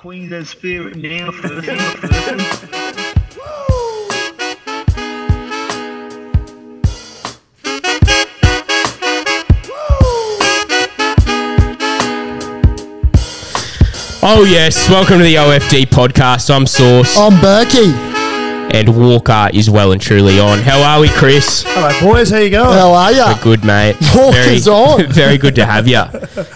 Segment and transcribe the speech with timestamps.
[0.00, 1.66] Queensland spirit now first.
[1.66, 2.64] now first.
[14.22, 16.48] Oh yes, welcome to the OFD podcast.
[16.48, 18.09] I'm Sauce, I'm Berkey.
[18.72, 20.58] And Walker is well and truly on.
[20.60, 21.64] How are we, Chris?
[21.66, 22.30] Hello, boys.
[22.30, 22.72] How you going?
[22.76, 23.24] How are you?
[23.24, 23.96] We're good, mate.
[24.14, 25.06] Walker's on.
[25.12, 26.02] very good to have you.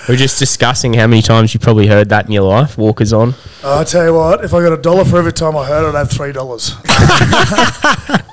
[0.08, 2.78] We're just discussing how many times you probably heard that in your life.
[2.78, 3.34] Walker's on.
[3.62, 5.84] Oh, I tell you what, if I got a dollar for every time I heard
[5.84, 6.70] it, I'd have three dollars.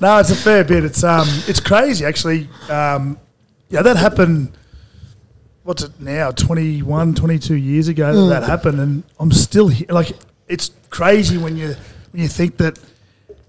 [0.01, 0.83] no, it's a fair bit.
[0.83, 2.49] It's um, it's crazy actually.
[2.69, 3.17] Um,
[3.69, 4.57] yeah, that happened.
[5.63, 6.31] What's it now?
[6.31, 9.87] 21, 22 years ago that that happened, and I'm still here.
[9.89, 10.11] Like,
[10.47, 11.75] it's crazy when you
[12.11, 12.79] when you think that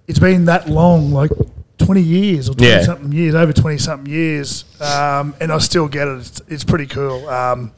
[0.09, 1.31] it's been that long, like
[1.79, 2.83] twenty years or twenty Yeah.
[2.83, 6.19] something years, over twenty something years, um, and I still get it.
[6.19, 7.29] It's, it's pretty cool.
[7.29, 7.73] Um,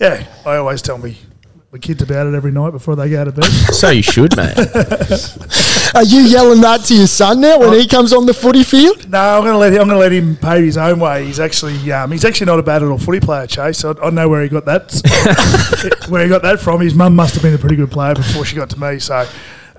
[0.00, 1.16] yeah, I always tell me
[1.72, 3.44] my kids about it every night before they go to bed.
[3.76, 4.56] So you should, mate.
[5.94, 9.08] Are you yelling that to your son now when he comes on the footy field?
[9.10, 9.80] No, I'm going to let him.
[9.82, 11.24] I'm going to let him pay his own way.
[11.26, 13.84] He's actually um, he's actually not a bad little footy player, Chase.
[13.84, 16.80] I, I know where he got that where he got that from.
[16.80, 18.98] His mum must have been a pretty good player before she got to me.
[18.98, 19.26] So,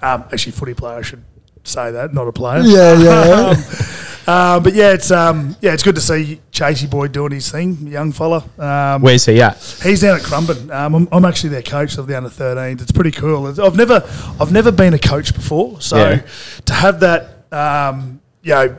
[0.01, 0.97] um, actually, footy player.
[0.97, 1.23] I should
[1.67, 2.61] say that, not a player.
[2.63, 3.55] Yeah, yeah.
[4.29, 7.87] Um, but yeah, it's um, yeah, it's good to see Chasey boy doing his thing,
[7.87, 8.43] young fella.
[8.59, 9.55] Um, Where's he at?
[9.81, 10.69] He's down at Currumbin.
[10.69, 12.81] Um, I'm, I'm actually their coach of the under 13s.
[12.81, 13.47] It's pretty cool.
[13.47, 14.03] It's- I've never
[14.37, 16.21] I've never been a coach before, so Yeah.
[16.65, 18.77] to have that um, you know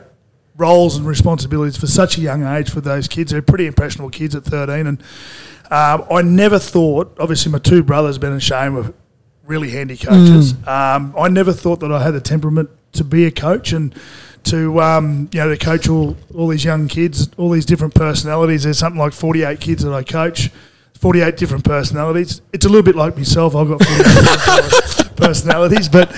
[0.55, 4.35] roles and responsibilities for such a young age for those kids, they're pretty impressionable kids
[4.35, 4.85] at 13.
[4.85, 5.01] And
[5.71, 8.93] um, I never thought, obviously, my two brothers Ben and Shane were
[9.47, 10.53] really handy coaches.
[10.67, 13.93] Um, I never thought that I had the temperament to be a coach and
[14.45, 18.63] to um, you know to coach all, all these young kids, all these different personalities.
[18.63, 20.51] There's something like 48 kids that I coach.
[20.99, 22.41] 48 different personalities.
[22.51, 23.55] It's a little bit like myself.
[23.55, 26.09] I've got 48 personalities, but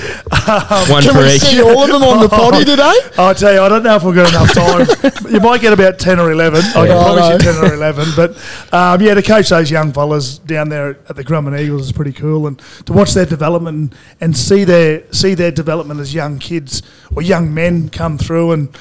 [0.50, 1.42] um, One Can for we each.
[1.42, 2.94] see all of them on the potty today?
[3.18, 5.32] I'll tell you, I don't know if we've got enough time.
[5.32, 6.62] you might get about 10 or 11.
[6.64, 7.03] I can Yeah.
[7.03, 8.08] promise I you 10 or 11.
[8.16, 8.31] But
[8.74, 12.14] um, yeah, to coach those young fellas down there at the Currumbin Eagles is pretty
[12.14, 12.47] cool.
[12.47, 16.81] And to watch their development and, and see their see their development as young kids
[17.16, 18.75] or young men come through and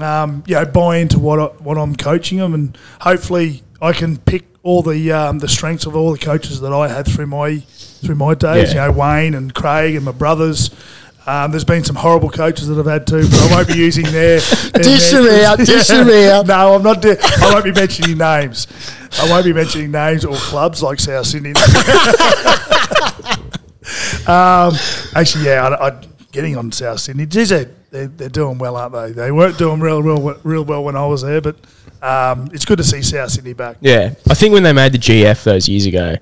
[0.00, 2.52] um, you know, buy into what, I, what I'm coaching them.
[2.52, 6.72] And hopefully I can pick all the um, the strengths of all the coaches that
[6.72, 8.74] I had through my through my days.
[8.74, 8.86] Yeah.
[8.86, 10.70] You know, Wayne and Craig and my brothers.
[11.24, 14.04] Um, there's been some horrible coaches that I've had too, but I won't be using
[14.06, 14.38] their.
[14.40, 16.46] their Dish them out, dish them out.
[16.46, 17.04] No, I'm not.
[17.04, 18.66] I won't be mentioning names.
[19.20, 21.50] I won't be mentioning names or clubs like South Sydney.
[24.26, 24.74] um,
[25.14, 27.26] actually, yeah, I, I, getting on South Sydney.
[27.26, 29.10] Geez, they, they're, they're doing well, aren't they?
[29.12, 31.56] They weren't doing real, real, real well when I was there, but
[32.02, 33.76] um, it's good to see South Sydney back.
[33.80, 36.16] Yeah, I think when they made the GF those years ago,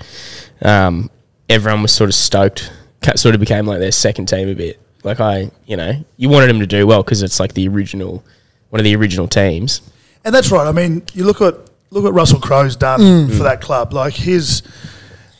[0.62, 1.10] um,
[1.48, 2.72] everyone was sort of stoked.
[3.16, 4.80] Sort of became like their second team a bit.
[5.02, 8.24] Like I, you know, you wanted them to do well because it's like the original,
[8.70, 9.82] one of the original teams.
[10.24, 10.66] And that's right.
[10.66, 11.54] I mean, you look at
[11.90, 13.92] look at Russell Crowe's done for that club.
[13.92, 14.62] Like his,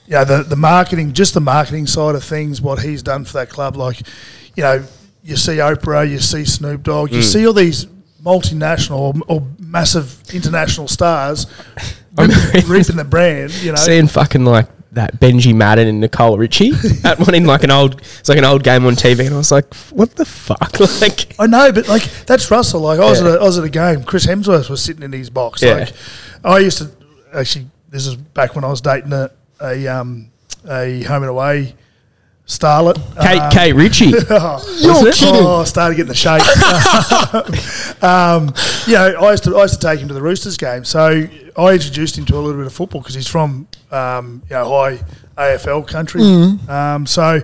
[0.06, 3.32] you know, the the marketing, just the marketing side of things, what he's done for
[3.34, 3.76] that club.
[3.76, 4.00] Like,
[4.56, 4.84] you know,
[5.22, 7.86] you see Oprah, you see Snoop Dogg, you see all these
[8.24, 11.46] multinational or, massive international stars
[12.16, 12.36] reaping,
[12.68, 13.52] reaping the brand.
[13.62, 16.70] You know, Seeing fucking like that Benji Madden and Nicole Richie
[17.04, 19.38] at one in like an old, it's like an old game on TV, and I
[19.38, 20.78] was like, what the fuck?
[21.00, 22.82] Like, I know, but like that's Russell.
[22.82, 23.30] Like I was, Yeah.
[23.30, 24.04] at a, I was at a game.
[24.04, 25.62] Chris Hemsworth was sitting in his box.
[25.62, 25.74] Yeah.
[25.74, 25.92] Like
[26.44, 26.90] I used to
[27.34, 27.66] actually.
[27.90, 29.30] This is back when I was dating a
[29.60, 30.30] a, um,
[30.68, 31.74] a home and away
[32.46, 32.96] starlet.
[33.22, 34.04] Kate, Um, Kate Ritchie.
[34.10, 35.44] You're kidding.
[35.46, 36.42] Oh, I started getting the shape.
[38.02, 38.52] um,
[38.86, 40.84] you know, I used to I used to take him to the Roosters game.
[40.84, 44.56] So I introduced him to a little bit of football because he's from um, you
[44.56, 45.00] know high
[45.36, 46.22] AFL country.
[46.68, 47.40] Um, so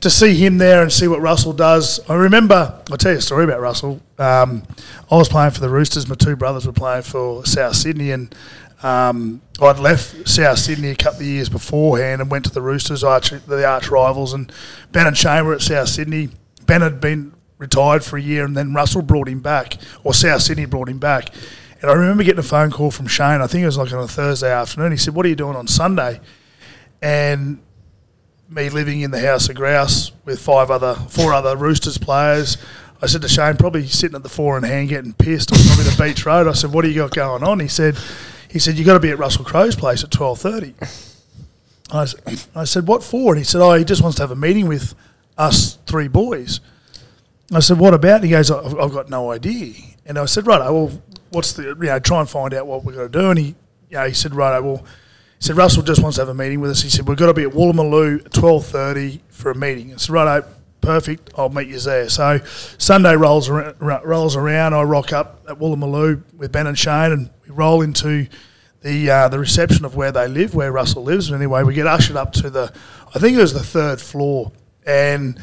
[0.00, 2.80] to see him there and see what Russell does, I remember.
[2.90, 4.00] I'll tell you a story about Russell.
[4.18, 4.62] Um,
[5.10, 6.08] I was playing for the Roosters.
[6.08, 8.34] My two brothers were playing for South Sydney, and
[8.82, 13.02] um, I'd left South Sydney a couple of years beforehand and went to the Roosters,
[13.02, 14.52] arch, the arch rivals, and
[14.92, 16.28] Ben and Shane were at South Sydney.
[16.66, 20.42] Ben had been retired for a year, and then Russell brought him back, or South
[20.42, 21.30] Sydney brought him back.
[21.80, 23.40] And I remember getting a phone call from Shane.
[23.40, 24.92] I think it was like on a Thursday afternoon.
[24.92, 26.20] He said, "What are you doing on Sunday?"
[27.00, 27.60] And
[28.48, 32.58] me living in the house of grouse with five other, four other Roosters players.
[33.02, 36.02] I said to Shane, probably sitting at the four in hand getting pissed on the
[36.02, 36.46] beach road.
[36.46, 37.96] I said, "What do you got going on?" He said,
[38.48, 40.74] "He said you got to be at Russell Crowe's place at twelve 30.
[41.90, 42.06] I,
[42.54, 44.68] I said, "What for?" And he said, "Oh, he just wants to have a meeting
[44.68, 44.94] with
[45.38, 46.60] us three boys."
[47.52, 50.60] I said, "What about?" He goes, "I've, I've got no idea." And I said, "Right,
[50.60, 53.30] oh, well, what's the you know try and find out what we're going to do?"
[53.30, 53.46] And he,
[53.90, 54.86] you know, he said, "Right, oh, well."
[55.38, 56.80] He said Russell just wants to have a meeting with us.
[56.80, 59.92] He said we've got to be at Woolloomooloo at twelve thirty for a meeting.
[59.92, 60.42] I said right,
[60.86, 61.30] perfect.
[61.36, 62.08] I'll meet you there.
[62.08, 62.38] So
[62.78, 64.72] Sunday rolls around, rolls around.
[64.72, 68.28] I rock up at Woolloomooloo with Ben and Shane, and we roll into
[68.82, 71.28] the uh, the reception of where they live, where Russell lives.
[71.28, 72.72] And Anyway, we get ushered up to the,
[73.14, 74.52] I think it was the third floor,
[74.86, 75.38] and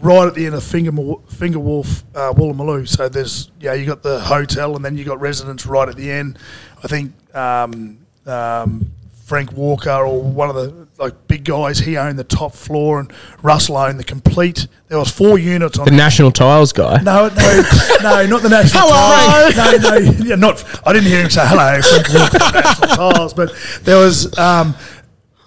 [0.00, 0.92] right at the end of Finger
[1.28, 2.86] Finger Wharf uh, Woolloomooloo.
[2.86, 6.10] So there's yeah, you got the hotel, and then you got residents right at the
[6.10, 6.38] end.
[6.84, 8.92] I think um, um,
[9.24, 13.10] Frank Walker or one of the like big guys, he owned the top floor, and
[13.42, 14.68] Russell owned the complete.
[14.88, 17.00] There was four units on The National Tiles guy.
[17.00, 17.62] no, no,
[18.02, 19.50] no, not the national Hello.
[19.50, 19.82] tiles.
[19.82, 19.88] No,
[20.18, 20.62] no, yeah, not.
[20.86, 21.80] I didn't hear him say hello.
[21.80, 24.74] Frank Walker, national tiles, but there was um,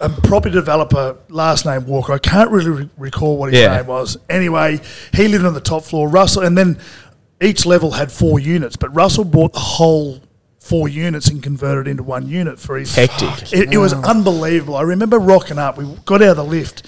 [0.01, 2.13] a property developer, last name Walker.
[2.13, 3.75] I can't really re- recall what his Yeah.
[3.77, 4.17] name was.
[4.27, 4.79] Anyway,
[5.13, 6.09] he lived on the top floor.
[6.09, 6.79] Russell, and then
[7.41, 10.19] each level had four units, but Russell bought the whole
[10.67, 13.53] four units and converted into one unit for his Hectic.
[13.53, 14.75] it, it was unbelievable.
[14.75, 15.77] I remember rocking up.
[15.77, 16.83] We got out of the lift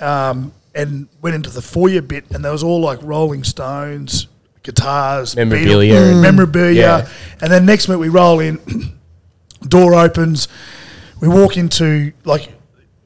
[0.00, 4.26] um, and went into the foyer bit, and there was all like Rolling Stones,
[4.62, 6.80] guitars, Memorabilia Beatles- and- memorabilia.
[6.80, 7.08] Yeah.
[7.40, 8.58] And then next minute we roll in,
[9.62, 10.48] door opens,
[11.20, 12.52] we walk into like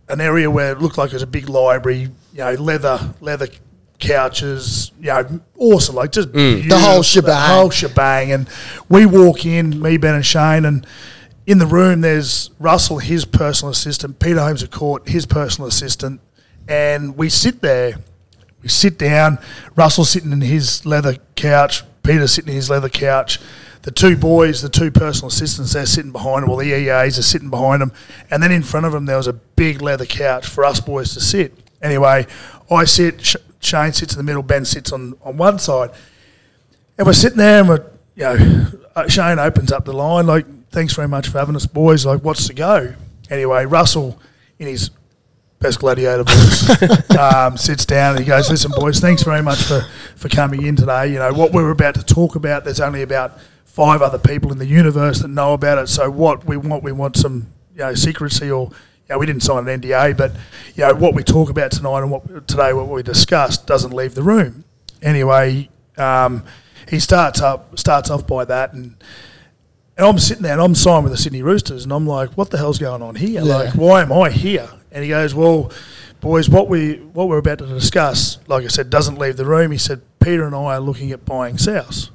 [0.08, 2.08] an area where it looked like it was a big library.
[2.32, 3.48] You know, leather, leather
[4.06, 4.92] couches.
[5.00, 5.96] You know, awesome.
[5.96, 6.68] Like just Mm.
[6.68, 7.30] The whole shebang.
[7.30, 8.32] The whole shebang.
[8.32, 8.48] And
[8.88, 10.86] we walk in, me, Ben, and Shane, and
[11.46, 16.20] in the room there's Russell, his personal assistant, Peter Holmes à Court, his personal assistant,
[16.68, 17.96] and we sit there.
[18.62, 19.38] We sit down.
[19.76, 21.82] Russell sitting in his leather couch.
[22.02, 23.38] Peter sitting in his leather couch.
[23.82, 26.48] The two boys, the two personal assistants, they're sitting behind them.
[26.48, 27.92] Well, the EAs are sitting behind them,
[28.30, 31.12] and then in front of them there was a big leather couch for us boys
[31.12, 31.52] to sit.
[31.82, 32.26] Anyway,
[32.70, 33.36] I sit.
[33.64, 34.42] Sh- Shane sits in the middle.
[34.42, 35.90] Ben sits on, on one side.
[36.96, 37.84] And we're sitting there, and we're,
[38.14, 41.66] you know, uh, Shane opens up the line, like, thanks very much for having us,
[41.66, 42.06] boys.
[42.06, 42.94] Like, what's to go?
[43.30, 44.20] Anyway, Russell,
[44.58, 44.90] in his
[45.58, 49.84] best gladiator voice, um, sits down and he goes, listen, boys, thanks very much for,
[50.14, 51.08] for coming in today.
[51.08, 54.58] You know, what we're about to talk about, there's only about five other people in
[54.58, 55.88] the universe that know about it.
[55.88, 58.70] So what we want, we want some, you know, secrecy or,
[59.08, 60.32] you know, we didn't sign an NDA, but,
[60.74, 64.14] you know, what we talk about tonight and what today, what we discussed doesn't leave
[64.14, 64.64] the room.
[65.02, 65.68] Anyway,
[65.98, 66.42] um,
[66.88, 68.96] he starts up starts off by that and
[69.96, 72.50] and I'm sitting there and I'm signed with the Sydney Roosters and I'm like, what
[72.50, 73.42] the hell's going on here?
[73.42, 73.56] Yeah.
[73.56, 74.68] Like, why am I here?
[74.90, 75.70] And he goes, well,
[76.20, 79.70] boys, what we what we're about to discuss, like I said, doesn't leave the room.
[79.70, 82.08] He said, Peter and I are looking at buying South.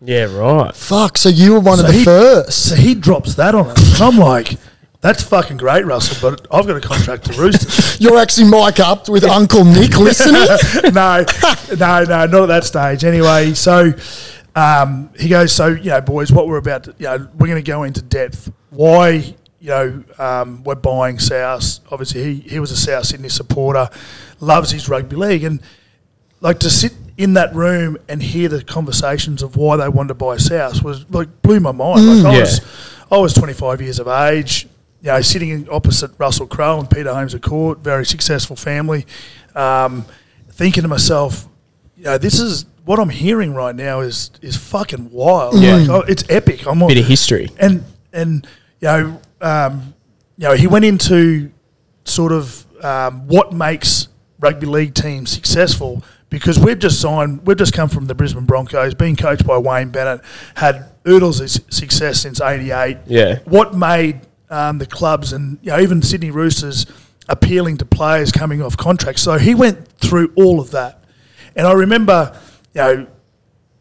[0.00, 0.74] Yeah, right.
[0.74, 1.16] Fuck.
[1.16, 2.70] So you were one So of the he- first.
[2.70, 4.00] So he drops that on us.
[4.00, 4.56] And I'm like,
[5.02, 8.00] that's fucking great, Russell, but I've got a contract to Roosters.
[8.00, 10.46] You're actually mic up with Uncle Nick listening.
[10.94, 11.24] no,
[11.76, 13.04] no, no, not at that stage.
[13.04, 13.92] Anyway, so
[14.54, 17.62] um, he goes, so you know, boys, what we're about to, you know, we're going
[17.62, 18.50] to go into depth.
[18.70, 21.80] Why, you know, um, we're buying South.
[21.90, 23.88] Obviously, he he was a South Sydney supporter,
[24.40, 25.60] loves his rugby league, and
[26.40, 30.14] like to sit in that room and hear the conversations of why they wanted to
[30.14, 32.06] buy South was like blew my mind.
[32.06, 32.40] like I Yeah.
[32.40, 32.60] was,
[33.10, 34.66] I was 25 years of age,
[35.02, 39.04] you know, sitting opposite Russell Crowe and Peter Holmes à Court, very successful family,
[39.54, 40.04] um,
[40.50, 41.48] thinking to myself,
[41.96, 45.60] you know, this is what I'm hearing right now is is fucking wild.
[45.60, 45.76] Yeah.
[45.76, 46.66] Like, oh, it's epic.
[46.66, 47.50] I'm on, Bit of history.
[47.58, 48.46] and and
[48.80, 49.94] you know, um,
[50.36, 51.50] you know, he went into
[52.04, 54.08] sort of um, what makes
[54.40, 58.94] rugby league teams successful because we've just signed, we've just come from the Brisbane Broncos,
[58.94, 60.20] being coached by Wayne Bennett,
[60.56, 62.98] had oodles of success since '88.
[63.06, 63.38] Yeah.
[63.44, 64.20] What made
[64.52, 66.86] um, the clubs and you know even Sydney Roosters
[67.28, 69.22] appealing to players coming off contracts?
[69.22, 71.02] So he went through all of that,
[71.56, 72.38] and I remember,
[72.74, 73.06] you know,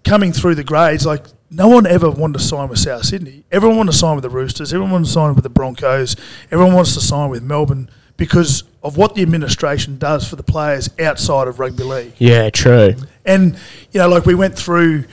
[0.03, 3.43] coming through the grades, like no one ever wanted to sign with South Sydney.
[3.51, 4.73] Everyone wanted to sign with the Roosters.
[4.73, 6.15] Everyone wanted to sign with the Broncos.
[6.49, 10.89] Everyone wants to sign with Melbourne because of what the administration does for the players
[10.99, 12.13] outside of rugby league.
[12.17, 12.95] Yeah, true.
[13.25, 13.55] And
[13.91, 15.05] you know, like we went through, you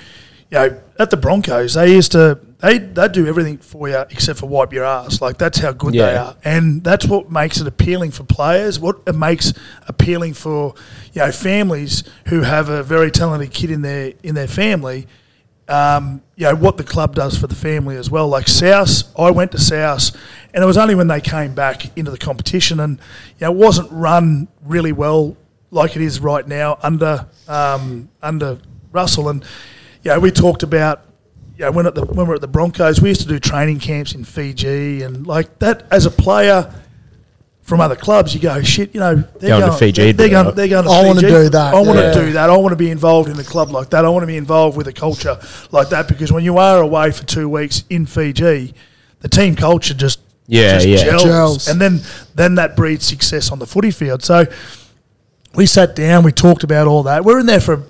[0.53, 4.47] know, at the Broncos, they used to they they do everything for you except for
[4.47, 5.21] wipe your ass.
[5.21, 8.81] Like that's how good they are, and that's what makes it appealing for players.
[8.81, 9.53] What it makes
[9.87, 10.75] appealing for
[11.13, 15.07] you know families who have a very talented kid in their in their family.
[15.69, 18.27] Um, you know what the club does for the family as well.
[18.27, 20.17] Like South, I went to South,
[20.55, 22.99] and it was only when they came back into the competition, and
[23.39, 25.37] you know it wasn't run really well
[25.71, 28.59] like it is right now under um, under
[28.91, 29.29] Russell.
[29.29, 29.45] And
[30.03, 31.03] you know we talked about
[31.59, 33.41] you know when at the when we we're at the Broncos, we used to do
[33.41, 36.73] training camps in Fiji, and like that as a player.
[37.63, 38.95] From other clubs, you go shit.
[38.95, 40.55] You know they're Going to Fiji They're, they're going.
[40.55, 42.15] They're going to I wanna do that, I want yeah.
[42.15, 42.49] to do that.
[42.49, 44.07] I want to be involved in a club like that.
[44.07, 45.39] I want to be involved with a culture
[45.71, 48.73] like that because when you are away for two weeks in Fiji,
[49.21, 50.97] the team culture just Yeah, just yeah.
[51.11, 51.25] gels.
[51.25, 51.69] Gels.
[51.69, 52.01] and then
[52.35, 54.23] then that breeds success on the footy field.
[54.23, 54.47] So
[55.55, 57.23] we sat down, we talked about all that.
[57.23, 57.83] We're in there for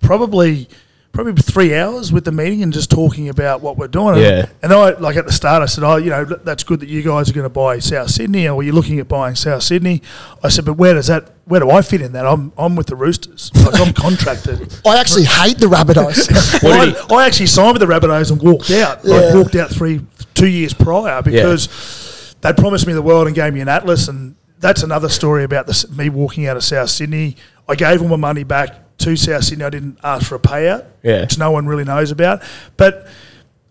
[0.00, 0.68] probably
[1.12, 4.14] probably three hours with the meeting and just talking about what we're doing.
[4.16, 4.46] And- Yeah.
[4.62, 7.02] And I like at the start, I said, "Oh, you know, that's good that you
[7.02, 10.00] guys are going to buy South Sydney, or you're looking at buying South Sydney."
[10.42, 11.28] I said, "But where does that?
[11.44, 12.26] Where do I fit in that?
[12.26, 13.50] I'm I'm with the Roosters.
[13.54, 16.28] Like I'm contracted." I actually hate the Rabbitohs.
[16.62, 19.04] What did I, I actually signed with the Rabbitohs and walked out.
[19.04, 19.14] Yeah.
[19.14, 20.00] Like walked out three,
[20.34, 24.08] two years prior because they promised me the world and gave me an atlas.
[24.08, 27.36] And that's another story about this, me walking out of South Sydney.
[27.68, 29.64] I gave all my money back to South Sydney.
[29.64, 31.20] I didn't ask for a payout, Yeah.
[31.22, 32.42] which no one really knows about.
[32.76, 33.06] But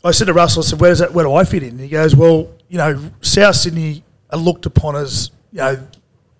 [0.03, 1.13] I said to Russell, I said, "Where does that?
[1.13, 4.65] Where do I fit in?" And he goes, "Well, you know, South Sydney are looked
[4.65, 5.79] upon as you know."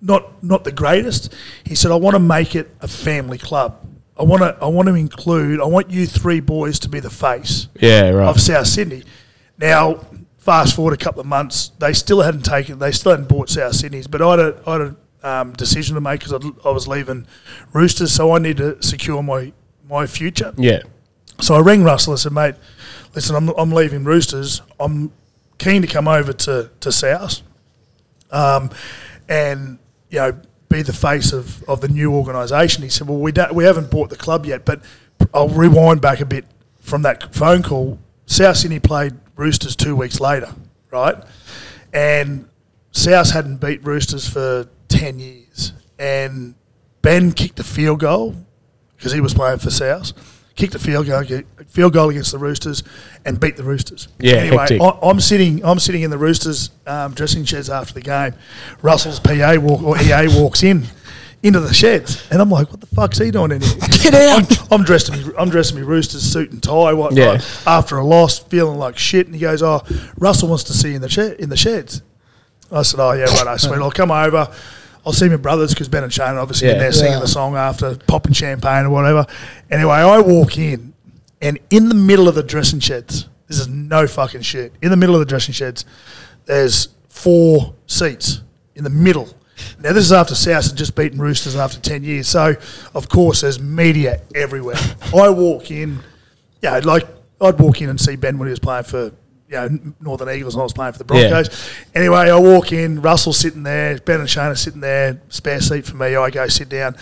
[0.03, 1.31] Not, not the greatest.
[1.63, 3.75] He said, "I want to make it a family club.
[4.19, 5.62] I want to, I want to include.
[5.62, 8.27] I want you three boys to be the face Yeah, right.
[8.27, 9.03] of South Sydney.
[9.60, 10.00] Now,
[10.39, 13.75] fast forward a couple of months, they still hadn't taken, they still hadn't bought South
[13.75, 16.71] Sydney's, but I had a, I had a um, decision to make because I, I
[16.71, 17.27] was leaving
[17.73, 19.53] Roosters, so I need to secure my
[19.89, 20.53] my future.
[20.57, 20.81] yeah.
[21.39, 22.13] So I rang Russell.
[22.13, 22.55] I said, mate,
[23.15, 24.61] listen, I'm, I'm leaving Roosters.
[24.79, 25.11] I'm
[25.57, 27.41] keen to come over to, to South
[28.31, 28.69] um,
[29.27, 32.83] and, you know, be the face of, of the new organisation.
[32.83, 34.81] He said, well, we, don't, we haven't bought the club yet, but
[35.33, 36.45] I'll rewind back a bit
[36.79, 37.99] from that phone call.
[38.27, 40.53] South Sydney played Roosters two weeks later,
[40.91, 41.15] right?
[41.91, 42.47] And
[42.91, 45.74] South hadn't beat Roosters for 10 years.
[45.98, 46.55] And
[47.01, 48.36] Ben kicked a field goal
[48.98, 50.13] because he was playing for South.
[50.55, 51.24] Kicked a field goal,
[51.67, 52.83] field goal against the Roosters,
[53.25, 54.10] and beat the Roosters.
[54.19, 54.79] Yeah, Anyway.
[54.79, 55.63] I, I'm sitting.
[55.63, 58.33] I'm sitting in the Roosters um, dressing sheds after the game.
[58.81, 60.83] Russell's PA walk, or EA walks in
[61.41, 64.62] into the sheds, and I'm like, "What the fuck's he doing in here?" Get out.
[64.71, 65.33] I'm, I'm dressed in.
[65.38, 66.93] I'm dressed in my Roosters suit and tie.
[66.93, 67.13] What?
[67.13, 67.41] Yeah.
[67.65, 69.81] After a loss, feeling like shit, and he goes, "Oh,
[70.17, 72.01] Russell wants to see you in the shed, in the sheds."
[72.71, 73.77] I said, "Oh yeah, right, sweet.
[73.79, 74.53] I'll come over.
[75.05, 77.20] I'll see my brothers because Ben and Shane are obviously in there singing Yeah.
[77.22, 79.25] the song after popping champagne or whatever."
[79.70, 80.93] Anyway, I walk in,
[81.41, 84.74] and in the middle of the dressing sheds, this is no fucking shit.
[84.81, 85.86] In the middle of the dressing sheds,
[86.46, 88.41] there's four seats
[88.75, 89.29] in the middle.
[89.79, 92.55] Now this is after South had just beaten Roosters after ten years, so
[92.96, 94.77] of course there's media everywhere.
[95.15, 96.00] I walk in,
[96.62, 97.08] yeah, like
[97.39, 99.12] I'd walk in and see Ben when he was playing for
[99.51, 101.29] you know Northern Eagles and I was playing for the Yeah.
[101.29, 101.50] Broncos.
[101.93, 105.86] Anyway, I walk in, Russell's sitting there, Ben and Shane are sitting there, spare seat
[105.86, 106.15] for me.
[106.15, 106.96] I go sit down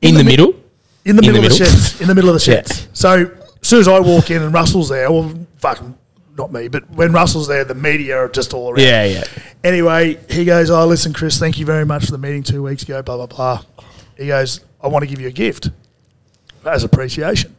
[0.00, 0.54] In the mi- middle?
[1.04, 2.00] in the In middle the of the sheds.
[2.00, 2.56] In the middle of the Yeah.
[2.62, 2.88] sheds.
[2.94, 3.30] So
[3.62, 5.94] as soon as I walk in and Russell's there, well, fucking
[6.38, 8.80] not me, but when Russell's there, the media are just all around.
[8.80, 9.24] Yeah, yeah.
[9.64, 12.82] Anyway, he goes, "Oh, listen, Chris, thank you very much for the meeting two weeks
[12.84, 13.62] ago." Blah blah blah.
[14.16, 15.68] He goes, "I want to give you a gift
[16.64, 17.54] as appreciation."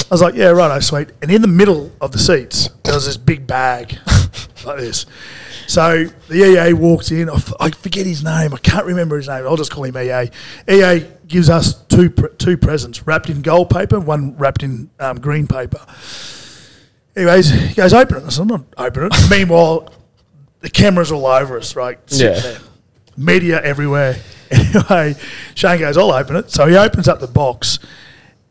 [0.00, 3.06] I was like, "Yeah, right, sweet." And in the middle of the seats, there was
[3.06, 3.98] this big bag
[4.66, 5.06] like this.
[5.66, 6.34] So the
[6.68, 7.30] EA walks in.
[7.30, 8.52] I, f- I forget his name.
[8.52, 9.46] I can't remember his name.
[9.46, 10.30] I'll just call him EA.
[10.70, 15.18] EA gives us two pre- two presents wrapped in gold paper, one wrapped in um,
[15.20, 15.80] green paper.
[17.16, 19.92] Anyways, he goes, "Open it." I said, "I'm not opening it." Meanwhile,
[20.60, 21.98] the cameras all over us, right?
[22.10, 22.40] Sitting Yeah.
[22.40, 22.58] there.
[23.16, 24.16] Media everywhere.
[24.50, 25.16] Anyway,
[25.56, 26.50] Shane goes, I'll open it.
[26.50, 27.80] So he opens up the box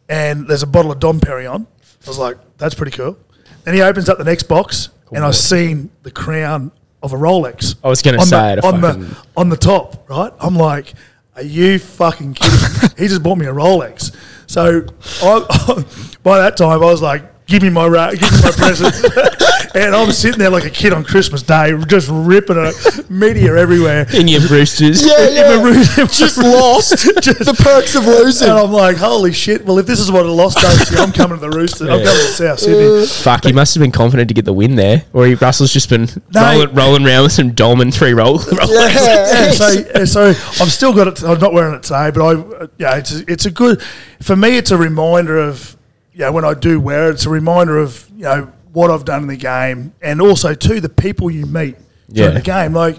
[0.10, 1.66] and there's a bottle of Dom Perignon.
[1.66, 3.18] I was like, that's pretty cool.
[3.64, 7.16] Then he opens up the next box and oh, I've seen the crown of a
[7.16, 7.76] Rolex.
[7.84, 10.32] I was gonna on say, the, on, the, on the top, right?
[10.40, 10.94] I'm like,
[11.36, 14.16] are you fucking kidding he just bought me a Rolex.
[14.48, 14.86] So
[15.22, 18.94] I, by that time, I was like, give me my, ra- give me my present.
[19.76, 22.72] and I'm sitting there like a kid on Christmas Day, just ripping a
[23.10, 24.06] media everywhere.
[24.14, 25.06] In your Roosters.
[25.06, 25.96] Yeah, In my yeah.
[25.98, 26.92] room, Just lost.
[27.06, 28.50] the perks of losing.
[28.50, 29.66] And I'm like, holy shit!
[29.66, 31.90] Well, if this is what a loss does to you, I'm coming to the Roosters.
[31.90, 32.06] I'm Yeah.
[32.06, 33.08] coming to South Sydney.
[33.08, 35.04] Fuck, he must have been confident to get the win there.
[35.14, 36.42] Or he, Russell's just been No.
[36.52, 38.40] rolling, rolling around with some Dom and three roll.
[38.40, 38.40] roll
[38.70, 39.52] Yeah.
[39.52, 40.22] yeah, so, so
[40.64, 41.24] I've still got it.
[41.24, 43.82] I'm not wearing it today, but I, uh, yeah, it's a, it's a good.
[44.22, 45.76] For me, it's a reminder of,
[46.14, 49.06] you know, when I do wear it, it's a reminder of, you know, what I've
[49.06, 51.78] done in the game, and also too the people you meet
[52.12, 52.40] during Yeah.
[52.40, 52.74] the game.
[52.74, 52.98] Like,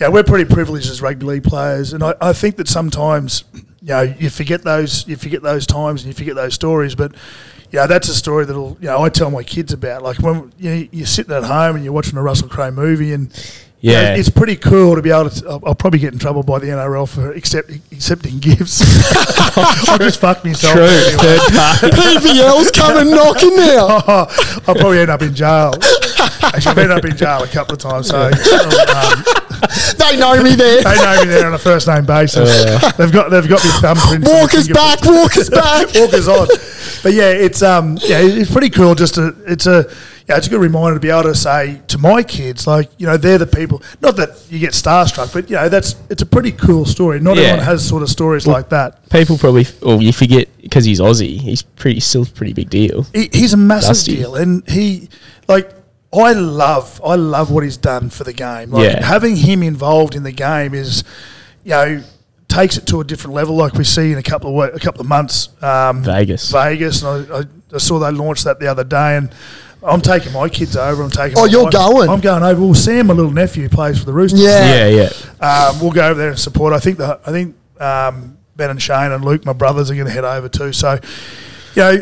[0.00, 3.88] yeah, we're pretty privileged as rugby league players, and I, I think that sometimes, you
[3.88, 7.14] know, you forget those, you forget those times, and you forget those stories, but.
[7.70, 10.02] Yeah, that's a story that'll you know I tell my kids about.
[10.02, 13.12] Like when you know, you're sitting at home and you're watching a Russell Crowe movie,
[13.12, 13.28] and
[13.80, 14.16] Yeah.
[14.16, 15.48] it's pretty cool to be able to.
[15.48, 18.82] I'll, I'll probably get in trouble by the NRL for accept, accepting gifts.
[18.82, 20.74] I just fucked myself.
[20.74, 20.84] True.
[20.84, 21.16] Anyway.
[21.22, 21.88] Third party.
[22.18, 23.86] PVL's coming knocking now.
[24.66, 25.74] I'll probably end up in jail.
[26.42, 29.24] Actually, I've ended up in jail a couple of times, so um,
[29.98, 30.82] they know me there.
[30.82, 32.64] they know me there on a first name basis.
[32.96, 34.24] they've got they've got me thumbprint.
[34.24, 35.04] and Walker's back.
[35.04, 35.94] Walker's back.
[35.94, 36.48] Walker's on.
[37.02, 38.94] But yeah, it's um yeah, it's pretty cool.
[38.96, 39.88] Just to it's a
[40.28, 43.06] yeah, it's a good reminder to be able to say to my kids, like you
[43.06, 43.82] know, they're the people.
[44.02, 47.18] Not that you get starstruck, but you know, that's it's a pretty cool story.
[47.20, 47.44] Not Yeah.
[47.44, 49.08] everyone has sort of stories like that.
[49.10, 51.38] People probably, or you forget because he's Aussie.
[51.38, 53.06] He's pretty still a pretty big deal.
[53.14, 54.16] He, he's a massive Dusty.
[54.16, 55.08] deal, and he
[55.48, 55.70] like
[56.12, 58.70] I love I love what he's done for the game.
[58.70, 59.04] Like Yeah.
[59.06, 61.04] having him involved in the game is,
[61.64, 62.02] you know,
[62.48, 63.56] takes it to a different level.
[63.56, 65.48] Like we see in a couple of a couple of months.
[65.62, 66.50] Um, Vegas.
[66.50, 67.42] Vegas, and I, I,
[67.74, 69.30] I saw they launched that the other day, and
[69.82, 71.02] I'm taking my kids over.
[71.02, 71.38] I'm taking.
[71.38, 72.08] Oh, my you're wife- going?
[72.10, 72.60] I'm going over.
[72.60, 74.40] Well, Sam, my little nephew, plays for the Roosters.
[74.40, 74.86] Yeah.
[74.86, 75.08] Yeah,
[75.40, 75.68] yeah.
[75.70, 76.72] Um, we'll go over there and support.
[76.72, 80.06] I think the I think um, Ben and Shane and Luke, my brothers, are going
[80.06, 80.72] to head over too.
[80.72, 80.94] So,
[81.74, 81.96] you know,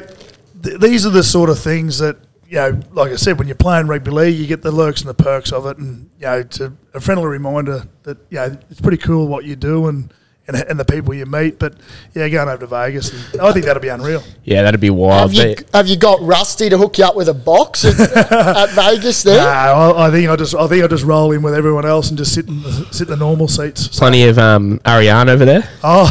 [0.62, 2.16] th- these are the sort of things that
[2.49, 5.11] you know, like I said, when you're playing rugby league, you get the lurks and
[5.11, 8.56] the perks of it, and you know, it's a, a friendly reminder that you know
[8.71, 10.12] it's pretty cool what you do and.
[10.48, 11.74] And, and the people you meet, but
[12.14, 14.22] yeah, going over to Vegas, and I think that'll be unreal.
[14.44, 15.32] Yeah, that'd be Have wild.
[15.34, 17.98] you, have you got Rusty to hook you up with a box at,
[18.32, 19.38] at Vegas there?
[19.42, 22.10] Nah, I, I think I just I think I just roll in with everyone else
[22.10, 23.90] and just sit in the, sit in the normal seats.
[23.90, 25.68] So- plenty of um, Ariane over there.
[25.82, 26.06] Oh,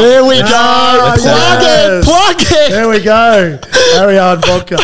[0.00, 0.44] There we go.
[0.48, 1.22] Yes.
[1.22, 2.04] Plug it.
[2.04, 2.70] Plug it.
[2.70, 3.58] there we go.
[4.02, 4.78] Ariane vodka.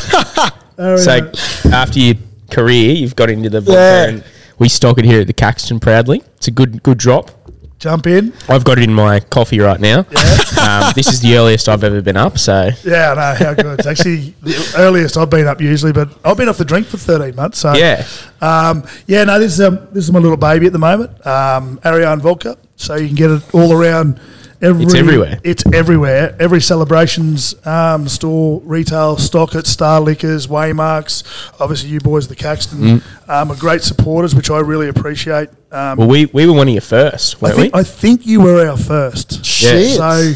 [0.78, 0.98] Ariane.
[1.34, 2.14] So after your
[2.52, 4.04] career, you've got into the vodka, Yeah.
[4.08, 4.24] and
[4.60, 6.22] we stock it here at the Caxton proudly.
[6.36, 7.32] It's a good good drop.
[7.78, 8.33] Jump in.
[8.49, 9.99] I've got it in my coffee right now.
[9.99, 13.78] um, this is the earliest I've ever been up, so Yeah, I know how good.
[13.81, 16.97] It's actually the earliest I've been up usually, but I've been off the drink for
[16.97, 17.59] 13 months.
[17.59, 18.07] So yeah.
[18.40, 19.25] um, yeah.
[19.25, 22.57] No, this is um, this is my little baby at the moment, um, Ariane vodka.
[22.76, 24.21] So you can get it all around.
[24.62, 25.38] Every, It's everywhere.
[25.44, 26.37] It's everywhere.
[26.40, 31.23] Every celebrations um, store, retail stock at Star Liquors, Waymarks.
[31.61, 33.28] Obviously, you boys, the Caxton, Mm.
[33.28, 35.49] um, are great supporters, which I really appreciate.
[35.73, 37.80] Um, Well, we, we were one of your first, I weren't think we?
[37.80, 39.44] I think you were our first.
[39.44, 39.96] Shit.
[39.96, 40.32] So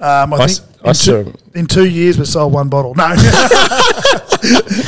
[0.00, 2.94] um, I, I think I in, two, in two years we sold one bottle.
[2.94, 3.14] No,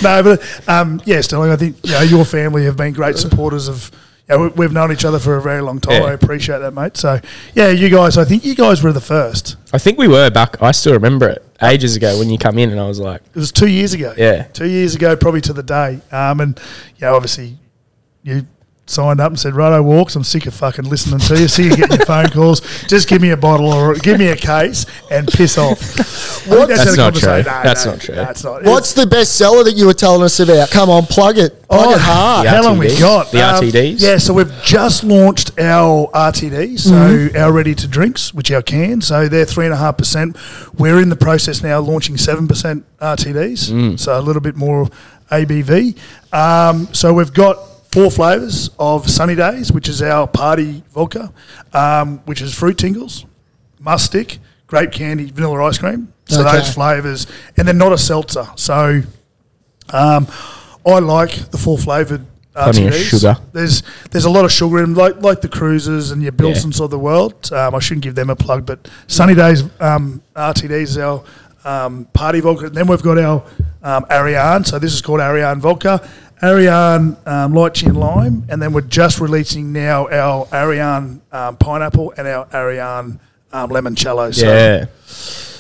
[0.03, 1.51] no, but um, yeah, Sterling.
[1.51, 3.91] I think you know, your family have been great supporters of.
[4.29, 6.01] Know, we- we've known each other for a very long time.
[6.03, 6.09] Yeah.
[6.09, 6.97] I appreciate that, mate.
[6.97, 7.21] So
[7.55, 8.17] yeah, you guys.
[8.17, 9.57] I think you guys were the first.
[9.73, 10.57] I think we were back.
[10.63, 13.39] I still remember it ages ago when you come in, and I was like, It
[13.39, 14.15] was two years ago.
[14.17, 14.45] Yeah.
[14.55, 16.01] two years ago, probably to the day.
[16.11, 16.61] Um, and
[16.97, 17.59] you know, obviously,
[18.23, 18.47] you
[18.87, 20.15] signed up and said, "Righto, walks.
[20.17, 21.49] I'm sick of fucking listening to you.
[21.49, 22.61] See you getting your phone calls.
[22.87, 25.81] Just give me a bottle or give me a case and piss off."
[26.47, 27.29] I think That's not true.
[27.29, 28.15] No, That's no, not true.
[28.17, 28.63] no, it's not.
[28.65, 30.71] What's the best seller that you were telling us about?
[30.71, 31.67] Come on, plug it.
[31.69, 32.47] Plug Oh, it hard.
[32.47, 33.31] How long we got?
[33.33, 34.01] The Um, RTDs?
[34.01, 37.37] Yeah, so we've just launched our RTDs, so Mm-hmm.
[37.39, 39.07] our ready to drinks, which are cans.
[39.07, 40.37] So they're three and a half percent.
[40.79, 43.99] We're in the process now launching seven percent RTDs, Mm.
[43.99, 44.89] so a little bit more
[45.33, 45.97] ABV.
[46.33, 47.59] Um, so we've got
[47.95, 51.33] four flavors of Sunny Days, which is our party vodka,
[51.73, 53.25] um, which is fruit tingles,
[53.79, 56.13] musk stick, grape candy, vanilla ice cream.
[56.27, 56.59] So Okay.
[56.59, 57.27] those flavors,
[57.57, 58.47] and they're not a seltzer.
[58.57, 59.03] So
[59.93, 60.27] um,
[60.87, 63.37] I like the full flavoured Plenty of sugar.
[63.53, 66.79] There's there's a lot of sugar in 'em, like like the cruisers and your Billsons
[66.79, 66.85] Yeah.
[66.85, 67.35] of the world.
[67.53, 71.25] Um, I shouldn't give them a plug, but Sunny Days um, RTDs is our
[71.65, 72.67] um, party vodka.
[72.67, 73.43] And then we've got our
[73.83, 74.65] um, Ariane.
[74.65, 76.01] So this is called Ariane vodka.
[76.43, 82.13] Ariane um, lychee and lime, and then we're just releasing now our Ariane um, pineapple
[82.17, 83.19] and our Ariane
[83.53, 84.35] um, limoncello.
[84.35, 84.87] So yeah.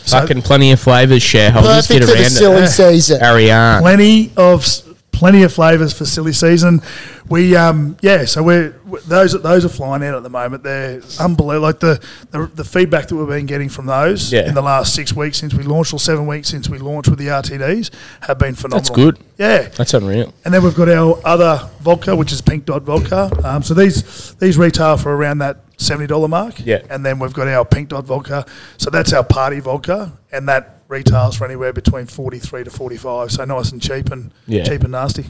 [0.06, 1.86] Fucking plenty of flavours, shareholders.
[1.86, 2.68] Perfect Get for the around silly it.
[2.68, 3.22] season.
[3.22, 3.80] Ariane.
[3.80, 4.82] plenty of s-
[5.14, 6.82] plenty of flavors for silly season.
[7.28, 8.70] We um yeah, so we're
[9.06, 10.62] those those are flying out at the moment.
[10.62, 11.62] They're unbelievable.
[11.62, 14.46] Like the, the the feedback that we've been getting from those Yeah.
[14.48, 17.18] in the last six weeks since we launched, or seven weeks since we launched with
[17.18, 17.90] the RTDs,
[18.22, 18.80] have been phenomenal.
[18.80, 19.18] That's good.
[19.38, 20.34] Yeah, That's unreal.
[20.44, 23.30] and then we've got our other vodka, which is Pink Dot vodka.
[23.42, 26.54] Um, so these these retail for around that seventy dollar mark.
[26.64, 26.82] Yeah.
[26.90, 28.44] And then we've got our Pink Dot vodka.
[28.76, 32.96] So that's our party vodka, and that retails for anywhere between forty three to forty
[32.96, 33.30] five.
[33.32, 34.64] So nice and cheap and Yeah.
[34.64, 35.24] cheap and nasty.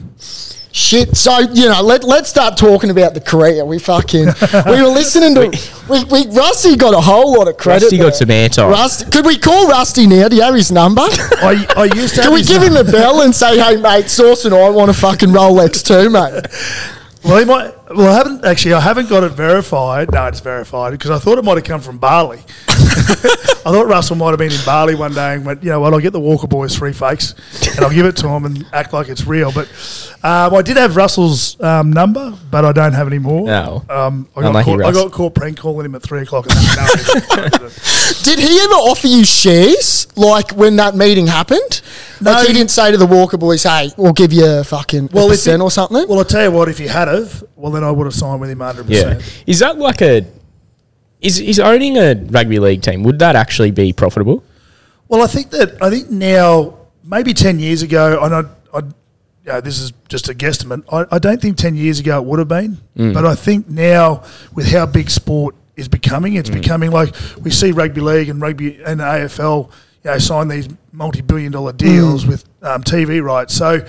[0.71, 1.15] Shit.
[1.15, 3.63] So you know, let let's start talking about the career.
[3.65, 4.25] We fucking
[4.65, 5.47] we were listening to
[5.89, 7.83] we, we Rusty got a whole lot of credit.
[7.83, 8.11] Rusty got there.
[8.13, 8.71] some airtime.
[8.71, 10.27] Rusty, could we call Rusty now?
[10.27, 11.01] Do you have his number?
[11.03, 12.21] I, I used to.
[12.21, 12.87] Can have we his give him name.
[12.87, 16.45] a bell and say, "Hey, mate, Sauce and I want a fucking Rolex too, mate"?
[17.23, 17.74] Well, he might.
[17.89, 18.73] Well, I haven't actually.
[18.73, 20.11] I haven't got it verified.
[20.11, 22.39] No, it's verified because I thought it might have come from Bali.
[22.67, 25.93] I thought Russell might have been in Bali one day and went, you know what?
[25.93, 27.33] I'll get the Walker Boys free fakes
[27.75, 29.51] and I'll give it to him and act like it's real.
[29.51, 29.67] But
[30.23, 33.45] um, I did have Russell's um, number, but I don't have any more.
[33.45, 33.83] No.
[33.89, 34.95] Um, I, got Unlucky caught, I Russ.
[34.95, 36.45] got caught prank calling him at three o'clock.
[36.45, 38.21] In the night.
[38.23, 41.81] Did he ever offer you shares like when that meeting happened?
[42.21, 42.31] No.
[42.31, 45.25] Like he didn't say to the Walker boys, "Hey, we'll give you a fucking Well,
[45.25, 47.43] well, if percent it- or something." Well, I tell you what, if he had have,
[47.55, 49.15] well, then I would have signed with him hundred Yeah.
[49.15, 49.43] percent.
[49.47, 50.25] Is that like a
[51.21, 53.03] is is owning a rugby league team?
[53.03, 54.43] Would that actually be profitable?
[55.07, 58.39] Well, I think that I think now, maybe ten years ago, and I,
[58.73, 60.83] I you know, this is just a guesstimate.
[60.91, 63.13] I, I don't think ten years ago it would have been, Mm.
[63.13, 64.23] but I think now
[64.53, 66.39] with how big sport is becoming, Mm.
[66.39, 69.69] it's becoming like we see rugby league and rugby and AFL,
[70.05, 73.55] you know, sign these multi-billion-dollar deals with um, TV rights.
[73.55, 73.83] So,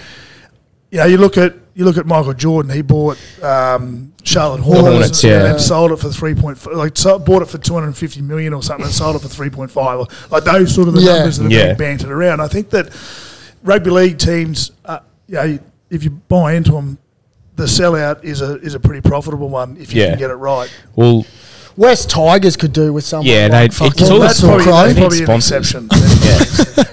[0.90, 2.72] you know, you look at you look at Michael Jordan.
[2.72, 7.42] He bought um, Charlotte Hornets, and, and sold it for three point like so, bought
[7.42, 9.70] it for two hundred and fifty million or something, and sold it for three point
[9.70, 10.06] five.
[10.30, 11.16] Like those sort of the Yeah.
[11.16, 11.64] numbers that are Yeah.
[11.66, 12.40] being bantered around.
[12.40, 12.88] I think that
[13.62, 15.58] rugby league teams, uh, you know,
[15.90, 16.96] if you buy into them,
[17.56, 20.10] the sellout is a is a pretty profitable one if you Yeah.
[20.10, 20.70] can get it right.
[20.94, 21.26] Well,
[21.76, 23.26] West Tigers could do with someone.
[23.26, 24.72] Yeah, like they- fucking it's all that's Russell probably, Crowe.
[24.76, 25.74] that's need probably an sponsors.
[25.74, 26.86] exception.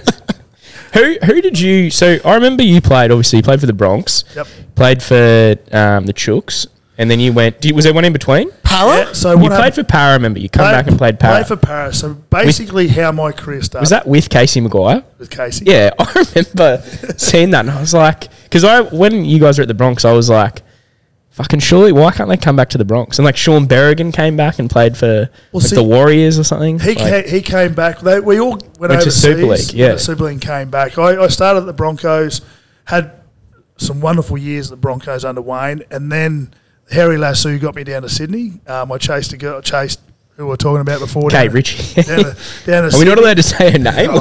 [0.94, 1.90] who who did you?
[1.90, 3.10] So I remember you played.
[3.10, 4.24] Obviously, you played for the Bronx.
[4.36, 4.46] Yep.
[4.74, 6.66] Played for um, the Chooks,
[6.98, 7.60] and then you went.
[7.60, 8.50] Did, was there one in between?
[8.62, 9.06] Para?
[9.06, 10.12] Yeah, so you played happened- for Para.
[10.14, 11.44] Remember you come back and played Para.
[11.44, 12.00] Played for Paris.
[12.00, 15.04] So basically, how my career started was that with Casey McGuire?
[15.18, 15.64] with Casey.
[15.66, 16.82] Yeah, I remember
[17.16, 20.04] seeing that, and I was like, because I when you guys were at the Bronx,
[20.04, 20.62] I was like,
[21.34, 23.18] fucking surely, why can't they come back to the Bronx?
[23.18, 26.78] And like Shaun Berrigan came back and played for like, see, the Warriors or something.
[26.78, 27.98] He, Like, ca- he came back.
[28.00, 29.20] They, we all went, Went to overseas.
[29.22, 29.92] Super League, yeah.
[29.92, 30.96] The Super League came back.
[30.96, 32.40] I, I started at the Broncos,
[32.84, 33.12] had
[33.76, 36.54] some wonderful years at the Broncos under Wayne, and then
[36.92, 38.60] Harry Lasso got me down to Sydney.
[38.68, 40.00] Um, I chased a girl, chased
[40.36, 41.30] who we were talking about before.
[41.30, 42.02] Kate down to- Ritchie.
[42.02, 44.10] Down to, down to Are we not allowed to say her name?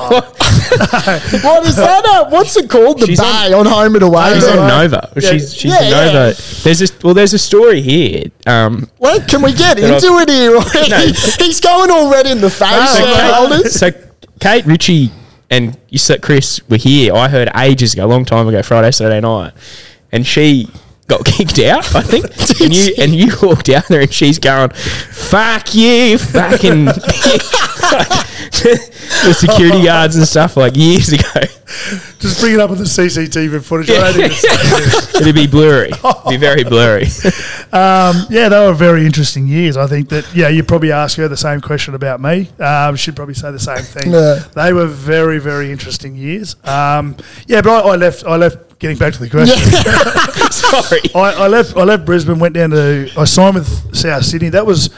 [0.73, 2.03] What is that?
[2.05, 2.99] Uh, what's it called?
[2.99, 4.33] The She's Bay on, Home and Away.
[4.35, 5.11] she's on Nova.
[5.15, 5.31] Yeah.
[5.31, 6.11] She's she's Yeah, the yeah.
[6.13, 6.41] Nova.
[6.63, 8.23] There's a well, there's a story here.
[8.45, 10.89] Um, Wait, can we get That I've- into it here already?
[10.89, 11.45] No.
[11.45, 12.89] He's going all red in the face.
[12.97, 13.03] so.
[13.51, 13.91] Kate, so
[14.39, 15.11] Kate Ritchie
[15.49, 17.13] and you said Chris were here.
[17.13, 19.53] I heard ages ago, a long time ago, Friday, Saturday night,
[20.11, 20.67] and she
[21.07, 21.95] got kicked out.
[21.95, 22.25] I think,
[22.61, 26.85] and you and you walked out there, and she's going, "Fuck you, fucking."
[28.53, 31.41] the security guards and stuff like years ago.
[32.19, 33.89] Just bring it up with the CCTV footage.
[33.89, 35.21] I don't even.
[35.21, 35.89] It'd be blurry.
[35.89, 37.05] It'd be very blurry.
[37.71, 39.75] Um, yeah, they were very interesting years.
[39.75, 42.49] I think that yeah, you probably ask her the same question about me.
[42.59, 44.11] Um, she'd probably say the same thing.
[44.11, 44.43] Yeah.
[44.55, 46.55] They were very very interesting years.
[46.63, 48.23] Um, yeah, but I, I left.
[48.25, 48.79] I left.
[48.79, 49.57] Getting back to the question,
[50.81, 51.01] Sorry.
[51.15, 51.77] I, I left.
[51.77, 52.39] I left Brisbane.
[52.39, 53.07] Went down to.
[53.17, 54.49] I signed with South Sydney.
[54.49, 54.89] That was.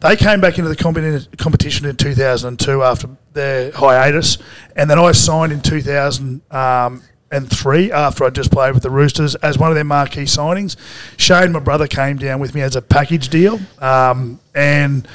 [0.00, 4.38] They came back into the competition in 2002 after their hiatus,
[4.76, 9.70] and then I signed in 2003 after I just played with the Roosters as one
[9.70, 10.76] of their marquee signings.
[11.16, 15.08] Shane, my brother, came down with me as a package deal, um, and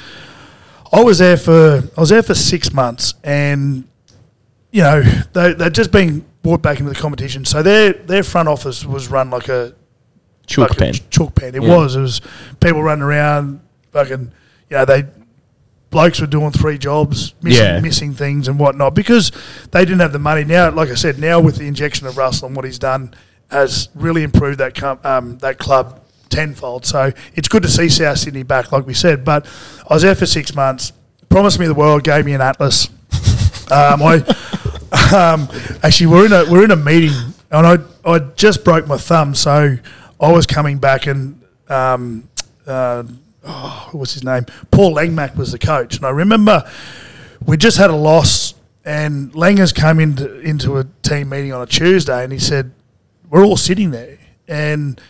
[0.92, 3.88] I was there for I was there for six months, and
[4.70, 5.00] you know
[5.32, 9.08] they they'd just been brought back into the competition, so their their front office was
[9.08, 9.74] run like a
[10.46, 10.92] Chook pen.
[10.94, 11.54] ch- Chook pen.
[11.54, 11.68] It Yeah.
[11.76, 11.96] was.
[11.96, 12.20] It was
[12.60, 13.60] people running around,
[13.92, 14.30] fucking,
[14.70, 15.04] you know, they
[15.90, 17.80] blokes were doing three jobs, missing, Yeah.
[17.80, 19.30] missing things and whatnot because
[19.70, 20.42] they didn't have the money.
[20.44, 23.14] Now, like I said, now with the injection of Russell and what he's done
[23.50, 26.84] has really improved that com- um, that club tenfold.
[26.84, 29.24] So it's good to see South Sydney back, like we said.
[29.24, 29.46] But
[29.88, 30.92] I was there for six months.
[31.28, 32.88] Promised me the world, gave me an atlas.
[33.70, 34.16] Um, I
[35.14, 35.48] um,
[35.82, 37.12] actually we're in a we're in a meeting,
[37.50, 39.78] and I I just broke my thumb, so
[40.24, 42.28] I was coming back, and um,
[42.66, 43.04] uh,
[43.44, 44.46] oh, what's his name?
[44.70, 46.68] Paul Langmack was the coach, and I remember
[47.44, 51.66] we just had a loss, and Langers came into into a team meeting on a
[51.66, 52.72] Tuesday, and he said
[53.28, 55.00] we're all sitting there, and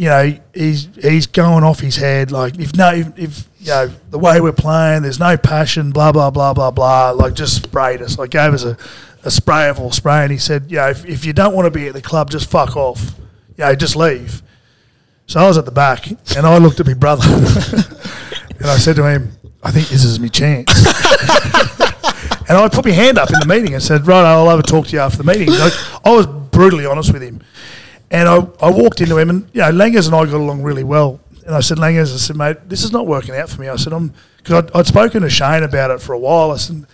[0.00, 2.32] you know, he's he's going off his head.
[2.32, 5.90] Like if no, if, if you know the way we're playing, there's no passion.
[5.92, 7.10] Blah blah blah blah blah.
[7.10, 8.18] Like just sprayed us.
[8.18, 8.78] Like gave us a,
[9.24, 11.66] a spray of all spray, and he said, you know, if, if you don't want
[11.66, 13.14] to be at the club, just fuck off.
[13.60, 14.42] You know, just leave.
[15.26, 17.22] So I was at the back, and I looked at my brother,
[18.58, 20.74] and I said to him, I think this is my chance.
[22.48, 24.62] and I put my hand up in the meeting and said, right, I'll have a
[24.62, 25.50] talk to you after the meeting.
[25.50, 27.42] I was brutally honest with him.
[28.10, 30.82] And I, I walked into him, and you know, Langers and I got along really
[30.82, 31.20] well.
[31.44, 33.68] And I said, Langers, I said, mate, this is not working out for me.
[33.68, 36.50] I said, I'm because I'd, I'd spoken to Shane about it for a while.
[36.52, 36.86] I said, you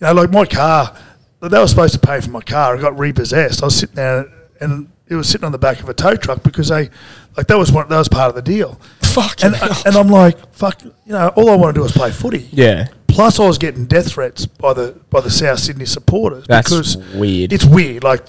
[0.00, 0.96] know, like my car,
[1.42, 2.78] they were supposed to pay for my car.
[2.78, 3.62] I got repossessed.
[3.62, 4.26] I was sitting there,
[4.58, 6.88] and it was sitting on the back of a tow truck because they,
[7.36, 8.80] like, that was one, that was part of the deal.
[9.02, 9.82] Fucking And hell.
[9.86, 12.48] and I'm like, fuck, you know, all I want to do is play footy.
[12.52, 12.88] Yeah.
[13.06, 16.96] Plus, I was getting death threats by the by the South Sydney supporters That's because
[17.14, 17.52] weird.
[17.52, 18.24] It's weird, like.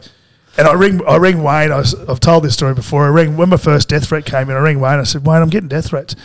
[0.58, 1.72] And I ring, I ring Wayne.
[1.72, 3.04] I have told this story before.
[3.04, 4.56] I ring when my first death threat came in.
[4.56, 5.00] I ring Wayne.
[5.00, 6.16] I said, Wayne, I'm getting death threats,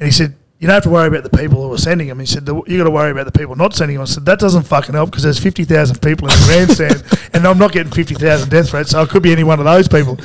[0.00, 2.18] and he said, you don't have to worry about the people who are sending them.
[2.18, 4.02] He said, "The- you got to worry about the people not sending them.
[4.02, 7.58] I said, that doesn't fucking help because there's 50,000 people in the grandstand and I'm
[7.58, 10.18] not getting 50,000 death threats, so I could be any one of those people.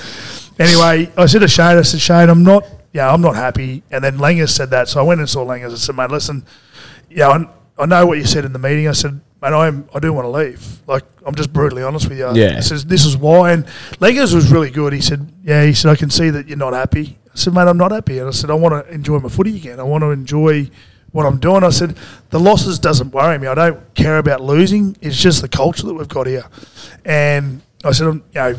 [0.57, 3.83] Anyway, I said to Shane, I said, Shane, I'm not, yeah, I'm not happy.
[3.91, 4.87] And then Langers said that.
[4.87, 6.45] So I went and saw Langers and said, mate, listen,
[7.09, 8.87] yeah, I, I know what you said in the meeting.
[8.87, 10.87] I said, mate, I'm, I do want to leave.
[10.87, 12.31] Like, I'm just brutally honest with you.
[12.33, 12.55] Yeah.
[12.57, 13.51] I says, this is why.
[13.51, 13.65] And
[13.99, 14.93] Langers was really good.
[14.93, 17.19] He said, yeah, he said, I can see that you're not happy.
[17.27, 18.19] I said, mate, I'm not happy.
[18.19, 19.79] And I said, I want to enjoy my footy again.
[19.79, 20.69] I want to enjoy
[21.11, 21.63] what I'm doing.
[21.63, 21.95] I said,
[22.29, 23.47] the losses doesn't worry me.
[23.47, 24.95] I don't care about losing.
[25.01, 26.45] It's just the culture that we've got here.
[27.05, 28.55] And I said, um, you know,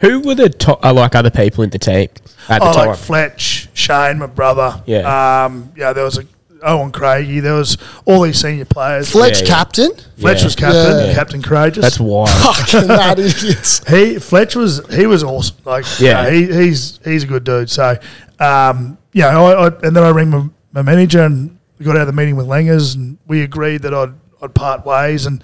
[0.00, 2.08] Who were the top, uh, like other people in the team
[2.48, 2.88] at the I time?
[2.88, 4.82] like Fletch, Shane, my brother.
[4.86, 5.44] Yeah.
[5.44, 6.24] Um, yeah, there was a
[6.62, 7.40] Owen Craigie.
[7.40, 9.10] There was all these senior players.
[9.10, 9.54] Fletch Yeah, yeah.
[9.54, 9.90] captain.
[10.18, 10.44] Fletch Yeah.
[10.44, 11.14] was captain, Yeah.
[11.14, 11.82] Captain Courageous.
[11.82, 12.28] That's wild.
[12.58, 13.86] Fucking that idiots.
[13.88, 15.56] he Fletch was he was awesome.
[15.64, 16.24] Like Yeah.
[16.24, 17.70] yeah, he, he's he's a good dude.
[17.70, 17.96] So
[18.38, 22.02] um, yeah, I, I, and then I rang my, my manager and we got out
[22.02, 25.42] of the meeting with Langers and we agreed that I'd I'd part ways and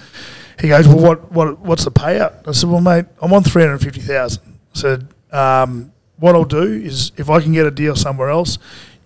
[0.60, 2.46] he goes, well, what what what's the payout?
[2.48, 4.58] I said, well, mate, I'm on three hundred fifty thousand.
[4.74, 8.56] I said, um, what I'll do is if I can get a deal somewhere else,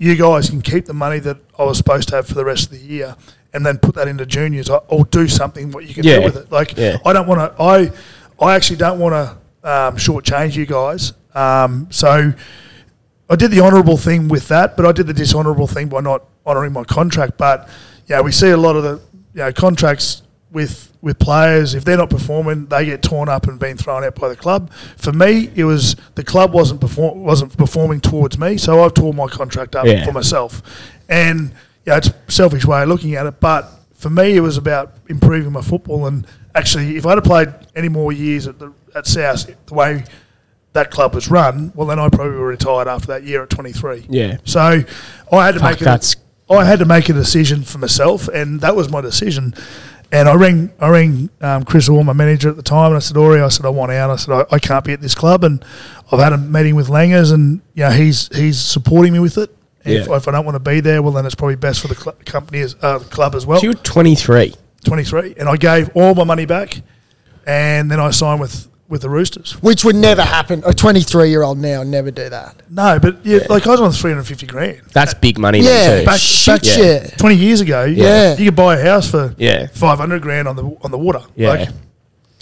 [0.00, 2.64] you guys can keep the money that I was supposed to have for the rest
[2.64, 3.14] of the year.
[3.52, 6.18] And then put that into juniors, or do something what you can Yeah.
[6.20, 6.52] do with it.
[6.52, 6.98] Like Yeah.
[7.04, 7.62] I don't want to.
[7.62, 7.90] I
[8.40, 11.12] I actually don't want to um, shortchange you guys.
[11.34, 12.32] Um, so
[13.28, 16.24] I did the honourable thing with that, but I did the dishonourable thing by not
[16.46, 17.36] honouring my contract.
[17.38, 17.68] But
[18.06, 19.00] yeah, we see a lot of the
[19.34, 21.74] you know, contracts with with players.
[21.74, 24.70] If they're not performing, they get torn up and being thrown out by the club.
[24.96, 29.16] For me, it was the club wasn't perform wasn't performing towards me, so I've torn
[29.16, 30.04] my contract up Yeah.
[30.04, 30.62] for myself.
[31.08, 31.52] And
[31.86, 34.92] yeah, it's a selfish way of looking at it, but for me, it was about
[35.08, 36.06] improving my football.
[36.06, 40.04] And actually, if I'd have played any more years at the at South, the way
[40.72, 43.50] that club was run, well, then I probably would have retired after that year at
[43.50, 44.06] 23.
[44.08, 44.36] Yeah.
[44.44, 44.60] So
[45.32, 45.88] I had to Fuck, make
[46.50, 49.54] I had to make a decision for myself, and that was my decision.
[50.12, 52.98] And I rang I rang um, Chris Orr, my manager at the time, and I
[52.98, 54.10] said, Ori, I said I want out.
[54.10, 55.64] I said I, I can't be at this club, and
[56.10, 59.54] I've had a meeting with Langers, and you know he's he's supporting me with it.
[59.84, 61.94] If, if I don't want to be there, well then it's probably best for the
[61.94, 63.60] cl- company as uh, the club as well.
[63.60, 64.54] So you were 23.
[64.84, 66.82] 23, and I gave all my money back,
[67.46, 69.52] and then I signed with with the Roosters.
[69.62, 70.62] Which would never happen.
[70.66, 72.56] A 23 year old now never do that.
[72.68, 74.82] No, but yeah, like I was on 350 grand.
[74.92, 76.06] That's big money Yeah, then too.
[76.06, 76.76] back- shit, yeah.
[76.84, 77.06] yeah.
[77.16, 78.36] 20 years ago, Yeah.
[78.36, 79.68] you could buy a house for Yeah.
[79.68, 81.22] 500 grand on the on the water.
[81.36, 81.48] Yeah.
[81.50, 81.68] Like,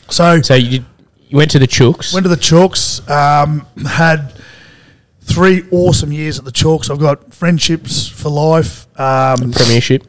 [0.09, 0.85] so So you,
[1.29, 2.15] you went to the Chooks.
[2.15, 3.07] went to the Chooks.
[3.11, 4.33] um, had
[5.21, 6.91] three awesome years at the Chooks.
[6.91, 8.87] I've got friendships for life.
[8.99, 10.05] Um, Premiership.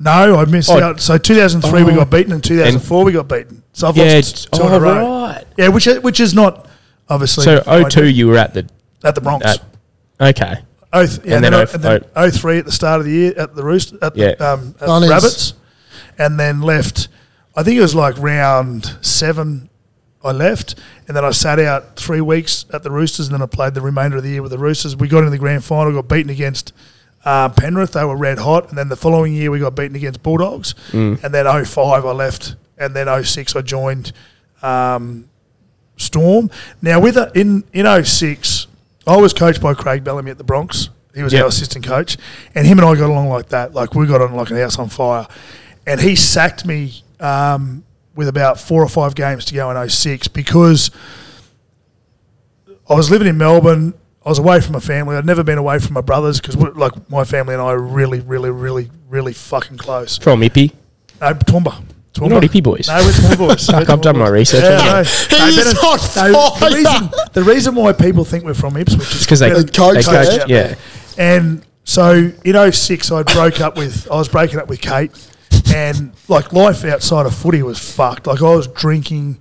[0.00, 0.80] No, I missed Oh.
[0.82, 1.00] out.
[1.00, 1.96] So 2003 we Oh.
[1.96, 3.62] got beaten, and 2004 we got beaten.
[3.72, 4.14] So I've Yeah.
[4.16, 5.22] lost two in oh, a row.
[5.26, 5.44] right.
[5.56, 6.66] Yeah, which which is not
[7.08, 7.44] obviously.
[7.44, 7.88] So ideal.
[7.88, 8.66] 02 you were at the.
[9.02, 9.44] at the Bronx.
[9.46, 9.60] At,
[10.20, 10.56] okay.
[10.92, 13.06] Oh, th- yeah, And and, then then, oh- and then 03 at the start of
[13.06, 14.34] the year at the Roost at Yeah.
[14.38, 15.10] the um, at Bunnies.
[15.10, 15.52] Rabbits,
[16.18, 17.08] and then left.
[17.56, 19.68] I think it was like round seven.
[20.24, 20.76] I left,
[21.06, 23.82] and then I sat out three weeks at the Roosters, and then I played the
[23.82, 24.96] remainder of the year with the Roosters.
[24.96, 26.72] We got into the grand final, got beaten against
[27.24, 27.92] uh, Penrith.
[27.92, 31.18] They were red hot, and then the following year we got beaten against Bulldogs, and
[31.18, 34.12] then 05 I left, and then 06 I joined
[34.62, 35.28] um,
[35.96, 36.50] Storm.
[36.82, 38.66] Now with a, in in 06,
[39.06, 40.90] I was coached by Craig Bellamy at the Bronx.
[41.14, 41.42] He was Yep.
[41.42, 42.16] our assistant coach,
[42.54, 43.72] and him and I got along like that.
[43.74, 45.26] Like we got on like an house on fire.
[45.86, 47.84] And he sacked me um,
[48.16, 50.90] with about four or five games to go in 06 because
[52.88, 53.94] I was living in Melbourne.
[54.24, 55.16] I was away from my family.
[55.16, 58.20] I'd never been away from my brothers because like my family and I are really,
[58.20, 60.16] really, really, really fucking close.
[60.18, 60.72] From Ippy.
[61.20, 61.82] No, Toowoomba.
[62.18, 62.88] You're not Ippy boys.
[62.88, 63.66] No, we're Toowoomba boys.
[63.66, 66.50] Fuck, We're I've done my research on Yeah, no, He no, is Bennett- on no,
[66.50, 66.70] fire.
[66.70, 69.72] the, reason, the reason why people think we're from Ipswich is 'cause they- Bennett they
[69.78, 70.74] coached coach, out yeah.
[71.18, 75.10] And so in 06, I broke up with, I was breaking up with Kate,
[75.74, 78.26] and like life outside of footy was fucked.
[78.26, 79.38] Like I was drinking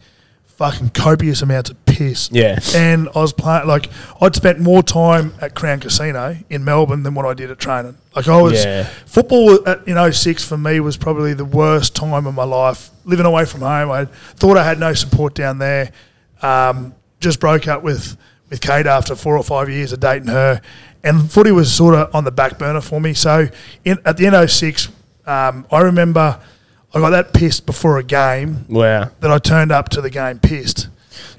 [0.58, 2.30] fucking copious amounts of piss.
[2.32, 2.60] Yeah.
[2.76, 3.90] And I was playing, like,
[4.22, 7.98] I'd spent more time at Crown Casino in Melbourne than what I did at training.
[8.16, 8.84] Like, I was, Yeah.
[9.06, 12.92] football at, in 06 for me was probably the worst time of my life.
[13.06, 15.92] Living away from home, I thought I had no support down there.
[16.42, 18.16] Um, just broke up with,
[18.50, 20.62] with Kate after four or five years of dating her.
[21.04, 23.14] And footy was sort of on the back burner for me.
[23.14, 23.48] So
[23.84, 24.88] in, at the end of 06,
[25.26, 26.40] um, I remember
[26.94, 29.10] I got that pissed before a game Wow.
[29.20, 30.88] that I turned up to the game pissed.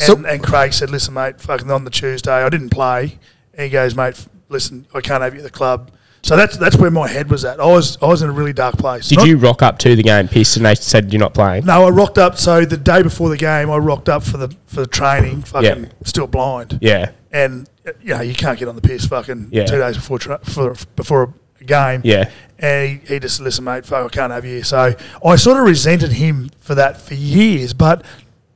[0.00, 3.18] And, So- and Craig said, "Listen, mate, fucking on the Tuesday, I didn't play."
[3.54, 5.90] And he goes, "Mate, listen, I can't have you at the club."
[6.22, 7.60] So that's that's where my head was at.
[7.60, 9.08] I was I was in a really dark place.
[9.08, 11.66] Did Not- you rock up to the game pissed and they said you're not playing?
[11.66, 12.38] No, I rocked up.
[12.38, 15.84] So the day before the game, I rocked up for the for the training, fucking
[15.84, 15.88] Yeah.
[16.04, 16.78] still blind.
[16.80, 17.10] Yeah.
[17.30, 19.66] And uh, you know you can't get on the piss fucking Yeah.
[19.66, 21.28] two days before tra- for, before a a
[21.64, 22.00] game.
[22.04, 22.30] Yeah.
[22.58, 24.62] And he, he just listen, mate, fuck, I can't have you.
[24.62, 27.74] So I sort of resented him for that for years.
[27.74, 28.04] But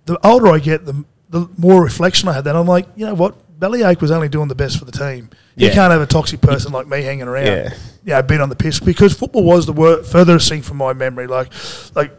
[0.07, 2.45] the older I get, the the more reflection I had.
[2.45, 3.37] Then I'm like, you know what?
[3.59, 5.31] Bellyache was only doing the best for the team.
[5.57, 7.47] You can't have a toxic person like me hanging around.
[7.47, 7.75] Yeah.
[8.05, 10.93] You know, being on the piss because football was the wor- furthest thing from my
[10.93, 11.27] memory.
[11.27, 11.53] Like,
[11.97, 12.13] like,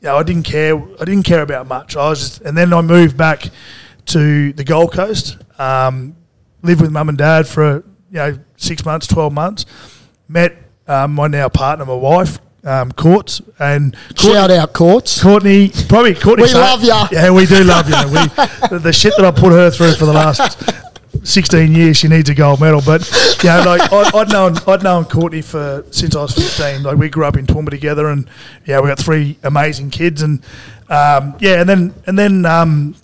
[0.00, 0.76] you know, I didn't care.
[1.00, 1.96] I didn't care about much.
[1.96, 3.50] I was just, and then I moved back
[4.06, 5.38] to the Gold Coast.
[5.58, 6.16] Um,
[6.62, 9.66] lived with mum and dad for you know six months, twelve months.
[10.28, 15.22] Met um, my now partner, my wife, um, Courts, and Courtney, Shout out courts.
[15.22, 16.44] Courtney probably Courtney.
[16.44, 17.08] We love ya.
[17.10, 17.96] Yeah, we do love you.
[18.06, 18.26] We,
[18.68, 20.62] the, the shit that I put her through for the last
[21.24, 22.82] 16 years, she needs a gold medal.
[22.84, 23.08] But
[23.42, 26.82] you know, like I, I'd known I'd known Courtney for since I was 15.
[26.82, 28.28] Like we grew up in Toowoomba together, and
[28.66, 30.42] yeah, we got three amazing kids, and
[30.88, 32.94] um, yeah, and then and then um,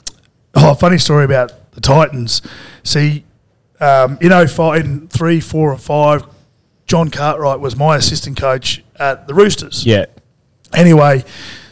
[0.54, 2.42] oh, funny story about the Titans.
[2.82, 3.24] See,
[3.80, 6.24] um, you know, five, in three, four, and five,
[6.86, 9.84] John Cartwright was my assistant coach at the Roosters.
[9.86, 10.06] Yeah.
[10.74, 11.24] Anyway,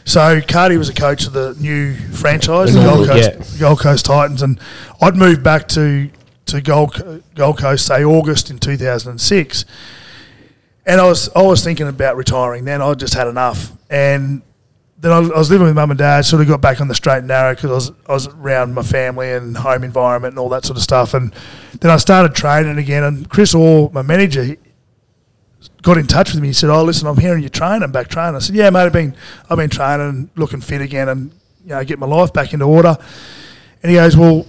[0.05, 3.59] so Cardi was a coach of the new franchise, the Gold Coast, Yeah.
[3.59, 4.59] Gold Coast Titans, and
[5.01, 6.09] I'd moved back to
[6.45, 9.65] to Gold Gold Coast say August in two thousand and six,
[10.85, 12.65] and I was I was thinking about retiring.
[12.65, 14.41] Then I just had enough, and
[14.97, 16.25] then I, I was living with mum and dad.
[16.25, 18.73] Sort of got back on the straight and narrow because I was I was around
[18.73, 21.13] my family and home environment and all that sort of stuff.
[21.13, 21.33] And
[21.81, 23.03] then I started training again.
[23.03, 24.55] And Chris Orr, my manager,
[25.83, 26.47] got in touch with me.
[26.47, 28.93] He said, "Oh, listen, I'm hearing you're training, back training." I said, "Yeah, mate, I've
[28.93, 29.15] been
[29.49, 31.31] I've been training, and looking fit again, and
[31.63, 32.97] you know, get my life back into order."
[33.83, 34.47] And he goes, "Well,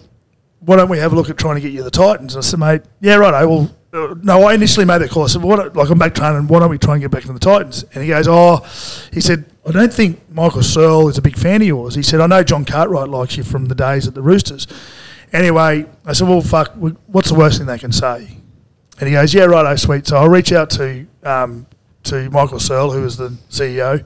[0.61, 2.61] why don't we have a look at trying to get you the Titans?" I said,
[2.61, 3.35] "Mate, yeah, right.
[3.35, 5.25] I will." Uh, no, I initially made that call.
[5.25, 5.77] I said, "What?
[5.77, 6.47] Like, I'm back training.
[6.47, 8.65] Why don't we try and get back into the Titans?" And he goes, "Oh,"
[9.13, 12.21] he said, "I don't think Michael Searle is a big fan of yours." He said,
[12.21, 14.67] "I know John Cartwright likes you from the days at the Roosters."
[15.33, 16.73] Anyway, I said, "Well, fuck.
[17.07, 18.39] What's the worst thing they can say?"
[19.01, 21.67] And he goes, "Yeah, right, oh, sweet." So I'll reach out to um,
[22.05, 24.05] to Michael Searle, who is the CEO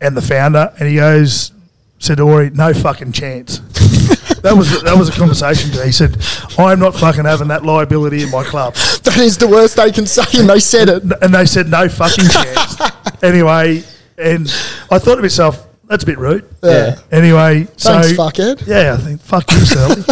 [0.00, 1.52] and the founder, and he goes,
[1.98, 3.58] said Ori, "No fucking chance."
[4.42, 5.70] that was that was a conversation.
[5.84, 6.16] He said,
[6.58, 10.06] "I'm not fucking having that liability in my club," That is the worst they can
[10.06, 11.02] say, and they said it.
[11.22, 12.80] and they said, "No fucking chance."
[13.22, 13.82] anyway,
[14.16, 14.46] and
[14.90, 16.98] I thought to myself, "That's a bit rude." Yeah.
[17.10, 18.66] Anyway, so Thanks, fuckhead.
[18.66, 20.02] yeah, I think fuck you, Sally.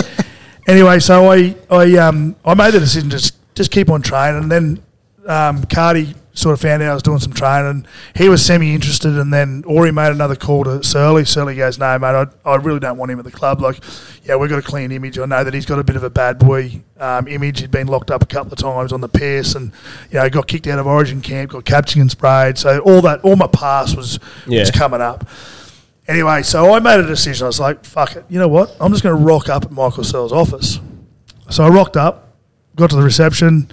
[0.66, 4.52] anyway, so I I um I made the decision to just keep on training, and
[4.52, 4.82] then
[5.26, 7.86] um, Cardi sort of found out I was doing some training.
[8.14, 11.24] He was semi interested, and then Ori made another call to Surly.
[11.24, 13.60] Surly goes, "No, mate, I, I really don't want him at the club.
[13.60, 13.80] Like,
[14.24, 15.18] yeah, we've got a clean image.
[15.18, 17.60] I know that he's got a bit of a bad boy um, image.
[17.60, 19.72] He'd been locked up a couple of times on the piss, and
[20.12, 22.58] you know, got kicked out of Origin camp, got captured and sprayed.
[22.58, 24.20] So all that, all my past was
[24.60, 25.26] was coming up."
[26.08, 27.46] Anyway, so I made a decision.
[27.46, 28.24] I was like, fuck it.
[28.28, 28.76] You know what?
[28.78, 30.78] I'm just going to rock up at Michael Searle's office.
[31.50, 32.25] So I rocked up,
[32.76, 33.70] got to the reception.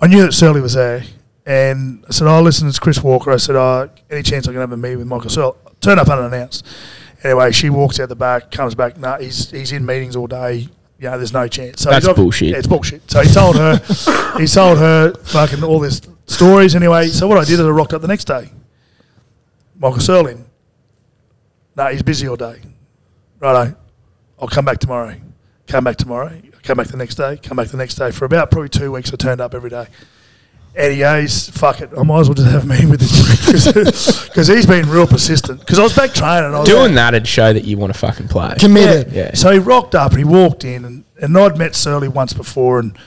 [0.00, 1.04] I knew that Surly was there.
[1.46, 3.30] And I said, oh, listen, it's Chris Walker.
[3.30, 5.56] I said, oh, any chance I can have a meeting with Michael Searle?
[5.80, 6.66] Turn up unannounced.
[7.22, 8.98] Anyway, she walks out the back, comes back.
[8.98, 10.68] No, he's, he's in meetings all day.
[10.98, 11.82] You know, there's no chance.
[11.82, 12.48] So That's bullshit.
[12.48, 13.08] Yeah, it's bullshit.
[13.10, 13.76] So he told her,
[14.38, 16.74] he told her fucking all this stories.
[16.74, 18.50] Anyway, so what I did is I rocked up the next day.
[19.78, 20.44] Michael Searle in.
[21.76, 22.60] No, he's busy all day.
[23.38, 23.76] Righto.
[24.40, 25.14] I'll come back tomorrow.
[25.66, 26.40] Come back tomorrow.
[26.66, 27.38] Come back the next day.
[27.40, 28.10] Come back the next day.
[28.10, 29.86] For about probably two weeks, I turned up every day.
[30.74, 34.24] And he goes, fuck it, I might as well just have a meeting with this
[34.28, 35.60] because he's been real persistent.
[35.60, 36.52] Because I was back training.
[36.54, 38.56] I was Doing that'd show that you want to fucking play.
[38.58, 39.10] Committed.
[39.10, 39.32] Yeah.
[39.32, 42.80] so he rocked up and he walked in, and, and I'd met Surly once before,
[42.80, 42.98] and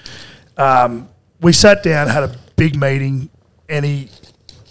[0.58, 1.10] um,
[1.42, 3.30] we sat down, had a big meeting,
[3.68, 4.10] and he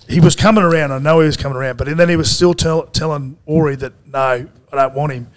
[0.08, 0.90] he was coming around.
[0.90, 3.92] I know he was coming around, but then he was still tell, telling Ori that
[4.08, 5.30] no, I don't want him.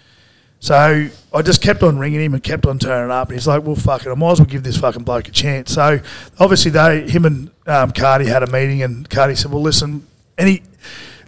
[0.62, 3.30] So I just kept on ringing him and kept on turning up.
[3.30, 5.32] And he's like, "Well, fuck it, I might as well give this fucking bloke a
[5.32, 6.00] chance." So
[6.40, 10.06] obviously they, him and um, Cardi had a meeting, and Cardi said, "Well, listen,"
[10.38, 10.62] and he,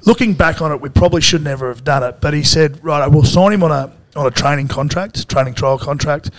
[0.06, 2.22] looking back on it, we probably should never have done it.
[2.22, 5.56] But he said, "Right, I will sign him on a on a training contract, training
[5.56, 6.30] trial contract,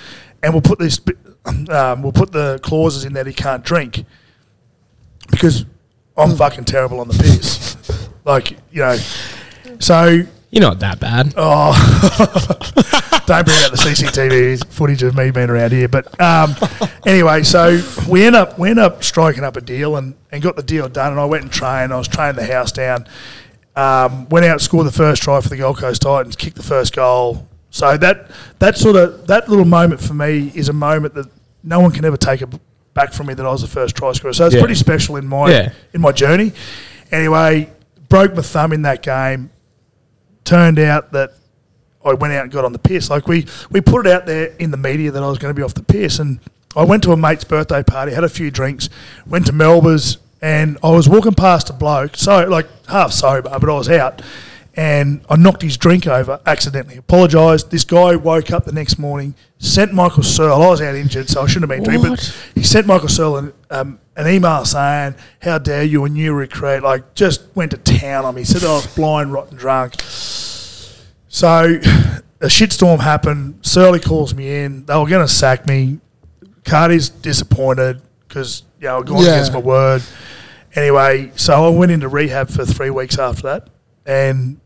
[0.44, 1.00] and we'll put this,
[1.68, 4.04] um, we'll put the clauses in that he can't drink
[5.33, 5.64] because
[6.16, 8.98] I'm fucking terrible on the piss, like you know."
[9.80, 11.34] So You're not that bad.
[11.36, 11.72] Oh,
[13.26, 15.88] don't bring out the CCTV footage of me being around here.
[15.88, 16.54] But um,
[17.04, 20.54] anyway, so we end up we end up striking up a deal and, and got
[20.56, 21.12] the deal done.
[21.12, 21.92] And I went and trained.
[21.92, 23.06] I was training the house down.
[23.74, 26.94] Um, went out, scored the first try for the Gold Coast Titans, kicked the first
[26.94, 27.48] goal.
[27.70, 31.26] So that that sort of that little moment for me is a moment that
[31.64, 32.48] no one can ever take it
[32.94, 34.33] back from me that I was the first try scorer.
[34.33, 34.60] So it's Yeah.
[34.60, 35.72] pretty special in my Yeah.
[35.92, 36.52] in my journey.
[37.10, 37.70] Anyway,
[38.08, 39.50] broke my thumb in that game
[40.44, 41.32] turned out that
[42.04, 43.10] I went out and got on the piss.
[43.10, 45.58] Like we, we put it out there in the media that I was going to
[45.58, 46.38] be off the piss, and
[46.76, 48.88] I went to a mate's birthday party, had a few drinks,
[49.26, 53.68] went to Melba's, and I was walking past a bloke, so like half sober, but
[53.68, 54.20] I was out,
[54.77, 56.96] and I knocked his drink over accidentally.
[56.96, 57.70] Apologised.
[57.70, 60.62] This guy woke up the next morning, sent Michael Searle.
[60.62, 62.10] I was out injured, so I shouldn't have been drinking.
[62.10, 66.33] But he sent Michael Searle an, um, an email saying, "How dare you?" and you
[66.35, 68.44] recreate like just went to town on me.
[68.44, 69.94] Said I was blind, rotten, drunk.
[71.29, 71.81] So
[72.40, 73.58] a shitstorm happened.
[73.62, 74.85] Surly calls me in.
[74.87, 75.98] They were going to sack me.
[76.64, 79.33] Cardi's disappointed because you know I'd gone Yeah.
[79.35, 80.02] against my word.
[80.75, 83.68] Anyway, so I went into rehab for three weeks after that,
[84.06, 84.58] and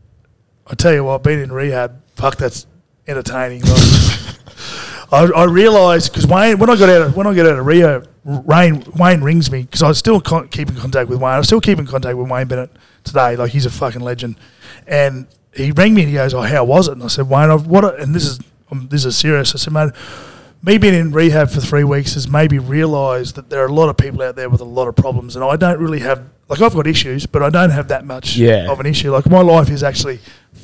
[0.69, 2.67] I tell you what, being in rehab, fuck, that's
[3.07, 3.63] entertaining.
[5.11, 7.65] I, I realised because Wayne, when I got out of when I got out of
[7.65, 11.33] Rio, Wayne Wayne rings me because I still con- keep in contact with Wayne.
[11.33, 12.69] I still keep in contact with Wayne Bennett
[13.03, 13.35] today.
[13.35, 14.35] Like he's a fucking legend,
[14.85, 17.49] and he rang me and he goes, "Oh, how was it?" And I said, "Wayne,
[17.49, 18.39] I've what?" a-" And this is
[18.71, 19.55] um, this is serious.
[19.55, 19.91] I said, "Man,
[20.61, 23.73] Me being in rehab for three weeks has made me realise that there are a
[23.73, 26.21] lot of people out there with a lot of problems, and I don't really have
[26.49, 28.69] like I've got issues, but I don't have that much Yeah.
[28.71, 29.11] of an issue.
[29.11, 30.19] Like my life is actually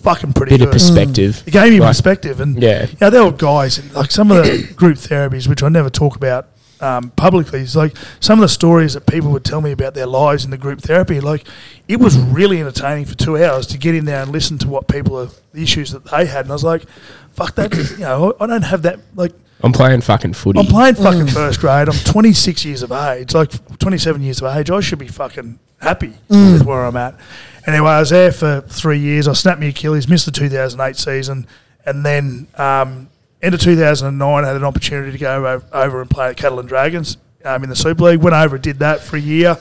[0.05, 0.67] fucking pretty Bit good.
[0.69, 1.43] of perspective.
[1.45, 2.87] It gave me Like- perspective, and Yeah.
[3.01, 6.15] yeah, there were guys in, like some of the group therapies, which I never talk
[6.15, 6.47] about
[6.81, 7.61] um, publicly.
[7.61, 10.51] It's like some of the stories that people would tell me about their lives in
[10.51, 11.19] the group therapy.
[11.21, 11.45] Like
[11.87, 14.87] it was really entertaining for two hours to get in there and listen to what
[14.87, 16.83] people are the issues that they had, and I was like,
[17.31, 18.99] "Fuck that!" you know, I I don't have that.
[19.15, 19.31] Like
[19.63, 20.59] I'm playing fucking footy.
[20.59, 21.87] I'm playing fucking first grade.
[21.87, 24.69] I'm 26 years of age, like 27 years of age.
[24.69, 27.15] I should be fucking happy with where I'm at.
[27.67, 29.27] Anyway, I was there for three years.
[29.27, 31.47] I snapped my Achilles, missed the 2008 season,
[31.85, 33.09] and then um,
[33.41, 36.67] end of 2009, I had an opportunity to go over, over and play at Catalans
[36.69, 38.19] Dragons um, in the Super League.
[38.21, 39.57] Went over, did that for a year.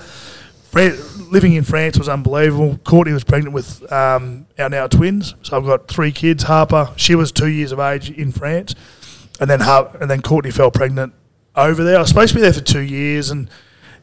[1.30, 2.78] Living in France was unbelievable.
[2.84, 6.42] Courtney was pregnant with um, our now twins, so I've got three kids.
[6.44, 8.74] Harper, she was two years of age in France,
[9.40, 11.12] and then Har- and then Courtney fell pregnant
[11.54, 11.96] over there.
[11.96, 13.48] I was supposed to be there for two years, and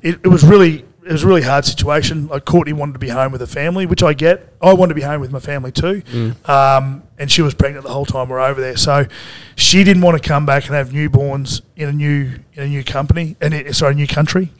[0.01, 2.27] it, it was really it was a really hard situation.
[2.27, 4.53] Like Courtney wanted to be home with her family, which I get.
[4.61, 6.01] I wanted to be home with my family too,
[6.45, 8.77] um, and she was pregnant the whole time we are over there.
[8.77, 9.05] So
[9.57, 12.83] she didn't want to come back and have newborns in a new in a new
[12.85, 14.51] company and it, sorry, a new country.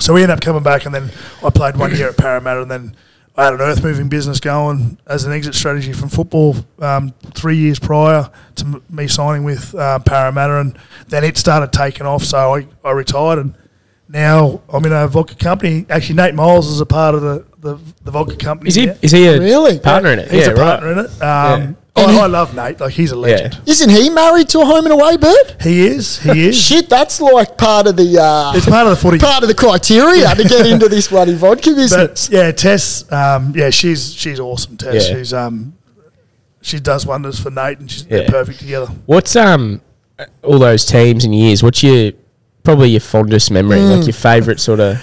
[0.00, 1.10] So we ended up coming back, and then
[1.44, 2.96] I played one year at Parramatta, and then
[3.36, 7.56] I had an earth moving business going as an exit strategy from football um, three
[7.56, 10.78] years prior to m- me signing with uh, Parramatta, and
[11.08, 12.22] then it started taking off.
[12.24, 13.54] So I, I retired, and
[14.12, 15.86] now I'm in a vodka company.
[15.88, 18.68] Actually, Nate Miles is a part of the, the, the vodka company.
[18.68, 18.86] Is he?
[18.86, 18.96] now.
[19.02, 19.78] Is he a Really?
[19.78, 20.30] partner in it?
[20.30, 21.22] He's yeah, a partner in it.
[21.22, 22.80] Um, And I, he- I love Nate.
[22.80, 23.54] Like he's a legend.
[23.54, 23.70] Yeah.
[23.72, 25.56] Isn't he married to a home and away bird?
[25.60, 26.18] He is.
[26.20, 26.60] He is.
[26.60, 29.18] Shit, that's like part of the uh, It's part of the footy.
[29.18, 32.28] part of the criteria to get into this bloody vodka business.
[32.28, 33.10] But yeah, Tess.
[33.12, 34.76] Um, yeah, she's she's awesome.
[34.76, 35.08] Tess.
[35.08, 35.16] Yeah.
[35.16, 35.74] She's um,
[36.62, 38.86] she does wonders for Nate, and she's they're perfect together.
[39.06, 39.82] What's um
[40.42, 41.62] all those teams and years?
[41.62, 42.12] What's your
[42.70, 43.78] probably your fondest memory?
[43.78, 43.96] Mm.
[43.98, 44.98] Like your favourite sort of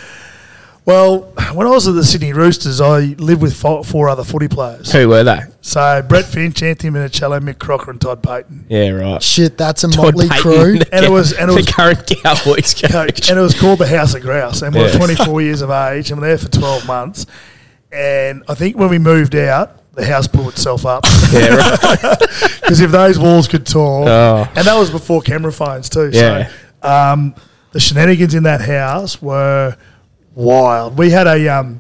[0.86, 4.48] Well, when I was at the Sydney Roosters, I lived with four, four other footy
[4.48, 4.92] players.
[4.92, 5.40] who were they?
[5.62, 8.64] So Brett Finch, Anthony Minichiello, Mick Crocker, and Todd Payten.
[8.70, 9.22] Yeah, right.
[9.22, 10.80] Shit, that's a Todd motley Payten, crew.
[10.80, 12.92] the And it was- and it was- current Cowboys coach.
[12.92, 14.62] coach, and it was called the House of Grouse.
[14.62, 17.26] And we we're 24 years of age, and we're there for 12 months.
[17.92, 22.20] And I think when we moved out, the house blew itself up yeah, right.
[22.62, 24.48] because if those walls could talk, Oh.
[24.56, 26.12] and that was before camera phones too.
[26.14, 26.50] Yeah.
[26.84, 27.34] So um,
[27.78, 29.78] the shenanigans in that house were
[30.34, 30.98] wild.
[30.98, 31.80] We had a um,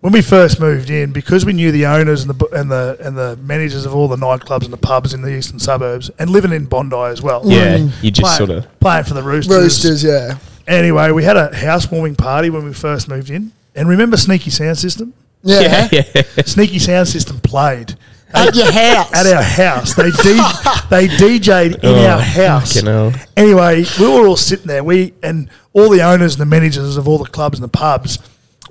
[0.00, 3.14] when we first moved in because we knew the owners and the and the and
[3.14, 6.50] the managers of all the nightclubs and the pubs in the eastern suburbs, and living
[6.50, 7.42] in Bondi as well.
[7.44, 8.02] Yeah, Mm.
[8.02, 9.54] you just Playing, sort of playing for the Roosters.
[9.54, 10.38] Roosters, yeah.
[10.66, 14.78] Anyway, we had a housewarming party when we first moved in, and remember Sneaky Sound
[14.78, 15.12] System?
[15.42, 15.88] Yeah.
[15.92, 16.22] yeah, yeah.
[16.46, 17.96] Sneaky Sound System played
[18.34, 19.12] At your house.
[19.14, 19.94] at our house.
[19.94, 20.16] They D-
[20.90, 22.74] they DJ'd in Oh, our house.
[22.74, 23.12] fucking hell.
[23.36, 24.84] Anyway, we were all sitting there.
[24.84, 28.18] We and all the owners and the managers of all the clubs and the pubs,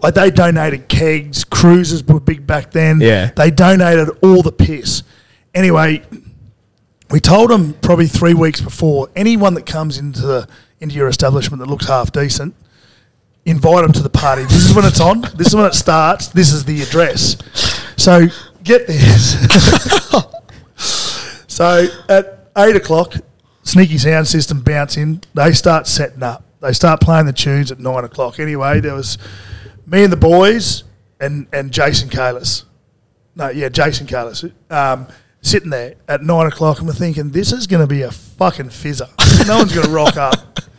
[0.02, 1.44] like they donated kegs.
[1.44, 3.02] Cruises were big back then.
[3.02, 3.32] Yeah.
[3.36, 5.02] they donated all the piss.
[5.56, 6.04] Anyway,
[7.10, 10.48] we told them probably three weeks before anyone that comes into the
[10.80, 12.54] into your establishment that looks half decent,
[13.46, 14.44] invite them to the party.
[14.44, 15.22] This is when it's on.
[15.36, 16.28] This is when it starts.
[16.28, 17.38] This is the address.
[17.98, 18.28] So
[18.68, 19.38] get this.
[21.48, 23.16] so at eight o'clock,
[23.64, 25.22] sneaky sound system bounce in.
[25.34, 26.44] They start setting up.
[26.60, 28.40] They start playing the tunes at nine o'clock.
[28.40, 29.18] Anyway, there was
[29.86, 30.84] me and the boys
[31.20, 32.64] and and Jason Kalis.
[33.36, 34.52] No, yeah, Jason Kalis.
[34.72, 35.08] Um,
[35.42, 38.70] sitting there at nine o'clock, and we're thinking this is going to be a fucking
[38.70, 39.10] fizzer.
[39.48, 40.36] no one's going to rock up.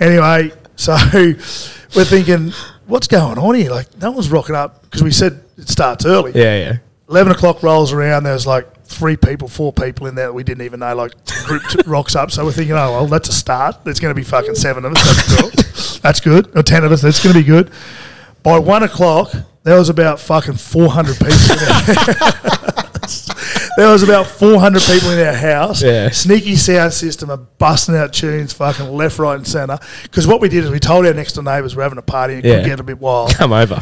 [0.00, 2.50] Anyway, so we're thinking,
[2.86, 3.70] what's going on here?
[3.70, 6.32] Like, no one's rocking up because we said it starts early.
[6.34, 6.76] yeah, yeah.
[7.12, 10.64] 11 o'clock rolls around, there's like three people, four people in there that we didn't
[10.64, 11.12] even know, like,
[11.44, 12.30] group rocks up.
[12.30, 13.84] So we're thinking, oh, well, that's a start.
[13.84, 15.04] There's going to be fucking seven of us.
[15.04, 15.52] That's good.
[16.02, 16.56] That's good.
[16.56, 17.02] Or 10 of us.
[17.02, 17.70] That's going to be good.
[18.42, 19.30] By one o'clock,
[19.62, 23.28] there was about fucking 400 people in our house.
[23.76, 25.82] There was about 400 people in our house.
[25.82, 26.10] Yeah.
[26.10, 29.78] Sneaky sound system are busting out tunes fucking left, right, and centre.
[30.02, 32.34] Because what we did is we told our next door neighbours we're having a party
[32.34, 32.56] and it Yeah.
[32.60, 33.34] could get a bit wild.
[33.34, 33.80] Come over.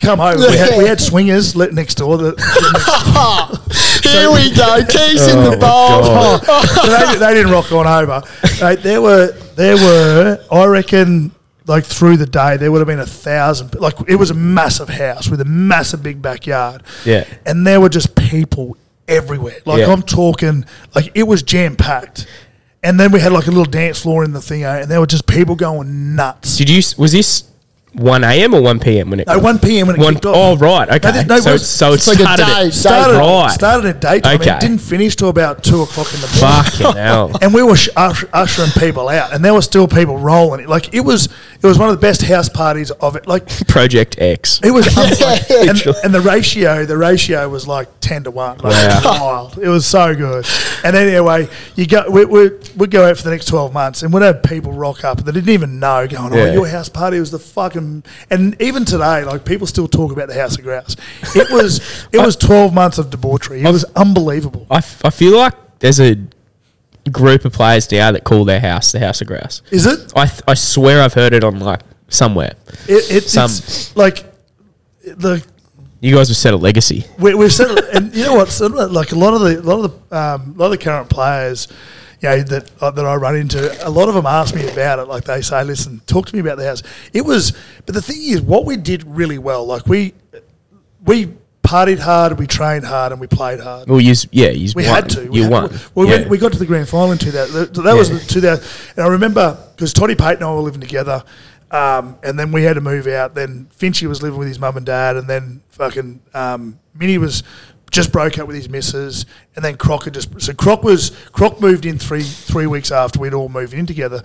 [0.00, 0.38] Come home.
[0.38, 2.16] We had, we had swingers lit next door.
[2.18, 2.36] That,
[4.02, 4.84] Here we go.
[4.88, 5.58] Keys in Oh the bowl.
[5.60, 6.42] God.
[6.66, 8.22] so they, they didn't rock on over.
[8.60, 11.32] Mate, there were there were I reckon
[11.66, 13.74] like through the day there would have been a thousand.
[13.78, 16.82] Like it was a massive house with a massive big backyard.
[17.04, 17.24] Yeah.
[17.44, 18.76] and there were just people
[19.08, 19.56] everywhere.
[19.64, 19.92] Like Yeah.
[19.92, 22.26] I'm talking, like it was jam packed.
[22.82, 25.00] And then we had like a little dance floor in the thing, eh, and there
[25.00, 26.56] were just people going nuts.
[26.56, 26.80] Did you?
[26.96, 27.42] Was this
[27.94, 28.54] one a.m.
[28.54, 29.10] or one p.m.
[29.10, 29.26] when it?
[29.26, 29.88] No, 1 p.m.
[29.88, 30.36] when it One, kicked off.
[30.36, 31.24] oh right, okay.
[31.24, 32.44] No, no, so, it so it it's like a started.
[32.44, 32.66] day.
[32.68, 33.50] at, started, right.
[33.50, 34.40] started at daytime.
[34.40, 34.54] Okay.
[34.54, 36.62] It didn't finish till about two o'clock in the morning.
[36.70, 37.32] Fucking hell.
[37.42, 40.60] and we were sh- usher- ushering people out, and there were still people rolling.
[40.60, 40.68] it.
[40.68, 41.28] Like it was,
[41.60, 43.26] it was one of the best house parties of it.
[43.26, 44.60] Like Project X.
[44.62, 45.94] it was, um, unbelievable.
[45.96, 48.58] and, and the ratio, the ratio was like ten to one.
[48.58, 49.24] Like, it was Wow.
[49.24, 49.58] wild.
[49.58, 50.46] It was so good.
[50.84, 54.12] And anyway, you go, we we we'd go out for the next twelve months, and
[54.12, 56.52] we'd have people rock up that didn't even know, going, "Oh, Yeah.
[56.52, 60.34] your house party was the fucking." And even today, like people still talk about the
[60.34, 60.96] House of Grouse.
[61.34, 61.80] It was,
[62.12, 63.62] it was twelve months of debauchery.
[63.62, 64.66] It was unbelievable.
[64.70, 66.16] I, f- I feel like there's a
[67.10, 69.62] group of players now that call their house the House of Grass.
[69.70, 70.12] Is it?
[70.16, 72.54] I th- I swear I've heard it on like somewhere.
[72.88, 74.24] It, it Some- it's like
[75.02, 75.44] the
[76.00, 77.04] You guys have set a legacy.
[77.18, 78.48] we, we've set, and you know what?
[78.48, 80.78] So, like a lot of the, a lot of the, um, a lot of the
[80.78, 81.66] current players,
[82.20, 84.98] you know, that uh, that I run into, a lot of them ask me about
[85.00, 85.04] it.
[85.08, 86.82] Like they say, "Listen, talk to me about the house."
[87.12, 87.52] It was,
[87.86, 90.14] but the thing is, what we did really well, like we,
[91.04, 91.32] we
[91.68, 93.88] partied hard, we trained hard, and we played hard.
[93.88, 94.94] Well, you yeah, you We won.
[94.94, 95.28] had to.
[95.30, 95.68] We You had won.
[95.68, 95.80] To.
[95.94, 96.10] We, yeah.
[96.16, 97.54] went, we got to the grand final in 2000.
[97.74, 98.16] That, that was Yeah.
[98.18, 98.64] the 2000.
[98.96, 101.22] And I remember because Toddy Pate and I were living together,
[101.70, 103.34] um, and then we had to move out.
[103.34, 107.42] Then Finchy was living with his mum and dad, and then fucking um, Minnie was
[107.90, 111.60] just broke up with his missus, and then Croc had just so Croc was Croc
[111.60, 114.22] moved in three three weeks after we'd all moved in together,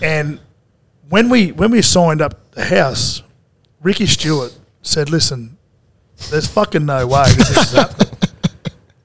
[0.00, 0.40] and
[1.10, 3.22] when we when we signed up the house,
[3.82, 5.57] Ricky Stuart said, "Listen,
[6.30, 8.08] there's fucking no way this is happening."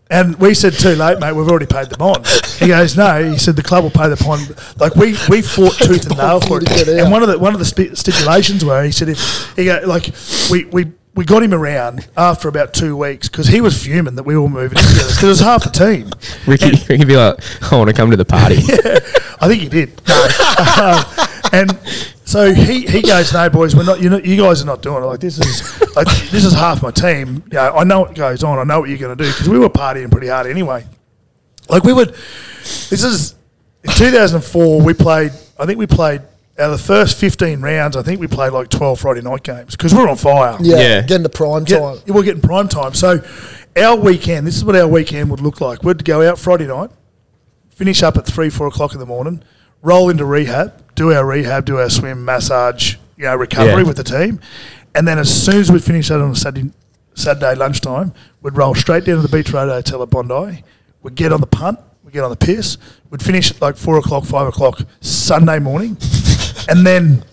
[0.10, 1.32] And we said, too late, mate.
[1.34, 2.28] We've already paid the bond.
[2.60, 3.32] He goes, no.
[3.32, 4.56] He said the club will pay the bond.
[4.80, 6.88] Like we, we fought tooth and nail for it.
[6.88, 9.82] And one of the one of the sti- stipulations were he said if he go
[9.88, 10.12] like
[10.52, 10.92] we we.
[11.16, 14.50] We got him around after about two weeks because he was fuming that we were
[14.50, 15.10] moving in together.
[15.10, 16.10] 'Cause it was half the team.
[16.48, 17.38] Ricky, Ricky be like,
[17.72, 18.56] I want to come to the party.
[19.40, 20.02] I think he did.
[20.08, 20.28] No.
[20.82, 21.06] Um,
[21.54, 24.02] and so he, he goes, no, boys, we're not.
[24.02, 25.06] You know, you guys are not doing it.
[25.06, 27.44] Like this is like this is half my team.
[27.52, 28.58] You know, I know what goes on.
[28.58, 30.84] I know what you're going to do because we were partying pretty hard anyway.
[31.70, 32.10] Like we would.
[32.90, 33.36] This is
[33.84, 34.82] in 2004.
[34.82, 35.32] We played.
[35.60, 36.22] I think we played
[36.58, 37.96] out of the first 15 rounds.
[37.96, 40.58] I think we played like 12 Friday night games because we were on fire.
[40.60, 41.02] Yeah, Yeah.
[41.02, 41.98] getting to prime Get- time.
[42.08, 42.94] we're getting prime time.
[42.96, 43.24] So
[43.78, 45.84] our weekend, this is what our weekend would look like.
[45.84, 46.90] We'd go out Friday night,
[47.70, 49.44] finish up at three, four o'clock in the morning,
[49.82, 53.88] roll into rehab, do our rehab, do our swim, massage, you know, recovery Yeah.
[53.88, 54.40] with the team,
[54.96, 56.70] and then as soon as we finish that on a Saturday,
[57.16, 60.64] Saturday lunchtime, we'd roll straight down to the Beach Road Hotel at Bondi.
[61.04, 62.78] We'd get on the punt, we'd get on the piss,
[63.10, 65.98] we'd finish at like four o'clock, five o'clock Sunday morning,
[66.70, 67.24] and then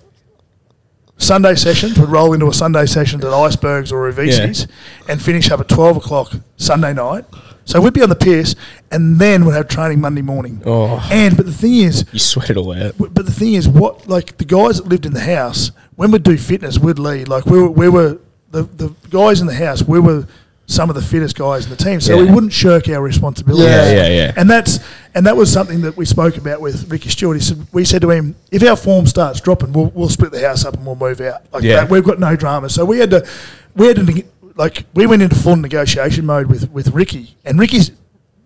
[1.20, 4.66] Sunday sessions would roll into a Sunday session at Icebergs or Ravesi's
[5.08, 7.24] and finish up at 12 o'clock Sunday night.
[7.66, 8.56] So we'd be on the piss
[8.90, 10.60] and then we'd have training Monday morning.
[10.66, 11.06] Oh.
[11.12, 12.92] And, but the thing is, You sweat it all out.
[12.98, 16.10] w- but the thing is, what, like the guys that lived in the house, when
[16.10, 17.28] we'd do fitness, we'd lead.
[17.28, 18.18] Like we were, we were
[18.50, 20.26] the, the guys in the house, we were
[20.70, 22.00] some of the fittest guys in the team.
[22.00, 23.64] So we wouldn't shirk our responsibility.
[23.64, 23.92] Yeah.
[23.92, 24.32] Yeah, yeah.
[24.36, 24.78] And that's
[25.14, 27.34] and that was something that we spoke about with Ricky Stuart.
[27.34, 30.40] He said we said to him, if our form starts dropping, we'll, we'll split the
[30.46, 31.42] house up and we'll move out.
[31.52, 31.76] Like Yeah.
[31.80, 32.68] that, we've got no drama.
[32.70, 33.26] So we had to
[33.74, 34.24] we had to
[34.56, 37.90] like we went into full negotiation mode with with Ricky, and Ricky's.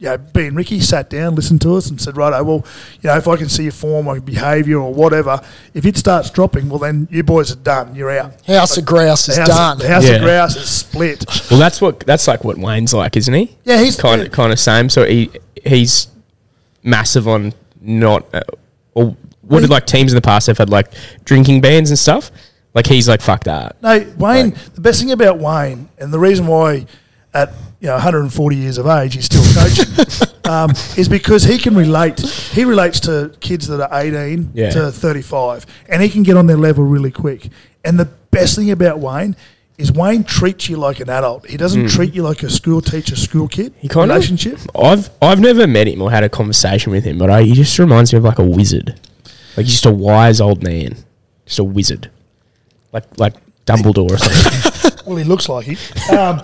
[0.05, 2.67] You know, being Ricky sat down, listened to us, and said, "Right, oh, well,
[3.01, 5.41] you know, if I can see your form or behaviour or whatever,
[5.73, 7.95] if it starts dropping, well, then you boys are done.
[7.95, 8.35] You're out.
[8.47, 9.79] House of Grouse is house, done.
[9.79, 10.17] The house Yeah.
[10.17, 11.25] of grouse is split.
[11.51, 13.57] Well, that's what that's like what Wayne's like, isn't he?
[13.65, 14.91] Yeah, he's kind of kind of same.
[14.91, 15.31] So he
[15.65, 16.09] he's
[16.83, 18.43] massive on not uh,
[18.93, 19.17] or what
[19.49, 20.93] Well, did like teams in the past have had like
[21.25, 22.31] drinking bans and stuff.
[22.75, 23.81] Like he's like fuck that.
[23.83, 24.51] No, Wayne.
[24.51, 26.85] Like- the best thing about Wayne, and the reason why,
[27.35, 31.75] at you know 140 years of age, he's still coaching, um, is because he can
[31.75, 32.21] relate.
[32.21, 34.71] He relates to kids that are 18 Yeah.
[34.71, 37.49] to 35, and he can get on their level really quick.
[37.85, 39.37] And the best thing about Wayne
[39.77, 41.47] is Wayne treats you like an adult.
[41.51, 43.75] He doesn't treat you like a school teacher, school kid.
[43.79, 44.59] He kind relationship.
[44.75, 44.85] of.
[44.85, 47.79] I've I've never met him or had a conversation with him, but I, he just
[47.79, 48.99] reminds me of like a wizard.
[49.57, 50.97] Like he's just a wise old man,
[51.47, 52.11] just a wizard.
[52.93, 53.35] Like like
[53.67, 54.71] Dumbledore or something.
[55.05, 56.11] Well, he looks like it.
[56.11, 56.41] Um,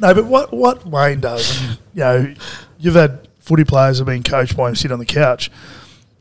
[0.00, 2.34] no, but what what Wayne does, and, you know,
[2.78, 5.50] you've had footy players who've been coached by him sit on the couch.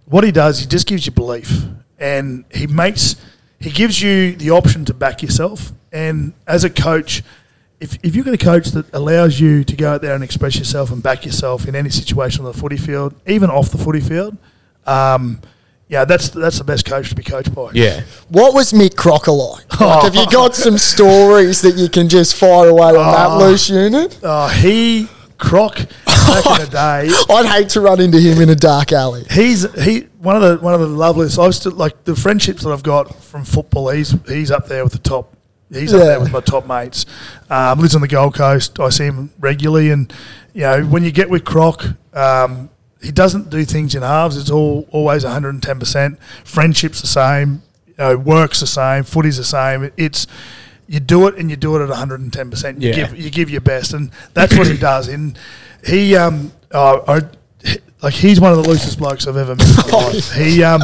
[0.06, 1.64] What he does, he just gives you belief,
[1.98, 3.16] and he makes
[3.60, 5.72] he gives you the option to back yourself.
[5.92, 7.24] And as a coach,
[7.80, 10.58] if if you've got a coach that allows you to go out there and express
[10.58, 14.02] yourself and back yourself in any situation on the footy field, even off the footy
[14.02, 14.38] field,
[14.86, 15.40] um,
[15.94, 17.70] yeah, that's that's the best coach to be coached by.
[17.74, 18.02] yeah.
[18.30, 19.80] What was Mick Crocker like?
[19.80, 20.04] like?
[20.04, 24.20] Have you got some stories that you can just fire away on that loose unit?
[24.24, 25.76] Uh, he Croc
[26.06, 27.34] back in the day.
[27.34, 29.24] I'd hate to run into him in a dark alley.
[29.30, 31.38] He's he one of the one of the loveliest.
[31.38, 33.90] I've still like the friendships that I've got from football.
[33.90, 35.34] He's he's up there with the top.
[35.72, 36.06] He's up Yeah.
[36.06, 37.06] there with my top mates.
[37.50, 38.80] Um, lives on the Gold Coast.
[38.80, 40.12] I see him regularly, and
[40.54, 41.84] you know when you get with Croc,
[42.14, 42.70] um,
[43.04, 44.38] he doesn't do things in halves.
[44.38, 46.18] It's all always one hundred and ten percent.
[46.46, 47.62] Friendships the same.
[47.88, 49.04] You know, work's the same.
[49.04, 49.92] Footy's the same.
[49.98, 50.26] It's
[50.88, 52.82] you do it and you do it at one hundred and ten percent.
[52.82, 52.96] You Yeah.
[52.96, 55.08] give you give your best, and that's what he does.
[55.08, 55.38] And
[55.86, 57.22] he, um, oh, I,
[58.02, 60.32] like he's one of the loosest blokes I've ever met in my life.
[60.34, 60.82] He, um,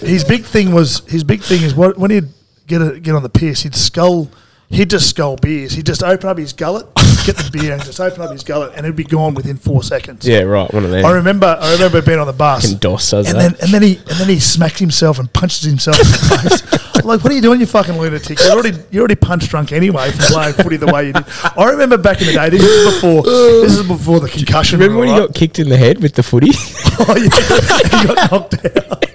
[0.00, 2.28] his big thing was his big thing is what when he'd
[2.66, 4.30] get a, get on the piss, he'd skull.
[4.70, 5.72] He'd just skull beers.
[5.72, 6.86] He'd just open up his gullet,
[7.32, 9.82] get the beer, and just open up his gullet, and it'd be gone within four
[9.82, 10.26] seconds.
[10.26, 10.72] Yeah, right.
[10.72, 11.04] One of them.
[11.04, 11.56] I remember.
[11.60, 13.52] I remember being on the bus, And Doss does and that.
[13.58, 16.84] then and then he and then he smacks himself and punches himself in the face.
[17.04, 18.38] like, what are you doing, you fucking lunatic?
[18.40, 21.24] You're already you're already punch drunk anyway from playing footy the way you did.
[21.56, 22.50] I remember back in the day.
[22.50, 23.22] This is before.
[23.22, 24.78] This is before the concussion.
[24.80, 26.50] Remember when he got kicked in the head with the footy?
[27.00, 27.28] Oh, yeah.
[28.00, 29.06] he got knocked out.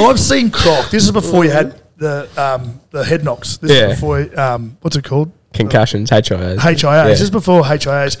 [0.00, 0.90] I've seen Croc.
[0.90, 3.56] This is before you had the um, the head knocks.
[3.56, 3.88] This Yeah.
[3.88, 5.32] is before um, what's it called?
[5.52, 6.58] Concussions, HIAs.
[6.58, 6.82] HIAs.
[6.82, 7.04] Yeah.
[7.04, 8.16] This is before HIAs.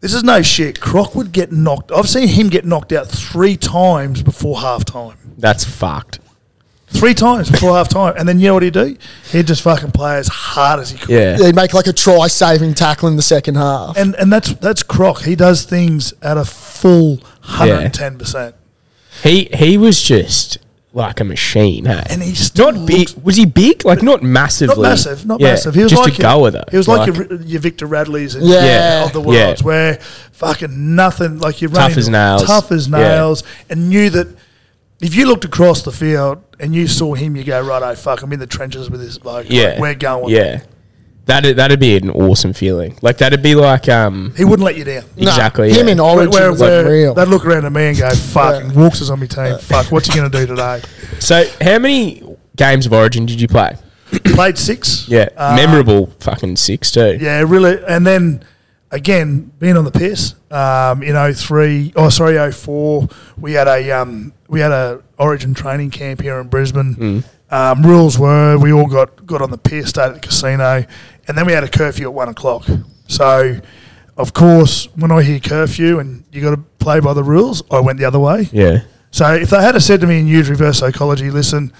[0.00, 0.80] This is no shit.
[0.80, 1.90] Croc would get knocked.
[1.90, 5.16] I've seen him get knocked out three times before half time.
[5.38, 6.20] That's fucked.
[6.88, 8.14] Three times before half time.
[8.16, 8.96] And then you know what he'd do?
[9.32, 11.08] He'd just fucking play as hard as he could.
[11.08, 11.36] Yeah.
[11.36, 13.96] They'd make like a try saving tackle in the second half.
[13.96, 15.22] And and that's that's Croc.
[15.22, 18.54] He does things at a full hundred and ten percent.
[19.22, 20.58] He he was just
[20.96, 22.02] like a machine, hey?
[22.08, 23.10] And he's still not big.
[23.22, 23.84] Was he big?
[23.84, 24.76] Like not massively.
[24.76, 25.74] Not massive, not Yeah, massive.
[25.74, 26.64] He was just like a goer though.
[26.70, 28.64] He was like, your, your Victor Radleys and Yeah.
[28.64, 29.04] Yeah.
[29.04, 29.46] of the Yeah.
[29.48, 29.94] world, where
[30.32, 32.44] fucking nothing like you're Tough as nails.
[32.44, 32.96] tough as Yeah.
[32.98, 34.28] nails, and knew that
[35.02, 38.22] if you looked across the field and you saw him, you go right, oh fuck,
[38.22, 39.46] I'm in the trenches with this bloke.
[39.50, 40.30] yeah, Like, we're going.
[40.34, 40.60] Yeah,
[41.26, 42.98] that'd that'd be an awesome feeling.
[43.02, 45.04] Like that'd be like um he wouldn't let you down.
[45.16, 45.92] Nah, exactly Him yeah.
[45.92, 47.14] in Where, Origin where, was where unreal.
[47.14, 49.58] they'd look around at me and go, "Fucking Walks is on my team.
[49.58, 50.80] Fuck, what's he going to do today?"
[51.20, 52.22] So how many
[52.56, 53.76] games of Origin did you play?
[54.24, 55.06] Played six.
[55.08, 57.18] Yeah, Uh, memorable fucking six too.
[57.20, 57.82] Yeah, really.
[57.86, 58.44] And then
[58.92, 64.32] again, being on the piss, um, in 03, oh sorry, 04, we had a um,
[64.48, 67.24] we had a Origin training camp here in Brisbane.
[67.50, 70.84] Um, rules were we all got got on the piss, stayed at the casino,
[71.28, 72.66] and then we had a curfew at one o'clock.
[73.08, 73.60] So,
[74.16, 77.80] of course, when I hear curfew and you got to play by the rules, I
[77.80, 78.48] went the other way.
[78.52, 78.80] Yeah.
[79.10, 81.72] So if they had said to me in use reverse psychology, listen,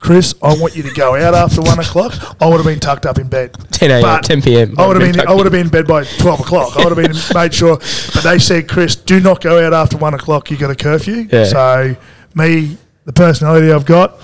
[0.00, 3.06] Chris, I want you to go out after one o'clock, I would have been tucked
[3.06, 3.56] up in bed.
[3.70, 4.74] 10 a.m., 10 p.m.
[4.78, 6.76] I would have Been been I would have been in bed by twelve o'clock.
[6.76, 7.78] I would have been made sure.
[7.78, 10.50] But they said, Chris, do not go out after one o'clock.
[10.50, 11.26] You got a curfew.
[11.32, 11.44] Yeah.
[11.44, 11.96] So
[12.34, 12.76] me,
[13.06, 14.20] the personality I've got,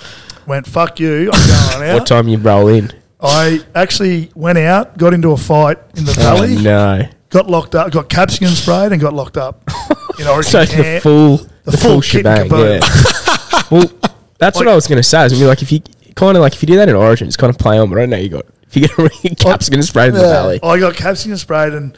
[0.47, 1.31] went fuck you.
[1.33, 1.95] I'm going out.
[2.01, 2.93] What time you roll in?
[3.23, 7.09] I actually went out, got into a fight in the oh, valley, Oh, no.
[7.29, 9.68] got locked up, got capsicum sprayed, and got locked up.
[10.18, 12.51] You know, So the full, the, full full, kit shebang.
[12.51, 12.81] Yeah.
[13.71, 13.91] well,
[14.37, 15.21] that's what I was going to say.
[15.21, 15.81] I was be like, if you
[16.14, 17.89] kind of like if you do that in Origin, it's kind of play on.
[17.89, 20.61] But I don't know you got if you get a capsicum sprayed in the valley.
[20.62, 21.97] I got capsicum sprayed, and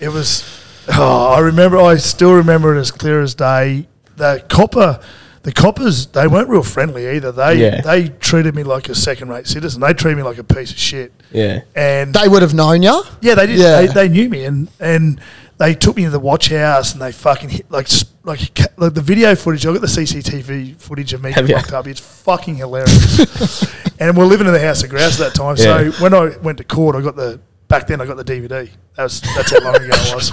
[0.00, 0.44] it was.
[0.88, 1.76] Oh, I remember.
[1.76, 3.86] I still remember it as clear as day.
[4.16, 5.00] The copper,
[5.48, 7.32] the coppers, they weren't real friendly either.
[7.32, 7.80] They Yeah.
[7.80, 9.80] they treated me like a second rate citizen.
[9.80, 11.10] They treated me like a piece of shit.
[11.32, 11.60] Yeah.
[11.74, 13.02] And they would have known you.
[13.22, 13.58] yeah, they did.
[13.58, 13.80] Yeah.
[13.80, 15.18] They, they knew me, and and
[15.56, 17.88] they took me to the watch house, and they fucking hit like
[18.24, 19.64] like, like the video footage.
[19.64, 21.56] I got the CCTV footage of me Have getting ya?
[21.62, 21.86] locked up.
[21.86, 23.64] It's fucking hilarious.
[23.98, 25.56] and we're living in the house of grouse at that time.
[25.56, 25.90] Yeah.
[25.92, 28.68] So when I went to court, I got the back then I got the DVD.
[28.96, 30.32] That was that's how long ago it was.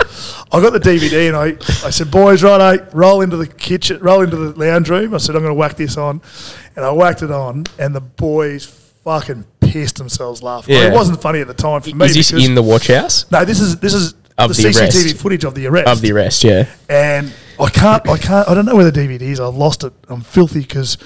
[0.51, 2.85] I got the DVD, and I I said, boys, right, eh?
[2.93, 5.13] roll into the kitchen, roll into the lounge room.
[5.13, 6.21] I said, I'm going to whack this on,
[6.75, 8.65] and I whacked it on, and the boys
[9.03, 10.75] fucking pissed themselves laughing.
[10.75, 10.87] Yeah.
[10.87, 13.29] it wasn't funny at the time for me Is this because in the watch house
[13.31, 15.17] no, this is this is Of the, the CCTV arrest.
[15.17, 15.87] footage of the arrest.
[15.87, 16.43] of the arrest?
[16.43, 16.65] Yeah.
[16.89, 19.39] and I can't, I can't, I don't know where the DVD is.
[19.39, 19.93] I lost it.
[20.09, 20.97] I'm filthy because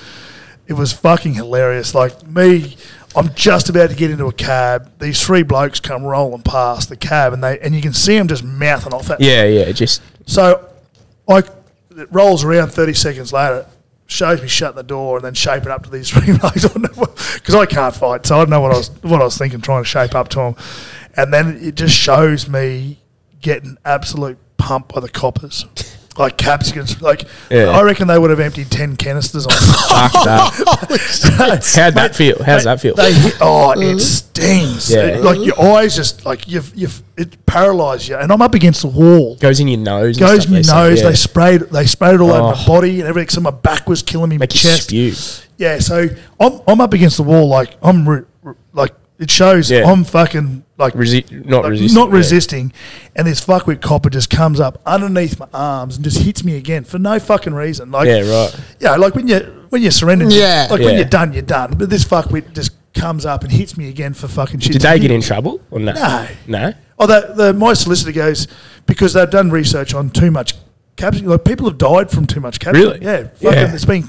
[0.70, 1.96] it was fucking hilarious.
[1.96, 2.78] Like me,
[3.16, 4.92] I'm just about to get into a cab.
[5.00, 8.28] These three blokes come rolling past the cab, and they and you can see them
[8.28, 9.28] just mouthing off at me.
[9.28, 9.44] Yeah.
[9.46, 9.72] Yeah.
[9.72, 10.70] Just So
[11.28, 11.40] I
[11.98, 13.66] it rolls around 30 seconds later.
[14.06, 16.66] shows me shutting the door and then shaping up to these three blokes.
[16.68, 19.60] Because I can't fight, so I don't know what I was what I was thinking,
[19.62, 20.56] trying to shape up to them.
[21.16, 23.00] And then it just shows me
[23.42, 25.66] getting absolute pumped by the coppers.
[26.20, 27.70] Like capsicums, like Yeah.
[27.70, 29.52] I reckon they would have emptied ten canisters on.
[29.90, 31.72] Fuck that.
[31.76, 32.44] How'd that feel?
[32.44, 32.94] How's that feel?
[32.94, 34.00] They hit, oh, it mm.
[34.02, 34.92] stings.
[34.92, 35.00] Yeah.
[35.06, 38.18] It- like your eyes just like you've you've it paralyzed you.
[38.18, 39.38] And I'm up against the wall.
[39.38, 40.18] Goes in your nose.
[40.18, 41.02] and Goes stuff, in your they say, nose.
[41.02, 41.10] yeah.
[41.10, 41.62] They sprayed.
[41.62, 42.68] They sprayed it all over my Oh.
[42.68, 43.30] body and everything.
[43.30, 44.38] So my back was killing me.
[44.38, 44.84] make my you chest.
[44.90, 45.14] spew.
[45.58, 45.80] Yeah.
[45.80, 46.06] So
[46.38, 47.48] I'm I'm up against the wall.
[47.48, 49.72] Like I'm re- re- like it shows.
[49.72, 49.90] Yeah.
[49.90, 51.96] I'm fucking like Resi- not like, resisting.
[51.96, 52.16] not yeah.
[52.16, 52.74] resisting,
[53.16, 56.84] and this fuckwit copper just comes up underneath my arms and just hits me again
[56.86, 57.92] for no fucking reason.
[57.92, 58.60] Like, Yeah, right.
[58.80, 60.68] yeah, like when you when you're surrendered, Yeah.
[60.72, 61.76] like when you're done, you're done.
[61.78, 64.72] But this fuckwit just comes up and hits me again for fucking shit.
[64.74, 65.92] Did they get in trouble or no?
[65.94, 66.28] No.
[66.48, 66.74] No.
[66.98, 68.48] Oh, the, the my solicitor goes
[68.88, 70.56] because they've done research on too much
[70.96, 71.30] capsicum.
[71.30, 72.92] Like people have died from too much capsicum.
[72.94, 73.06] Really?
[73.06, 73.24] Yeah.
[73.28, 73.74] Fucking, Yeah.
[73.74, 74.06] It's been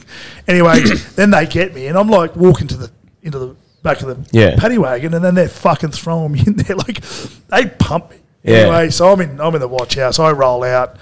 [0.48, 0.80] anyway.
[1.16, 2.90] then they get me, and I'm like walking to the
[3.22, 4.56] into the back of the Yeah.
[4.58, 6.76] paddy wagon, and then they're fucking throwing me in there.
[6.86, 7.00] Like
[7.48, 8.16] they pump me.
[8.42, 8.56] Yeah.
[8.58, 10.18] Anyway, so I'm in I'm in the watch house.
[10.18, 10.96] I roll out,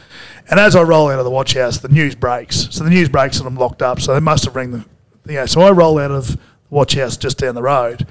[0.51, 2.69] and as I roll out of the watch house, the news breaks.
[2.71, 4.01] So the news breaks, and I'm locked up.
[4.01, 4.85] So they must have rang the.
[5.27, 5.47] Yeah.
[5.47, 6.39] So I roll out of the
[6.71, 8.07] watch house just down the road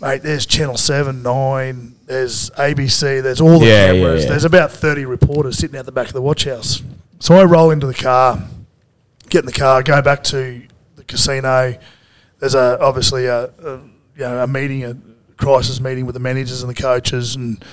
[0.00, 4.24] mate, there's Channel 7, 9, there's ABC, there's all the yeah, cameras.
[4.24, 4.30] yeah.
[4.30, 6.82] There's about 30 reporters sitting out the back of the watch house.
[7.18, 8.42] So I roll into the car,
[9.28, 10.62] get in the car, go back to
[10.96, 11.76] the casino.
[12.46, 13.78] There's a obviously a, a
[14.14, 14.96] you know a meeting, a
[15.36, 17.64] crisis meeting with the managers and the coaches, and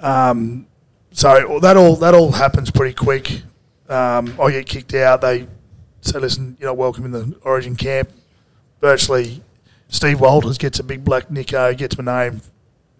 [0.00, 0.66] um,
[1.12, 3.42] so that all that all happens pretty quick.
[3.88, 5.20] Um, I get kicked out.
[5.20, 5.46] They
[6.00, 8.10] say, "Listen, you're not welcome in the Origin camp."
[8.80, 9.44] Virtually,
[9.86, 12.40] Steve Walters gets a big black Nico, gets my name,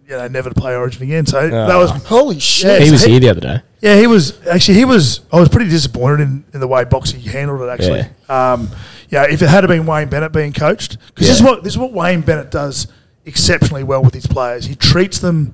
[0.07, 1.25] you know, never to play Origin again.
[1.25, 2.79] So that was Holy shit.
[2.79, 3.61] Yeah, He was so here the other day.
[3.81, 5.19] yeah, he was actually he was.
[5.29, 7.67] I was pretty disappointed in, in the way Boxy handled it.
[7.67, 8.53] Actually, yeah.
[8.53, 8.69] Um,
[9.11, 11.51] yeah, if it had been Wayne Bennett being coached, because this is Yeah.
[11.51, 12.87] what this is what Wayne Bennett does
[13.25, 14.65] exceptionally well with his players.
[14.65, 15.53] He treats them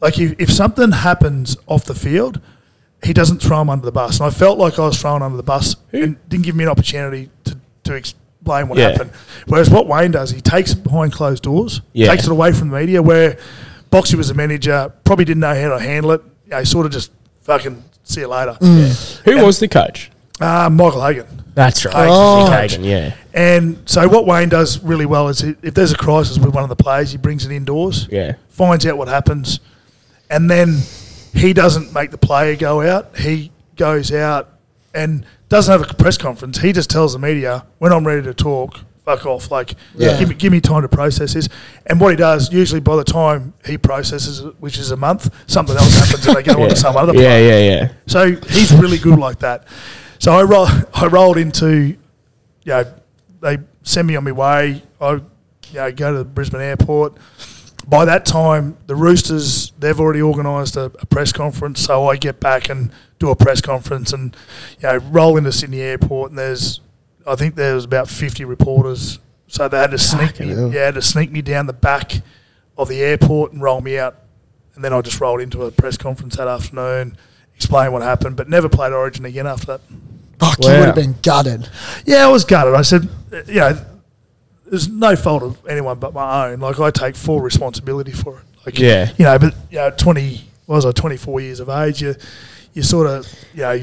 [0.00, 2.40] like if, if something happens off the field,
[3.02, 4.20] he doesn't throw them under the bus.
[4.20, 6.70] And I felt like I was thrown under the bus and didn't give me an
[6.70, 8.90] opportunity to to explain what Yeah.
[8.90, 9.10] happened.
[9.46, 12.10] Whereas what Wayne does, he takes it behind closed doors, Yeah.
[12.10, 13.02] takes it away from the media.
[13.02, 13.36] Where
[13.90, 16.20] Boxy was a manager, probably didn't know how to handle it.
[16.44, 17.10] You know, he sort of just
[17.42, 18.56] fucking see you later.
[18.60, 20.10] Who And- was the coach?
[20.40, 21.26] Uh, Michael Hagan.
[21.58, 22.08] That's right.
[22.08, 22.44] Oh.
[22.44, 23.14] Nick Hagan, yeah.
[23.34, 26.68] And so what Wayne does really well is if there's a crisis with one of
[26.68, 28.34] the players, he brings it indoors, Yeah.
[28.48, 29.58] finds out what happens,
[30.30, 30.78] and then
[31.34, 33.16] he doesn't make the player go out.
[33.18, 34.50] He goes out
[34.94, 36.58] and doesn't have a press conference.
[36.58, 39.50] He just tells the media, when I'm ready to talk, fuck off.
[39.50, 40.16] Like, Yeah.
[40.16, 41.48] give, me, give me time to process this.
[41.86, 45.28] And what he does, usually by the time he processes it, which is a month,
[45.48, 46.68] something else happens and they go on Yeah.
[46.68, 47.48] to some other yeah, player.
[47.58, 47.88] yeah, yeah.
[48.06, 49.64] So he's really good like that.
[50.18, 51.96] So I roll, I rolled into, you
[52.66, 52.84] know,
[53.40, 54.82] they send me on my way.
[55.00, 55.22] I, you
[55.74, 57.16] know, go to the Brisbane airport.
[57.86, 61.80] By that time, the Roosters they've already organised a, a press conference.
[61.80, 64.36] So I get back and do a press conference and,
[64.80, 66.30] you know, roll into Sydney airport.
[66.30, 66.80] And there's,
[67.26, 69.20] I think there was about fifty reporters.
[69.46, 70.72] So they had to sneak me, hell.
[70.72, 72.20] yeah, had to sneak me down the back
[72.76, 74.16] of the airport and roll me out.
[74.74, 77.16] And then I just rolled into a press conference that afternoon,
[77.54, 79.80] explain what happened, but never played Origin again after that.
[80.38, 80.78] Fuck, you Wow.
[80.80, 81.68] would have been gutted.
[82.04, 82.74] Yeah, I was gutted.
[82.74, 83.08] I said,
[83.46, 83.78] you know,
[84.66, 86.60] there's no fault of anyone but my own.
[86.60, 88.44] Like I take full responsibility for it.
[88.66, 89.10] Like, Yeah.
[89.16, 92.02] you know, but you know, twenty what was I twenty four years of age?
[92.02, 92.14] You,
[92.74, 93.80] you sort of, you know,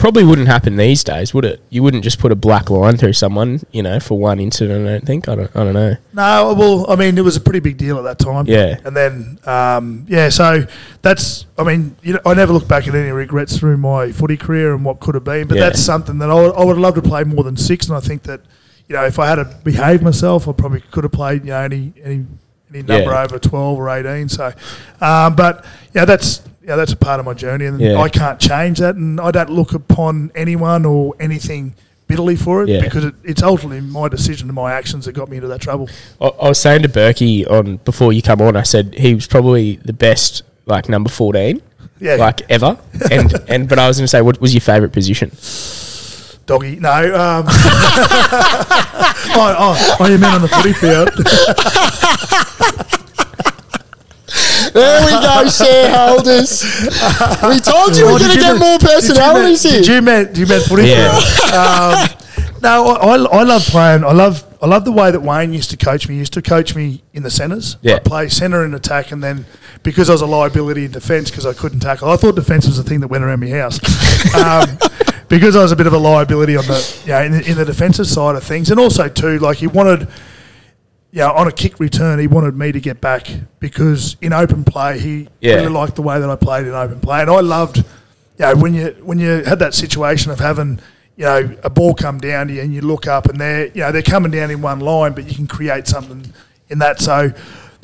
[0.00, 1.60] Probably wouldn't happen these days, would it?
[1.68, 4.88] You wouldn't just put a black line through someone, you know, for one incident.
[4.88, 5.28] I don't think.
[5.28, 5.54] I don't.
[5.54, 5.94] I don't know.
[6.14, 8.46] No, well, I mean, it was a pretty big deal at that time.
[8.46, 8.78] Yeah.
[8.82, 10.64] And then, um, yeah, so
[11.02, 14.38] that's, I mean, you know, I never look back at any regrets through my footy
[14.38, 15.64] career and what could have been, but Yeah.
[15.64, 17.86] that's something that I would, I would love to play more than six.
[17.86, 18.40] And I think that,
[18.88, 21.60] you know, if I had to behave myself, I probably could have played, you know,
[21.60, 22.24] any, any,
[22.70, 23.22] any number Yeah.
[23.22, 24.30] over 12 or 18.
[24.30, 24.50] So,
[25.02, 25.62] um, but,
[25.94, 26.40] yeah, that's,
[26.70, 27.98] yeah, that's a part of my journey, and Yeah.
[27.98, 31.74] I can't change that, and I don't look upon anyone or anything
[32.06, 32.80] bitterly for it Yeah.
[32.80, 35.88] because it, it's ultimately my decision and my actions that got me into that trouble.
[36.20, 38.54] I, I was saying to Berkey on before you come on.
[38.56, 41.60] I said he was probably the best, like number fourteen,
[41.98, 42.78] Yeah, like ever.
[43.10, 45.32] And and but I was going to say, what was your favourite position?
[46.46, 46.90] Doggy, no.
[46.90, 47.52] Um, oh,
[49.58, 51.10] oh, oh, you meant on the footy field.
[54.72, 56.62] There we go, shareholders.
[57.42, 59.82] We told you we're going to get mean- more did you personalities mean- here.
[59.82, 61.18] Did you meant, you meant footy Yeah.
[61.18, 61.52] field?
[61.54, 62.08] Um,
[62.62, 64.04] no, I, I love playing.
[64.04, 66.14] I love I love the way that Wayne used to coach me.
[66.16, 67.78] He used to coach me in the centres.
[67.80, 67.94] Yeah.
[67.96, 69.46] I'd play centre and attack, and then
[69.82, 72.76] because I was a liability in defence because I couldn't tackle, I thought defence was
[72.76, 73.80] the thing that went around my house.
[74.34, 74.76] um,
[75.28, 77.56] because I was a bit of a liability on the you know, in, the, in
[77.56, 80.06] the defensive side of things, and also too like he wanted.
[81.12, 83.26] Yeah, on a kick return, he wanted me to get back
[83.58, 85.56] because in open play, he Yeah.
[85.56, 87.84] really liked the way that I played in open play, and I loved, you
[88.38, 90.78] know, when you when you had that situation of having,
[91.16, 93.80] you know, a ball come down to you and you look up and they're, you
[93.80, 96.32] know, they're coming down in one line, but you can create something
[96.68, 97.00] in that.
[97.00, 97.32] So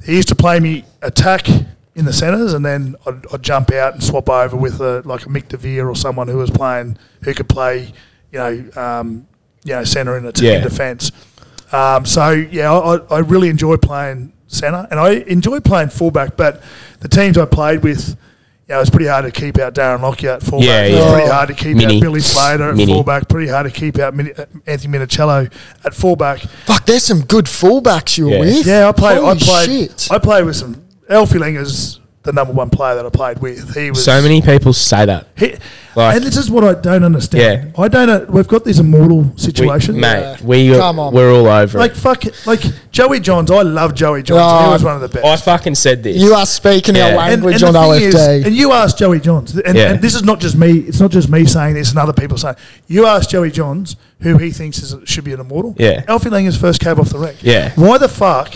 [0.05, 1.49] he used to play me attack
[1.97, 5.27] in the centres, and then I'd, I'd jump out and swap over with a, like
[5.27, 7.93] a Mick De Vere or someone who was playing who could play,
[8.31, 9.27] you know, um,
[9.64, 10.61] you know, centre in a Yeah.
[10.61, 11.11] defence.
[11.73, 16.37] Um, so yeah, I, I really enjoy playing centre, and I enjoy playing fullback.
[16.37, 16.62] But
[17.01, 18.17] the teams I played with, you
[18.69, 20.67] know, it was pretty hard to keep out Darren Lockyer at fullback.
[20.69, 21.97] Yeah, It was pretty hard to keep Mini.
[21.97, 22.93] out Billy Slater at Mini.
[22.93, 23.29] fullback.
[23.29, 25.53] Pretty hard to keep out Mini, uh, Anthony Minichiello
[25.85, 26.41] at fullback.
[26.41, 28.41] Fuck, there's some good fullbacks you're Yeah.
[28.41, 28.67] with.
[28.67, 29.19] Yeah, I played.
[29.19, 29.69] I Holy played.
[29.91, 30.09] Shit.
[30.11, 30.83] I played with some.
[31.09, 33.74] Alfie Langer's the number one player that I played with.
[33.74, 35.29] He was So many people say that.
[35.37, 35.55] He,
[35.95, 37.43] Like- and this is what I don't understand.
[37.74, 37.83] Yeah.
[37.83, 38.07] I don't.
[38.07, 39.99] know We've got this immortal We, situation.
[39.99, 41.14] mate, we, Come on.
[41.14, 41.97] we're all over Like it.
[41.97, 42.61] fuck, like
[42.91, 43.51] Joey Johns.
[43.51, 44.43] I love Joey Johns.
[44.45, 45.24] Oh, he was one of the best.
[45.24, 46.16] I fucking said this.
[46.18, 47.16] You are speaking our Yeah.
[47.16, 48.41] language the on thing OFD.
[48.41, 49.93] is- and you asked Joey Johns, and, Yeah.
[49.93, 50.81] and this is not just me.
[50.81, 52.57] It's not just me saying this, and other people saying.
[52.89, 55.74] You asked Joey Johns who he thinks is should be an immortal.
[55.79, 56.03] Yeah.
[56.09, 57.37] Alfie Langer's first cab off the rank.
[57.41, 57.70] Yeah.
[57.77, 58.53] Why the fuck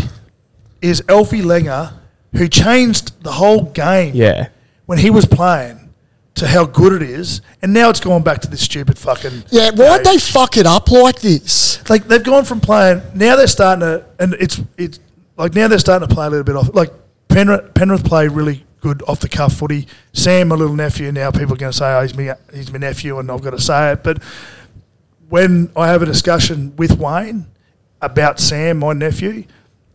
[0.82, 1.92] is Alfie Langer,
[2.32, 4.48] who changed the whole game yeah.
[4.86, 5.88] when he was playing,
[6.34, 9.44] to how good it is, and now it's gone back to this stupid fucking.
[9.50, 11.70] yeah, why'd they fuck it up like this?
[11.90, 15.00] like they've gone from playing now they're starting to and it's it's
[15.36, 16.90] like now they're starting to play a little bit off like
[17.28, 19.86] Penrith Penrith play really good off the cuff footy.
[20.14, 22.78] Sam, my little nephew, now people are going to say oh he's my he's my
[22.78, 24.22] nephew and I've got to say it, but
[25.28, 27.46] when I have a discussion with Wayne
[28.00, 29.44] about Sam, my nephew,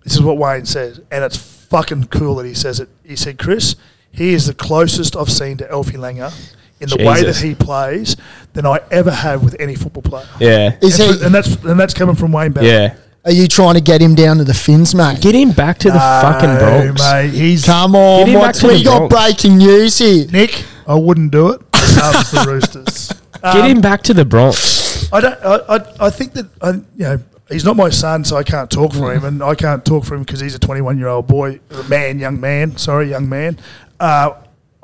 [0.04, 1.38] this is what Wayne says, and it's
[1.70, 2.90] fucking cool that he says it.
[3.04, 3.76] He said, Chris,
[4.12, 6.32] he is the closest I've seen to Alfie Langer
[6.80, 8.16] in the way that he plays
[8.54, 10.28] than I ever have with any football player.
[10.40, 10.78] Yeah.
[10.82, 11.26] Is and, he?
[11.26, 12.72] and that's and that's coming from Wayne Bennett.
[12.72, 12.96] Yeah.
[13.26, 15.20] Are you trying to get him down to the fins, mate?
[15.20, 17.00] Get him back to the fucking Broncs.
[17.24, 17.32] mate.
[17.34, 19.10] He's Come on, Get him back to we the got Broncs.
[19.10, 20.28] breaking news here?
[20.32, 20.64] Nick.
[20.88, 21.62] I wouldn't do it.
[21.98, 23.08] Loves the Roosters.
[23.42, 25.10] Get Um, him back to the Broncs.
[25.12, 25.40] I don't.
[25.44, 27.20] I, I, I think that I, you know
[27.50, 30.16] he's not my son, so I can't talk for him, and I can't talk for
[30.16, 32.78] him because he's a 21 year old boy, man, young man.
[32.78, 33.58] Sorry, young man.
[34.00, 34.32] Uh,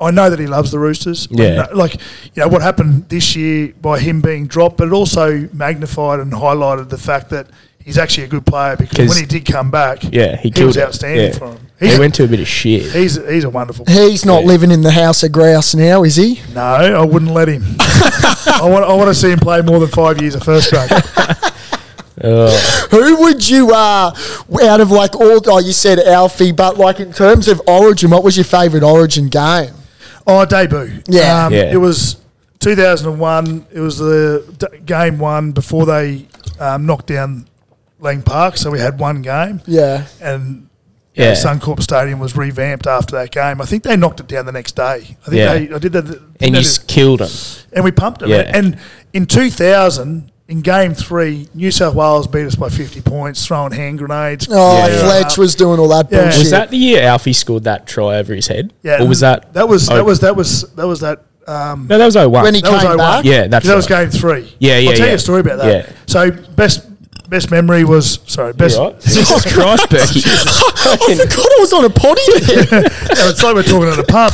[0.00, 1.28] I know that he loves the Roosters.
[1.30, 1.54] Yeah.
[1.62, 1.94] know- like
[2.34, 6.32] you know what happened this year by him being dropped, but it also magnified and
[6.32, 7.46] highlighted the fact that
[7.84, 10.64] he's actually a good player because 'Cause- when he did come back, Yeah, he he
[10.64, 11.38] was outstanding Yeah.
[11.38, 11.58] for him.
[11.80, 12.82] He went to a bit of shit.
[12.92, 13.84] he's he's a wonderful.
[13.88, 14.48] He's not Yeah.
[14.48, 16.40] living in the house of grouse now, is he?
[16.54, 17.64] No, I wouldn't let him.
[17.80, 20.90] I want I want to see him play more than five years of first grade.
[22.22, 24.12] Who would you, uh,
[24.62, 28.22] out of like all, oh, you said Alfie, but like in terms of Origin, what
[28.24, 29.72] was your favourite Origin game?
[30.26, 31.02] Oh, debut.
[31.08, 31.46] Yeah.
[31.46, 31.72] Um, Yeah.
[31.72, 32.16] It was
[32.60, 33.66] 2001.
[33.72, 36.26] It was the d- game one before they
[36.60, 37.48] um, knocked down
[38.00, 38.56] Lang Park.
[38.56, 40.06] So we had one game, Yeah.
[40.20, 40.68] and
[41.14, 41.32] yeah.
[41.32, 43.60] Suncorp Stadium was revamped after that game.
[43.60, 44.82] I think they knocked it down the next day.
[44.82, 45.54] I think Yeah.
[45.54, 45.74] they.
[45.74, 46.06] I did that.
[46.06, 47.28] did and that- you s- killed him.
[47.72, 48.30] and we pumped them.
[48.30, 48.50] Yeah.
[48.54, 48.78] And
[49.12, 50.30] in 2000.
[50.52, 54.48] In game three, New South Wales beat us by 50 points, throwing hand grenades.
[54.50, 54.98] Oh, Yeah.
[55.00, 56.24] Fletch was doing all that Yeah.
[56.24, 56.38] bullshit.
[56.40, 58.70] Was that the year Alfie scored that try over his head?
[58.82, 59.54] Yeah, Or was that?
[59.54, 59.94] That was Oh.
[59.96, 61.20] that was that was that was that.
[61.48, 62.42] Um, No, that was 01.
[62.44, 62.98] when he That came 01.
[62.98, 63.24] back?
[63.24, 64.10] yeah, that's that was right.
[64.10, 64.54] game three.
[64.58, 65.12] Yeah, yeah, I'll tell yeah.
[65.12, 65.66] you a story about that.
[65.72, 65.86] Yeah.
[66.06, 66.82] So best
[67.32, 68.76] best memory was sorry best.
[68.76, 69.00] You all right?
[69.00, 70.22] Jesus Christ, Berkey.
[70.26, 72.82] I forgot I was on a potty there.
[73.12, 74.32] Yeah, it's like we're talking at a pub.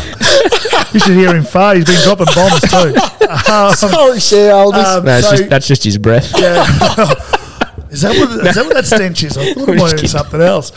[0.93, 1.77] you should hear him fart.
[1.77, 3.51] He's been dropping bombs too.
[3.53, 4.85] Um, Sorry, shareholders.
[4.87, 6.33] um, No, it's so- just, that's just his breath.
[6.39, 6.63] yeah.
[7.91, 9.37] is that what is that what that stench is?
[9.39, 10.09] I thought it I'm might just be kidding.
[10.09, 10.73] something else.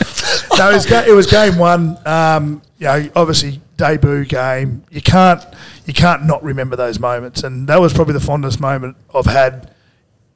[0.58, 1.98] No, it was, ga- it was game one.
[2.06, 4.84] Um, you know, obviously debut game.
[4.90, 5.42] You can't
[5.86, 9.70] you can't not remember those moments, and that was probably the fondest moment I've had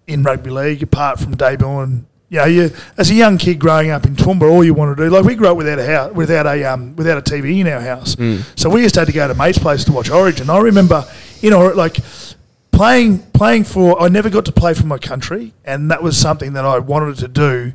[0.06, 2.04] in rugby league, apart from debuting.
[2.28, 5.04] You know, you as a young kid growing up in Toowoomba, all you want to
[5.04, 7.68] do, like we grew up without a house, without a um, without a TV in
[7.68, 8.16] our house,
[8.56, 10.50] so we used to have to go to mates' place to watch Origin.
[10.50, 11.04] I remember,
[11.40, 11.98] you know, like
[12.72, 14.00] playing playing for.
[14.02, 17.16] I never got to play for my country, and that was something that I wanted
[17.18, 17.72] to do.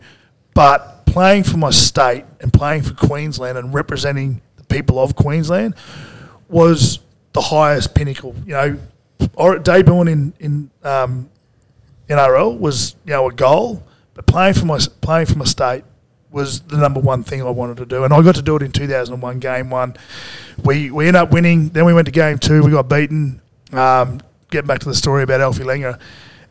[0.54, 5.76] But playing for my state and playing for Queensland and representing the people of Queensland
[6.50, 7.00] was
[7.32, 8.36] the highest pinnacle.
[8.46, 8.80] You know,
[9.36, 11.30] or debuting in in um,
[12.12, 13.84] NRL was you know a goal,
[14.14, 15.84] but playing for my playing for my state
[16.30, 18.62] was the number one thing I wanted to do, and I got to do it
[18.62, 19.96] in 2001 game one.
[20.64, 21.70] We we ended up winning.
[21.70, 22.64] Then we went to game two.
[22.64, 23.42] We got beaten.
[23.72, 25.98] Um, getting back to the story about Alfie Langer,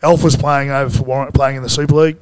[0.02, 2.16] Alf was playing over for Warren, playing in the Super League,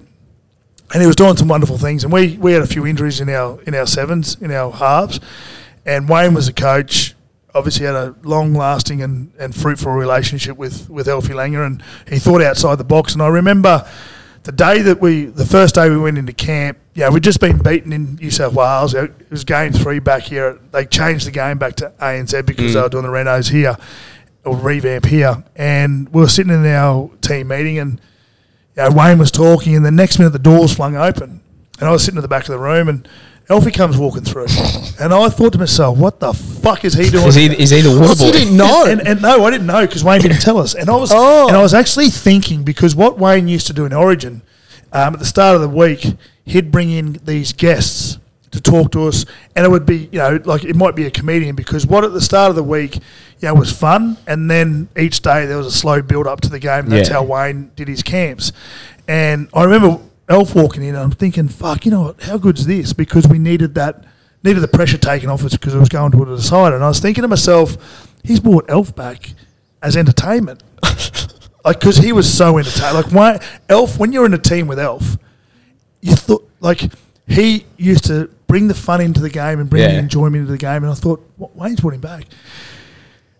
[0.92, 2.02] and he was doing some wonderful things.
[2.02, 5.20] And we, we had a few injuries in our in our sevens in our halves,
[5.86, 7.14] and Wayne was the coach.
[7.58, 12.18] Obviously had a long lasting and, and fruitful relationship with, with Alfie Langer and he
[12.18, 13.12] thought outside the box.
[13.12, 13.88] And I remember
[14.44, 17.58] the day that we, the first day we went into camp, yeah, we'd just been
[17.58, 18.94] beaten in New South Wales.
[18.94, 20.58] It was game three back here.
[20.72, 22.82] They changed the game back to ANZ because they mm.
[22.82, 23.76] were doing the Renos here
[24.44, 25.44] or revamp here.
[25.56, 28.00] And we were sitting in our team meeting and
[28.78, 31.40] you know, Wayne was talking, and the next minute the doors flung open,
[31.80, 33.08] and I was sitting at the back of the room, and
[33.50, 34.46] Alfie comes walking through,
[35.00, 37.80] and I thought to myself, "What the fuck is he doing?" Is he, is he
[37.80, 38.84] the water Also, you didn't know.
[38.86, 40.74] And, and no, I didn't know because Wayne didn't tell us.
[40.74, 41.48] And I was Oh.
[41.48, 44.42] and I was actually thinking because what Wayne used to do in Origin,
[44.92, 48.18] um, at the start of the week, he'd bring in these guests
[48.50, 51.10] to talk to us, and it would be you know like it might be a
[51.10, 53.02] comedian because what at the start of the week, you
[53.48, 56.58] know, was fun, and then each day there was a slow build up to the
[56.58, 56.84] game.
[56.84, 57.16] And that's Yeah.
[57.16, 58.52] how Wayne did his camps,
[59.06, 60.00] and I remember
[60.30, 62.22] Elf walking in, and I'm thinking, fuck, you know what?
[62.22, 62.92] How good's this?
[62.94, 64.04] Because we needed that.
[64.44, 66.76] Needed the pressure taken off us because it was going to the decider.
[66.76, 67.76] And I was thinking to myself,
[68.22, 69.32] he's brought Alf back
[69.82, 70.62] as entertainment.
[71.64, 72.94] like, because he was so entertaining.
[72.94, 75.16] Like, why, Alf, when you're in a team with Alf,
[76.00, 76.82] you thought, like,
[77.26, 79.98] he used to bring the fun into the game and bring the Yeah.
[79.98, 80.82] enjoyment into the game.
[80.84, 82.24] And I thought, "Wa- Wayne's brought him back.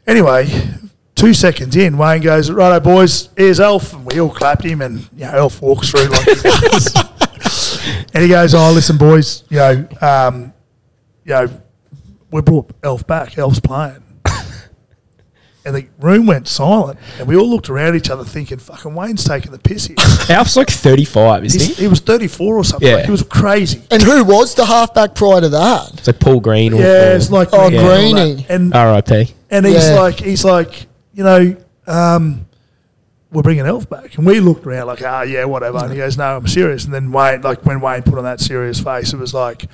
[0.07, 0.49] Anyway,
[1.15, 3.93] two seconds in, Wayne goes, righto, boys, here's Alf.
[3.95, 4.83] And we all clapped him.
[4.83, 6.27] And, you know, Alf walks through like
[8.15, 10.53] and he goes, oh, listen, boys, you know, um,
[11.29, 11.63] you know,
[12.31, 13.37] we brought Alf back.
[13.39, 14.03] Alf's playing.
[15.65, 16.99] and the room went silent.
[17.19, 19.97] And we all looked around each other thinking, fucking Wayne's taking the piss here.
[20.31, 21.83] Alf's like 35, isn't He's, he?
[21.83, 22.89] he was 34 or something.
[22.89, 22.97] Yeah.
[22.97, 23.83] Like, he was crazy.
[23.91, 25.91] And who was the halfback prior to that?
[25.95, 28.35] It's like Paul Green or, Yeah, it's like Oh, me and all Greeny.
[28.43, 28.51] that.
[28.51, 29.35] And R.I.P.
[29.51, 30.01] and he's Yeah.
[30.01, 31.57] like, he's like, you know,
[31.87, 32.47] um,
[33.31, 35.79] we're bringing Alf back, and we looked around like, ah, yeah, whatever.
[35.79, 36.85] And he goes, no, I'm serious.
[36.85, 39.67] And then Wayne, like when Wayne put on that serious face, it was like,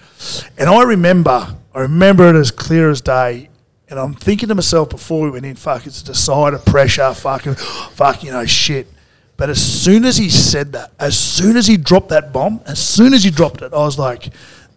[0.59, 3.51] and I remember, I remember it as clear as day.
[3.89, 7.55] And I'm thinking to myself before we went in, fuck, it's a decider, pressure, fucking,
[7.93, 8.89] fuck, you know, shit.
[9.37, 12.81] But as soon as he said that, as soon as he dropped that bomb, as
[12.81, 14.31] soon as he dropped it, I was like,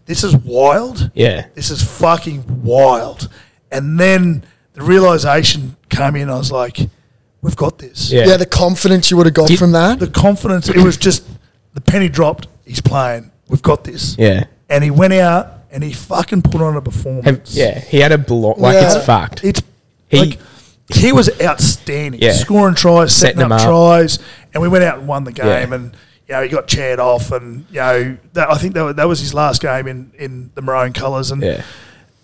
[0.06, 1.12] this is wild.
[1.14, 1.48] Yeah.
[1.54, 3.30] This is fucking wild.
[3.72, 6.30] And then the realization came in.
[6.30, 6.78] I was like,
[7.48, 8.12] we've got this.
[8.12, 8.26] Yeah.
[8.28, 10.00] Yeah, the confidence you would have got Did- from that.
[10.00, 11.26] The confidence, it was just
[11.74, 12.48] the penny dropped.
[12.66, 13.32] He's playing.
[13.48, 14.16] We've got this.
[14.20, 14.44] Yeah.
[14.70, 17.26] And he went out and he fucking put on a performance.
[17.26, 17.80] Have, yeah.
[17.80, 18.58] He had a block.
[18.58, 18.96] Like, Yeah.
[18.98, 19.44] it's fucked.
[19.46, 19.62] It's
[20.10, 20.40] He- like
[20.94, 22.34] he was outstanding, Yeah.
[22.34, 23.68] scoring tries, Setting setting, them up, up.
[23.68, 24.20] tries,
[24.54, 25.46] and we went out and won the game.
[25.48, 25.76] Yeah.
[25.76, 25.92] And
[26.28, 29.08] you know he got chaired off, and you know that, I think that, wa- that
[29.08, 31.32] was his last game in, in the maroon colours.
[31.32, 31.62] And yeah.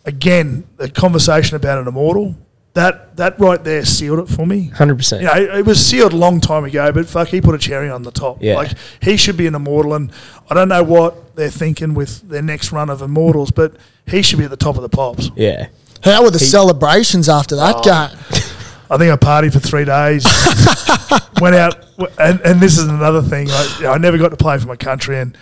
[0.05, 2.35] again, the conversation about an immortal
[2.73, 4.71] that that right there sealed it for me.
[4.73, 5.19] 100%.
[5.19, 7.89] You know, it was sealed a long time ago, but fuck, he put a cherry
[7.89, 8.37] on the top.
[8.41, 8.55] Yeah.
[8.55, 8.71] Like
[9.01, 10.11] he should be an immortal, and
[10.49, 13.75] I don't know what they're thinking with their next run of immortals, but
[14.07, 15.29] he should be at the top of the pops.
[15.35, 15.67] yeah.
[16.03, 17.81] How were the celebrations after that Oh.
[17.83, 18.17] game?
[18.91, 20.25] I think I partied for three days.
[21.41, 21.75] went out,
[22.19, 23.49] and, and this is another thing.
[23.49, 25.37] I, you know, I never got to play for my country, and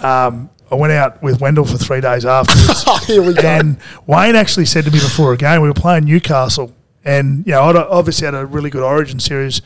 [0.00, 2.84] um, I went out with Wendell for three days afterwards.
[3.06, 3.42] Here we go.
[3.46, 6.72] and Wayne actually said to me before a game, we were playing Newcastle,
[7.04, 9.60] and you know, I'd obviously had a really good Origin series,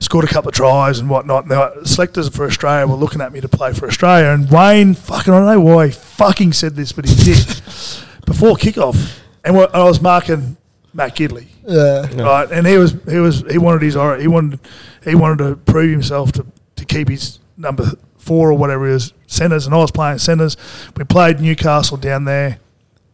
[0.00, 1.42] scored a couple of tries and whatnot.
[1.44, 4.94] And the selectors for Australia were looking at me to play for Australia, and Wayne,
[4.94, 7.46] fucking, I don't know why he fucking said this, but he did
[8.26, 10.56] before kickoff, and I was marking
[10.92, 12.20] Matt Gidley Yeah.
[12.22, 12.50] right?
[12.50, 14.60] And he was he was he wanted his he wanted
[15.04, 19.12] he wanted to prove himself to, to keep his number four or whatever it is
[19.32, 20.56] centers, and I was playing centers.
[20.96, 22.58] We played Newcastle down there,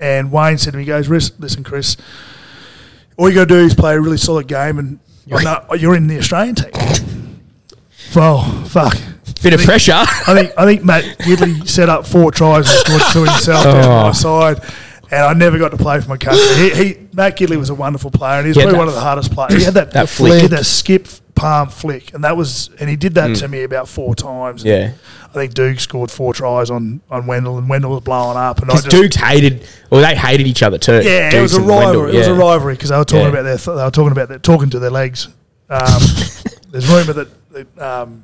[0.00, 1.96] and Wayne said to me, he "Goes, listen, Chris,
[3.16, 5.94] all you got to do is play a really solid game, and you're, not, you're
[5.94, 7.40] in the Australian team."
[8.14, 8.96] Well, fuck.
[9.42, 9.92] Bit of pressure.
[9.94, 13.84] I think I think Matt Gidley set up four tries and scored two himself down
[13.84, 14.02] Oh.
[14.06, 14.60] my side.
[15.10, 16.42] And I never got to play for my country.
[16.56, 19.00] He, he Matt Gidley was a wonderful player, and he's He probably one of the
[19.00, 19.54] hardest players.
[19.54, 20.34] He had that, that flick, flick.
[20.36, 21.06] he had that skip
[21.39, 24.64] palm flick, and that was, and he did that to me about four times.
[24.64, 24.66] Mm.
[24.66, 24.93] Yeah.
[25.24, 28.70] I think Duke scored four tries on, on Wendell, and Wendell was blowing up, and
[28.70, 31.01] I just Dukes hated, well, they hated each other too.
[31.03, 32.14] yeah, it was a and Wendell, rivalry.
[32.14, 33.28] It was a rivalry because they were talking Yeah.
[33.28, 35.28] about their th- they were talking about their talking to their legs.
[35.70, 36.01] Um,
[36.70, 38.22] there's rumour that, that um,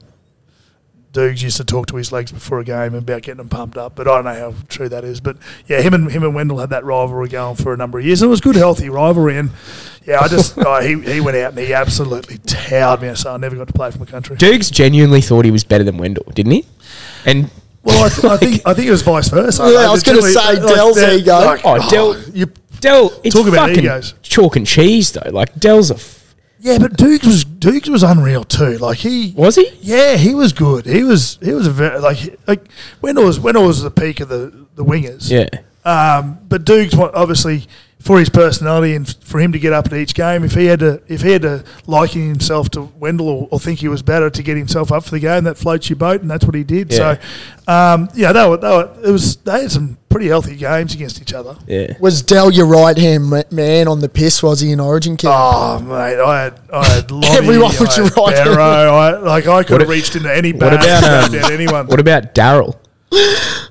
[1.15, 3.95] Dukes used to talk to his legs before a game about getting them pumped up,
[3.95, 5.21] but I don't know how true that is.
[5.21, 8.05] But yeah, him and him and Wendell had that rivalry going for a number of
[8.05, 9.39] years, and it was good, healthy rivalry.
[9.39, 9.51] And
[10.05, 13.37] yeah, I just oh, he he went out and he absolutely towered me, so I
[13.39, 14.37] never got to play for my country.
[14.37, 16.67] Dukes genuinely thought he was better than Wendell, didn't he?
[17.25, 17.51] And
[17.85, 19.63] Well, I, th- I think I think it was vice versa.
[19.73, 21.39] Yeah, I was gonna say Dell's they're- ego.
[21.39, 22.47] like, oh, Dell, oh, you
[22.81, 24.15] Dell, it's Talk about fucking egos.
[24.23, 25.31] chalk and cheese though.
[25.31, 26.24] Like Dell's a, f-
[26.61, 28.79] Yeah, but Dukes was Dukes was unreal too.
[28.79, 29.71] Like he was he?
[29.81, 30.87] Yeah, he was good.
[30.87, 32.65] He was he was a very like like
[33.03, 35.31] Wendell was Wendell was the peak of the the wingers.
[35.31, 35.49] Yeah,
[35.85, 37.67] Um, but Dukes obviously
[38.05, 40.45] for his personality and for him to get up at each game.
[40.45, 43.79] If he had to, if he had to liken himself to Wendell or, or think
[43.79, 46.31] he was better to get himself up for the game, that floats your boat, and
[46.31, 46.93] that's what he did.
[46.93, 47.17] Yeah.
[47.67, 50.95] So, um, yeah, they were, they were, it was they had some pretty healthy games
[50.95, 51.57] against each other.
[51.67, 51.97] Yeah.
[51.99, 54.45] Was Dell your right hand man on the piss?
[54.45, 55.35] Was he in Origin camp?
[55.37, 58.49] Oh mate, I had I had Lottie, Everyone I was your had right hand.
[58.49, 61.89] I, like I could have reached into any What bag about and um, grabbed anyone.
[61.89, 62.79] What about Daryl?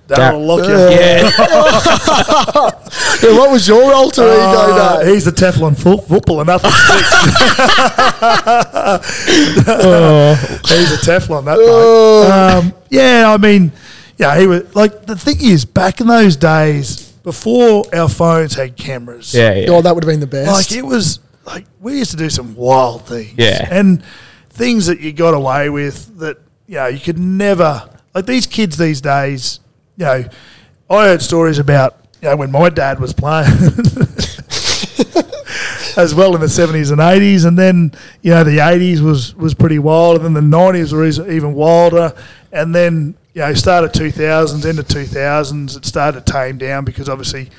[0.10, 0.90] Darren Lockyer.
[0.92, 2.70] Yeah.
[3.24, 4.32] Yeah, what was your alter ego?
[4.34, 5.14] Uh, though?
[5.14, 7.10] he's the Teflon fo- footballer, nothing sticks.
[10.70, 12.30] He's a Teflon, that bloke.
[12.30, 13.72] Um, yeah, I mean,
[14.18, 18.76] yeah, he was like the thing is back in those days before our phones had
[18.76, 19.34] cameras.
[19.34, 19.68] yeah, yeah.
[19.70, 20.52] Oh, that would have been the best.
[20.52, 23.34] like it was like we used to do some wild things.
[23.38, 23.68] Yeah.
[23.72, 24.04] and
[24.50, 26.38] things that you got away with that
[26.68, 29.60] you know you could never like these kids these days.
[29.98, 30.26] You know,
[30.90, 33.52] I heard stories about you know when my dad was playing.
[35.96, 37.92] As well in the seventies and eighties, and then
[38.24, 42.16] you know the eighties was was pretty wild, and then the nineties were even wilder,
[42.52, 46.32] and then you know start of two thousands, end of two thousands, it started to
[46.34, 47.50] tame down because obviously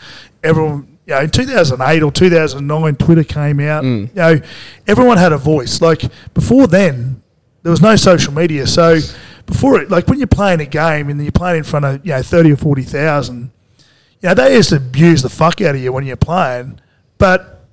[0.43, 3.85] everyone you know in two thousand eight or two thousand nine, Twitter came out.
[3.85, 4.09] Mm.
[4.09, 4.41] You know,
[4.87, 5.81] everyone had a voice.
[5.81, 6.03] Like
[6.33, 7.22] before then,
[7.62, 8.99] there was no social media, so
[9.47, 12.12] before it, like when you're playing a game and you're playing in front of you
[12.12, 13.51] know thirty or forty thousand,
[14.20, 16.81] you know they used to abuse the fuck out of you when you're playing,
[17.18, 17.66] but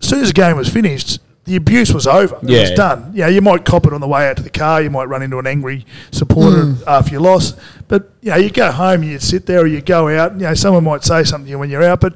[0.00, 2.38] as soon as the game was finished, the abuse was over.
[2.42, 3.12] It was done.
[3.14, 4.80] Yeah, you might cop it on the way out to the car.
[4.80, 6.82] You might run into an angry supporter hmm.
[6.86, 7.58] after you lost.
[7.88, 10.34] But you know, you go home, and you sit there, or you go out.
[10.34, 12.00] You know, someone might say something to you when you're out.
[12.00, 12.14] But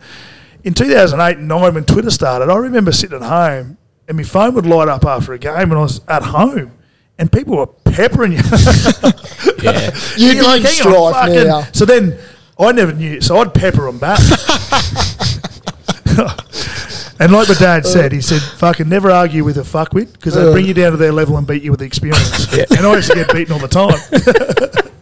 [0.65, 4.55] in 2008 and 9, when Twitter started, I remember sitting at home and my phone
[4.55, 6.73] would light up after a game, and I was at home.
[7.19, 8.39] And people were peppering you.
[9.63, 9.91] yeah.
[10.17, 11.63] You'd You're like, in hang on, strife fucking- now.
[11.73, 12.19] So then
[12.59, 13.21] I never knew.
[13.21, 14.19] So I'd pepper them back.
[17.19, 18.23] and like my dad said, he uh.
[18.23, 21.37] said, fucking never argue with a fuckwit because they bring you down to their level
[21.37, 22.53] and beat you with the experience.
[22.53, 23.99] And I used to get beaten all the time.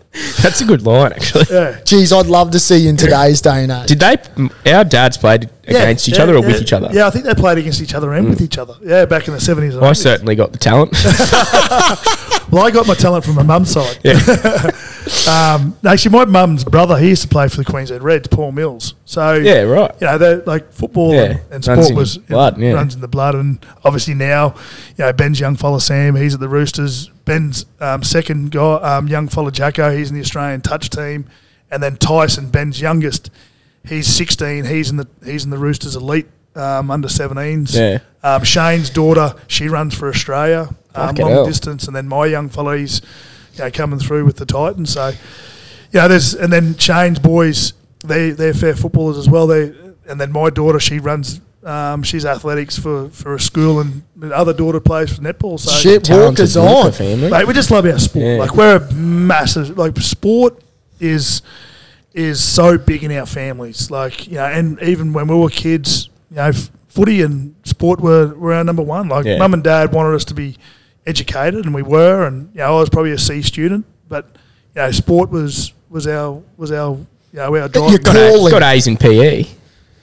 [0.42, 1.46] That's a good line, actually.
[1.50, 1.80] yeah.
[1.84, 3.88] Geez, I'd love to see you in today's day and age.
[3.88, 4.72] Did they?
[4.72, 6.46] Our dads played against each yeah, other or yeah.
[6.46, 6.88] with each other?
[6.92, 8.44] Yeah, I think they played against each other and with mm.
[8.44, 8.76] each other.
[8.82, 9.76] Yeah, back in the 70s.
[9.82, 9.96] I 80s.
[9.96, 10.92] certainly got the talent.
[12.54, 13.98] Well, I got my talent from my mum's side.
[14.04, 14.70] yeah.
[15.28, 18.94] Um, actually, my mum's brother, he used to play for the Queensland Reds, Paul Mills.
[19.04, 19.90] So Yeah, right.
[20.00, 22.72] you know, they're like football Yeah, and, and runs sport in was blood, yeah.
[22.72, 24.54] runs in the blood, and obviously now,
[24.96, 27.08] you know, Ben's young fella Sam, he's at the Roosters.
[27.26, 31.26] Ben's um, second guy, um, young fella Jacko, he's in the Australian touch team,
[31.70, 33.30] and then Tyson, Ben's youngest,
[33.86, 37.76] he's 16, he's in the he's in the Roosters elite um, under 17s.
[37.76, 37.98] Yeah.
[38.22, 41.46] Um, Shane's daughter, she runs for Australia, um, long hell.
[41.46, 43.00] distance, and then my young fella, he's
[43.54, 44.92] you know, coming through with the Titans.
[44.92, 45.12] So,
[45.92, 47.72] yeah, there's and then Shane's boys,
[48.04, 49.46] they they're fair footballers as well.
[49.46, 49.72] They
[50.08, 54.36] and then my daughter, she runs, um, she's athletics for, for a school, and the
[54.36, 55.58] other daughter plays for netball.
[55.58, 56.92] So, Shit, Walker's on.
[56.92, 57.30] family.
[57.30, 58.24] mate, we just love our sport.
[58.24, 58.36] Yeah.
[58.36, 60.62] Like we're a massive like sport
[61.00, 61.42] is
[62.12, 63.90] is so big in our families.
[63.90, 68.00] Like you know, and even when we were kids, you know, f- footy and sport
[68.00, 69.08] were, were our number one.
[69.08, 69.38] Like Yeah.
[69.38, 70.56] mum and dad wanted us to be
[71.06, 72.26] educated, and we were.
[72.26, 74.26] And you know, I was probably a C student, but
[74.74, 77.90] you know, sport was was our was our you know our drive.
[77.90, 79.46] Your Got, a, got A's in PE.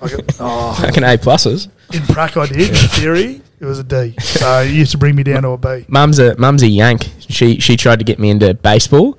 [0.02, 1.70] Like a- oh, Fucking A pluses.
[1.94, 2.70] in prac, I did.
[2.70, 4.16] In theory, it was a D.
[4.20, 5.86] So it used to bring me down to a B.
[5.88, 7.08] Mum's a mum's a yank.
[7.20, 9.18] She she tried to get me into baseball.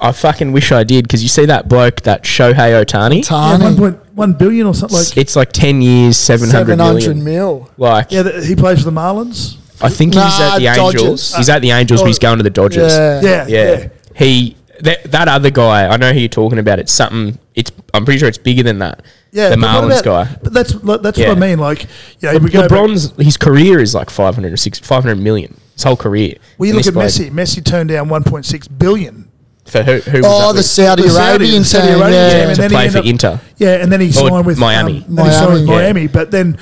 [0.00, 3.28] I fucking wish I did because you see that bloke, that Shohei Ohtani.
[3.28, 5.16] Yeah, one Tani, point one billion or something like.
[5.16, 7.24] it's like ten years, seven hundred 700 million.
[7.24, 7.70] mil.
[7.76, 9.56] Like Yeah, the, he plays for the Marlins.
[9.82, 11.00] I think he's Nah, at the Dodgers.
[11.02, 11.34] Angels.
[11.36, 12.92] He's at the Angels, but he's going to the Dodgers.
[12.92, 13.20] Yeah.
[13.22, 13.70] Yeah, yeah.
[13.78, 13.88] yeah.
[14.14, 15.86] He that, that other guy.
[15.88, 16.78] I know who you're talking about.
[16.78, 17.38] It's something.
[17.54, 19.02] It's I'm pretty sure it's bigger than that.
[19.32, 20.36] Yeah, the but what Marlins about- guy.
[20.42, 21.28] But that's like, that's Yeah.
[21.28, 21.58] what I mean.
[21.58, 21.86] Like,
[22.20, 25.56] yeah, Le- we go back- LeBron's his career is like 500 or six, 500 million.
[25.74, 26.34] His whole career.
[26.58, 27.30] well, you And look at bloke- Messi.
[27.30, 29.28] Messi turned down 1.6 billion.
[29.66, 29.98] For who?
[29.98, 30.66] who was Oh, that the with?
[30.66, 31.96] Saudi The Saudis, Arabian Saudi team.
[31.96, 32.30] Arabian Yeah.
[32.32, 33.40] team, and to then he play ended for up- Inter.
[33.58, 35.04] Yeah, and then he Or signed with Miami.
[35.08, 35.74] Um, then he signed with Yeah.
[35.76, 36.56] Miami, but then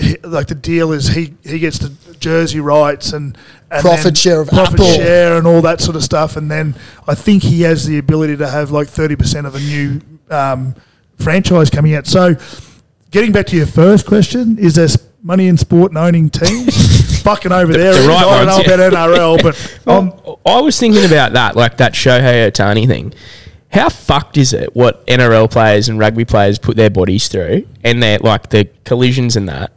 [0.00, 3.36] he, like the deal is he he gets the jersey rights and,
[3.70, 4.94] and Profit share of profit Apple.
[4.94, 6.74] share and all that sort of stuff, and then
[7.08, 10.00] I think he has the ability to have like thirty percent of a new
[10.30, 10.74] um,
[11.18, 12.06] franchise coming out.
[12.06, 12.36] So,
[13.10, 14.88] getting back to your first question, is there
[15.22, 17.22] money in sport and owning teams?
[17.22, 17.92] Fucking over there.
[17.92, 18.86] the right I don't know yeah.
[18.86, 23.12] about NRL, but um, I was thinking about that, like that Shohei Ohtani thing.
[23.72, 28.02] How fucked is it what NRL players and rugby players put their bodies through and
[28.02, 29.70] they're like the collisions and that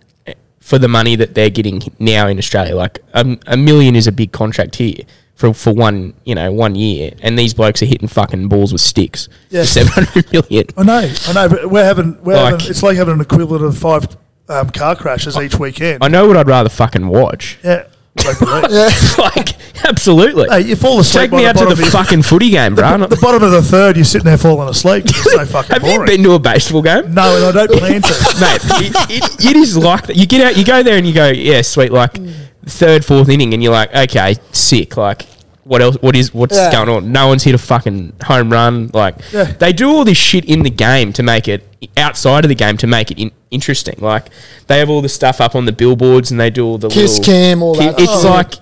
[0.64, 2.76] for the money that they're getting now in Australia?
[2.76, 4.96] Like a, a million is a big contract here
[5.36, 7.12] for, for one, you know, one year.
[7.22, 9.28] And these blokes are hitting fucking balls with sticks.
[9.50, 9.62] Yeah.
[9.62, 10.66] For 700 million.
[10.78, 13.66] I know, I know, but we're having, we're Like- having it's like having an equivalent
[13.66, 14.08] of five
[14.50, 16.04] um, car crashes each weekend.
[16.04, 17.58] I know what I'd rather fucking watch.
[17.64, 17.86] yeah,
[18.24, 18.90] Yeah.
[19.18, 20.48] like, absolutely.
[20.50, 21.24] Hey, you fall asleep.
[21.24, 22.98] Take me the out to the fucking footy game, bro.
[22.98, 23.96] the bottom of the third.
[23.96, 25.06] You're sitting there falling asleep.
[25.06, 26.00] It's so fucking Have boring.
[26.02, 27.14] you been to a baseball game?
[27.14, 28.08] no, and I don't plan to.
[28.40, 28.62] mate.
[28.86, 30.16] It, it, it is like that.
[30.16, 31.92] You get out, you go there, and you go, yeah, sweet.
[31.92, 32.18] Like
[32.66, 34.96] third, fourth inning, and you're like, okay, sick.
[34.98, 35.26] Like,
[35.66, 35.98] what else?
[36.02, 36.72] What is what's Yeah.
[36.72, 37.12] going on?
[37.12, 38.90] No one's hit a fucking home run.
[38.94, 39.52] Like, Yeah.
[39.60, 41.64] they do all this shit in the game to make it
[41.98, 43.96] outside of the game to make it in, interesting.
[44.00, 44.28] Like,
[44.68, 47.20] they have all the stuff up on the billboards, and they do all the Kiss
[47.20, 48.30] cam, all that It's shit.
[48.30, 48.54] like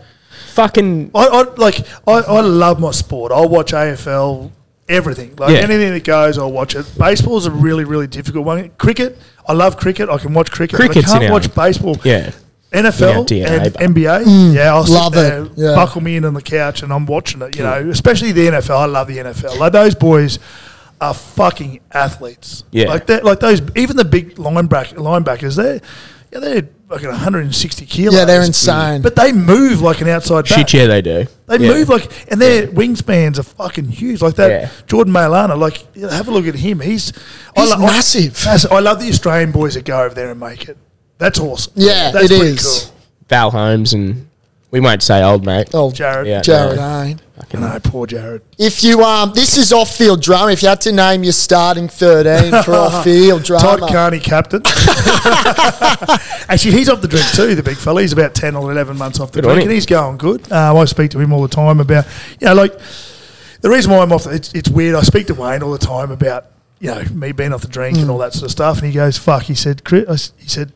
[0.53, 1.11] fucking.
[1.15, 1.79] I, I like.
[2.07, 3.31] I, I love my sport.
[3.31, 4.51] I'll watch AFL.
[4.89, 5.59] Everything like Yeah.
[5.59, 6.85] anything that goes, I'll watch it.
[6.97, 8.71] Baseball's a really, really difficult one.
[8.77, 9.17] Cricket,
[9.47, 10.09] I love cricket.
[10.09, 10.75] I can watch cricket.
[10.75, 11.95] Cricket's I can't watch baseball.
[12.03, 12.31] Yeah.
[12.73, 14.53] NFL Yeah, and but- NBA.
[14.55, 14.89] yeah, I'll Mm.
[14.89, 15.75] love sit there, it, yeah.
[15.75, 17.55] buckle me in on the couch, and I'm watching it.
[17.57, 18.77] You know, especially the NFL.
[18.77, 19.57] I love the NFL.
[19.59, 20.39] Like those boys
[21.01, 22.63] are fucking athletes.
[22.71, 22.87] Yeah.
[22.87, 23.25] like that.
[23.25, 23.61] Like those.
[23.75, 25.55] Even the big lineback linebackers.
[25.57, 25.81] They're
[26.31, 28.15] yeah, they're fucking 160 kilos.
[28.15, 29.01] Yeah, they're insane.
[29.01, 30.59] But they move like an outside back.
[30.69, 31.25] Shit, yeah, they do.
[31.47, 31.73] They Yeah.
[31.73, 34.21] move like, and their wingspans are fucking huge.
[34.21, 34.69] Like that, Yeah.
[34.87, 35.57] Jordan Mailata.
[35.59, 36.79] Like, have a look at him.
[36.79, 37.11] He's,
[37.57, 38.47] He's lo- massive.
[38.47, 40.77] I, I love the Australian boys that go over there and make it.
[41.21, 41.73] That's awesome.
[41.75, 42.63] Yeah, That's it pretty is.
[42.85, 42.95] Cool.
[43.29, 44.27] Val Holmes and
[44.71, 45.69] we won't say old mate.
[45.73, 46.25] Oh, Jared.
[46.27, 46.41] Yeah.
[46.41, 46.83] Jared no.
[46.83, 48.41] I know, poor Jared.
[48.57, 50.51] If you um, this is off field drama.
[50.51, 54.61] If you had to name your starting thirteen for off field drama, Todd Carney, captain.
[56.47, 58.01] Actually, he's off the drink too, the big fella.
[58.01, 59.69] He's about 10 or 11 months off the Good on drink, him.
[59.69, 60.51] and he's going good.
[60.51, 62.05] Um, I speak to him all the time about,
[62.39, 62.73] you know, like,
[63.61, 64.95] the reason why I'm off, the, it's, it's weird.
[64.95, 66.47] I speak to Wayne all the time about,
[66.79, 68.77] you know, me being off the drink and all that sort of stuff.
[68.79, 70.73] And he goes, fuck, he said, Chris, I s- he said,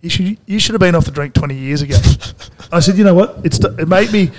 [0.00, 1.96] you should, you should have been off the drink 20 years ago.
[2.72, 3.38] I said, you know what?
[3.44, 4.30] It's, it made me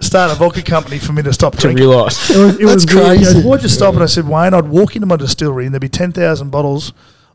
[0.00, 1.86] start a vodka company for me to stop To drinking.
[1.88, 2.30] realise.
[2.30, 3.18] It was, it That's was weird.
[3.18, 3.48] He goes, crazy.
[3.48, 3.94] Why'd you stop?
[3.94, 6.92] And I said, Wayne, I'd walk into my distillery and there'd be 10,000 bottles.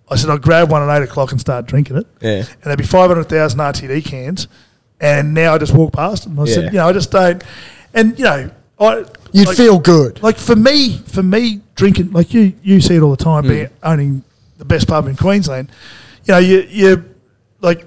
[0.10, 2.08] I said, I'd grab one at 8 o'clock and start drinking it.
[2.20, 2.30] Yeah.
[2.38, 4.48] And there'd be 500,000 RTD cans.
[5.00, 6.40] And now I just walk past them.
[6.40, 6.54] I Yeah.
[6.54, 7.44] said, you know, I just don't.
[7.94, 9.06] And, you know, I.
[9.32, 10.22] you'd like- feel good.
[10.22, 13.66] Like for me, for me, drinking, like you, you see it all the time, being
[13.68, 13.72] Mm.
[13.84, 14.24] owning
[14.58, 15.70] the best pub in Queensland.
[16.26, 17.06] You know, you, you,
[17.62, 17.86] like,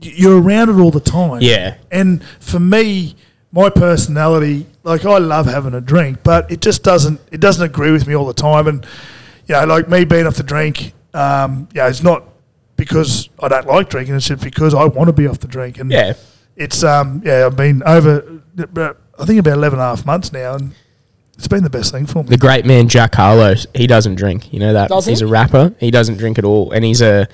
[0.00, 1.40] you're around it all the time.
[1.42, 1.76] Yeah.
[1.90, 3.16] And for me,
[3.52, 7.90] my personality, like I love having a drink, but it just doesn't it doesn't agree
[7.90, 8.66] with me all the time.
[8.66, 8.86] And
[9.46, 12.24] you know, like me being off the drink, um, yeah, it's not
[12.76, 14.14] because I don't like drinking.
[14.16, 15.78] It's just because I want to be off the drink.
[15.78, 16.12] And Yeah.
[16.56, 18.42] it's um yeah, I've been over
[19.18, 20.74] I think about 11 and a half months now, and
[21.38, 22.28] it's been the best thing for me.
[22.28, 24.52] The great man Jack Harlow, he doesn't drink.
[24.52, 25.24] You know that Doesn't he's he?
[25.24, 25.74] a rapper.
[25.80, 27.26] He doesn't drink at all, and he's a,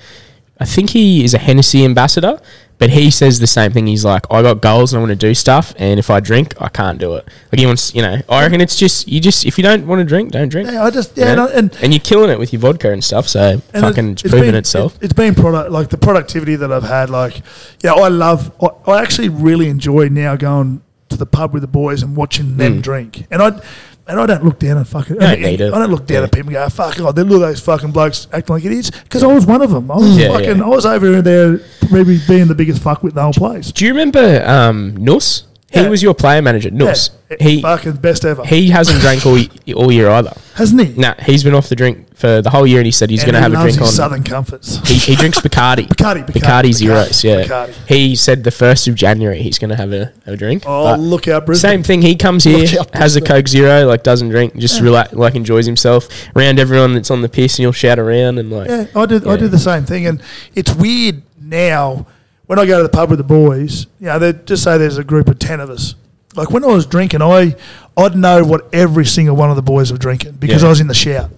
[0.59, 2.39] I think he is a Hennessy ambassador.
[2.79, 3.87] But he says the same thing.
[3.87, 6.53] He's like, I got goals and I want to do stuff, and if I drink,
[6.59, 7.25] I can't do it.
[7.51, 8.17] Like he wants, you know.
[8.27, 10.69] I reckon it's just you just if you don't want to drink, don't drink.
[10.69, 11.47] Yeah, I just you yeah, know?
[11.47, 13.29] and, and you're killing it with your vodka and stuff.
[13.29, 14.95] So And fucking, it- it's, proven been, itself.
[14.97, 17.09] It, has been product like the productivity that I've had.
[17.09, 17.41] Like,
[17.83, 18.51] yeah, I love.
[18.61, 22.57] I, I actually really enjoy now going to the pub with the boys and watching
[22.57, 22.81] them Mm.
[22.81, 23.27] drink.
[23.31, 23.61] And I
[24.07, 25.15] and I don't look down at fucking.
[25.17, 25.61] don't I, it.
[25.61, 26.23] I don't look down Yeah.
[26.25, 28.91] at people and go, fuck, they look at those fucking blokes acting like idiots.
[28.91, 29.89] Because I was one of them.
[29.91, 30.57] I was Yeah, fucking.
[30.57, 30.63] yeah.
[30.63, 31.59] I was over there,
[31.91, 33.71] maybe being the biggest fuck with the whole place.
[33.71, 35.45] Do you remember um, Nuss?
[35.73, 37.09] He was your player manager, Nuss.
[37.31, 39.39] Yeah, He fucking best ever, he hasn't drank all,
[39.75, 40.33] all year either.
[40.53, 40.93] hasn't he?
[40.93, 43.33] Nah, he's been off the drink for the whole year, and he said he's going
[43.33, 43.87] to have a drink on.
[43.87, 44.77] Southern Comforts.
[44.87, 45.87] He, he drinks Bacardi.
[45.87, 47.23] Bacardi, Bacardi, Bacardi Bacardi, zeros.
[47.23, 47.43] Yeah.
[47.43, 47.73] Bacardi.
[47.87, 50.63] He said the first of January he's going to have a, have a drink.
[50.65, 51.69] Oh, But look out, Brisbane!
[51.71, 52.01] same thing.
[52.03, 56.07] He comes here, has a Coke Zero, like doesn't drink, just relax, like enjoys himself
[56.35, 58.69] around everyone that's on the piss, and he'll shout around and like.
[58.69, 59.27] Yeah, I do.
[59.27, 60.21] I do the same thing, and
[60.53, 62.05] it's weird now
[62.47, 63.87] when I go to the pub with the boys.
[63.99, 65.95] You know, they just say there's a group of ten of us.
[66.35, 67.55] Like when I was drinking, I
[67.95, 70.67] I'd know what every single one of the boys were drinking because Yeah.
[70.67, 71.29] I was in the shout.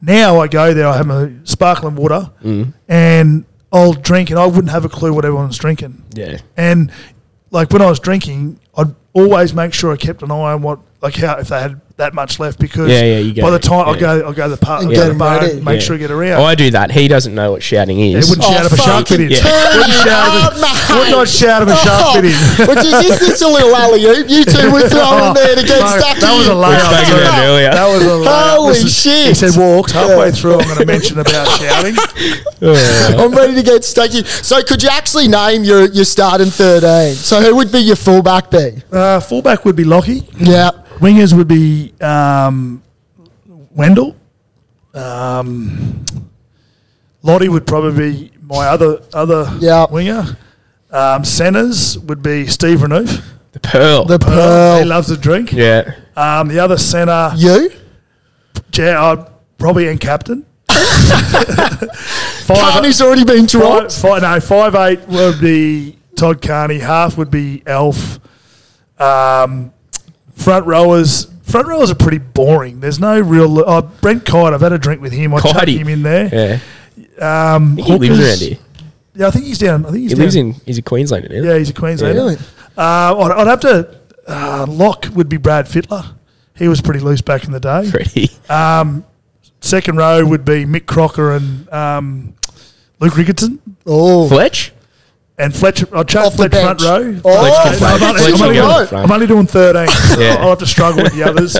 [0.00, 2.72] Now I go there, I have my sparkling water, Mm.
[2.88, 6.02] and I'll drink, and I wouldn't have a clue what everyone's drinking.
[6.12, 6.38] Yeah.
[6.56, 6.90] And
[7.52, 10.80] like when I was drinking, I'd always make sure I kept an eye on what,
[11.00, 13.58] like how if they had that much left, because Yeah, yeah, you go- by the
[13.58, 14.00] time I yeah.
[14.00, 15.52] go, I go to the park, And I go get to the them bar, ready.
[15.52, 15.86] and make Yeah.
[15.86, 16.40] sure I get around.
[16.40, 16.90] Oh, I do that.
[16.90, 18.28] He doesn't know what shouting They is.
[18.30, 19.30] wouldn't shout if a shark bit him.
[19.30, 19.44] Yeah.
[19.76, 22.66] Wouldn't shout if a, would not shout if a shark bit him.
[22.68, 25.62] Which is, is this a little alley oop you two were throwing in there to
[25.62, 26.58] get No, stuck that was a in?
[26.58, 26.80] layup.
[26.80, 27.70] spoke about it earlier.
[27.72, 28.50] That was a layup.
[28.56, 29.26] Holy This is- shit.
[29.28, 29.92] He said walks.
[29.92, 30.30] Halfway Yeah.
[30.32, 31.96] through, I'm going to mention about shouting.
[32.62, 34.24] I'm ready to get stuck in.
[34.24, 37.14] So could you actually name your, your starting 13?
[37.14, 38.82] So who would be your fullback be?
[38.90, 40.26] Uh, fullback would be Lockie.
[40.38, 40.70] Yeah.
[41.02, 42.82] Wingers would be um,
[43.74, 44.16] Wendell.
[44.94, 46.04] Um,
[47.22, 49.86] Lottie would probably be my other other Yeah.
[49.90, 50.36] winger.
[50.90, 53.22] Um, centers would be Steve Renouf.
[53.52, 54.04] The pearl.
[54.04, 54.78] The He Pearl.
[54.78, 55.52] He loves a drink.
[55.52, 55.94] yeah.
[56.16, 57.70] Um, the other center, You?
[58.74, 60.44] yeah, uh, probably and captain.
[60.68, 63.98] Five- Carney's already been Five, dropped.
[63.98, 66.78] five, no, five eight would be Todd Carney.
[66.78, 68.20] Half would be Alf.
[68.98, 69.72] Um,
[70.34, 71.26] front rowers.
[71.42, 72.80] Front rowers are pretty boring.
[72.80, 73.58] There's no real.
[73.68, 74.54] Oh, Brent Kite.
[74.54, 75.34] I've had a drink with him.
[75.34, 75.78] I chuck Cotty.
[75.78, 76.60] him in there.
[77.20, 78.58] Yeah, Um, he lives around here.
[79.14, 79.84] Yeah, I think he's down.
[79.84, 80.22] I think he's He down.
[80.24, 80.52] lives in.
[80.64, 81.28] He's a Queenslander.
[81.30, 82.14] Isn't Yeah, he's a Queenslander.
[82.18, 82.36] Really?
[82.76, 83.98] Uh, I'd, I'd have to.
[84.26, 86.14] Uh, lock would be Brad Fittler.
[86.56, 87.90] He was pretty loose back in the day.
[87.90, 88.28] Pretty.
[89.60, 92.34] Second row would be Mick Crocker and um,
[93.00, 93.58] Luke Ricketson.
[93.86, 94.72] Oh, Fletch.
[95.42, 96.82] And Fletcher, I'll chuck Off the Fletch front bench.
[96.82, 97.20] row.
[97.24, 97.88] Oh, Fletch can play.
[97.90, 99.04] I'm, only, I'm only go doing, in front.
[99.04, 100.20] I'm only doing 13.
[100.20, 100.36] Yeah.
[100.38, 101.56] I'll have to struggle with the others.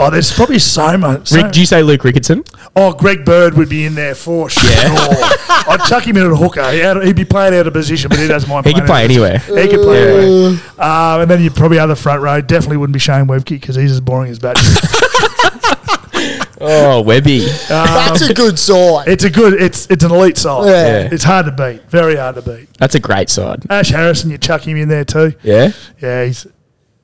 [0.00, 1.28] Oh, there's probably so much.
[1.28, 2.44] so- Rick, do you say Luke Ricketson?
[2.74, 4.62] oh, Greg Bird would be in there for sure.
[4.64, 6.68] I'd chuck him in at a hooker.
[6.72, 9.00] He had, he'd be playing out of position, but he doesn't mind He could play
[9.00, 9.38] out of anywhere.
[9.38, 9.58] position.
[9.62, 10.60] He can play anywhere.
[10.78, 12.40] Um, and then you'd probably have the front row.
[12.40, 14.58] Definitely wouldn't be Shane Webke because he's as boring as Batch.
[16.64, 17.40] Oh, Webby.
[17.42, 19.08] Um, that's a good side.
[19.08, 20.66] it's a good, it's it's an elite side.
[20.68, 21.08] Yeah.
[21.10, 21.82] It's hard to beat.
[21.90, 22.68] Very hard to beat.
[22.78, 23.64] That's a great side.
[23.68, 25.32] Ash Harrison, you chuck him in there too.
[25.42, 25.72] Yeah.
[26.00, 26.46] Yeah, he's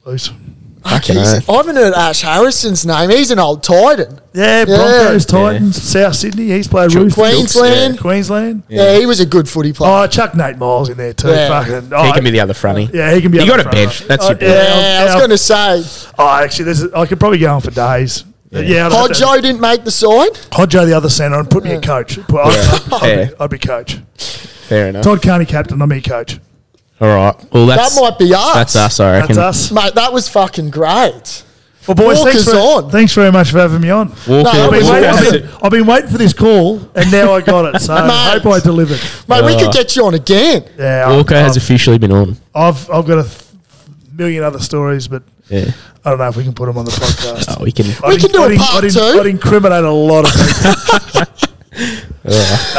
[0.05, 0.31] loose.
[0.85, 3.11] Fucking He's- I haven't heard Ash Harrison's name.
[3.11, 4.21] He's an old Titan.
[4.33, 4.65] Yeah, Yeah.
[4.77, 6.51] Broncos, Titans, South Sydney.
[6.51, 7.15] He's played Chook- Roosters.
[7.17, 7.95] Queensland.
[7.97, 8.63] Yeah, Queensland.
[8.69, 8.97] Yeah.
[8.99, 10.05] he was a good footy player.
[10.05, 11.29] Oh, chuck Nate Miles in there too.
[11.29, 11.49] Yeah.
[11.49, 12.95] Fucking, He oh, can be the other fronty.
[12.95, 13.39] Yeah, he can be.
[13.39, 14.01] You up got a front bench.
[14.03, 14.07] row.
[14.07, 14.53] That's Oh, your bench.
[14.55, 17.61] yeah, I was going to say, Oh, actually, there's a, I could probably go on
[17.61, 18.25] for days.
[18.51, 20.33] Yeah, yeah I'd have to- Hodjo didn't make the side.
[20.53, 22.19] Hodjo the other centre and put me a coach.
[22.29, 23.95] Put, I'd, I'd, I'd, be, I'd be coach.
[24.17, 25.05] Fair enough.
[25.05, 25.81] Todd Carney captain.
[25.83, 26.39] I'm me coach.
[27.01, 27.53] All right.
[27.53, 28.55] Well, that's That might be us.
[28.55, 29.01] that's us.
[29.01, 29.39] I That's reckon.
[29.43, 29.71] us.
[29.71, 31.45] Mate, that was fucking great.
[31.87, 32.91] Well, boys, thanks, Walker's for, on.
[32.91, 34.09] thanks very much for having me on.
[34.29, 37.41] No, I've been, waiting, I've, been, I've been waiting for this call, and now I
[37.41, 37.81] got it.
[37.81, 39.01] So I hope I delivered.
[39.27, 40.69] Mate, we Uh, could get you on again.
[40.79, 42.37] Yeah, Walker I've, has officially been on.
[42.55, 43.43] I've, I've got a th-
[44.13, 45.71] million other stories, but Yeah.
[46.09, 47.45] I don't know if we can put them on the podcast.
[47.59, 47.87] Oh, we can.
[47.87, 49.01] We I'd can do a I'd in- part I'd in- two.
[49.01, 50.73] I'd incriminate a lot of people.
[52.25, 52.33] Nah,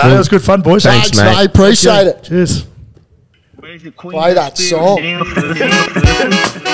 [0.10, 0.84] that was good fun, boys.
[0.84, 1.36] Thanks, Thanks, mate.
[1.38, 1.46] mate.
[1.50, 2.24] Appreciate it.
[2.24, 2.66] Cheers.
[3.58, 4.98] Where's the queen Play that song.
[5.02, 6.70] down first.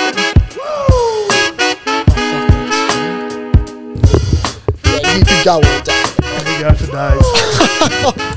[3.86, 6.04] Yeah, you could go all day.
[6.20, 8.32] There we go for days.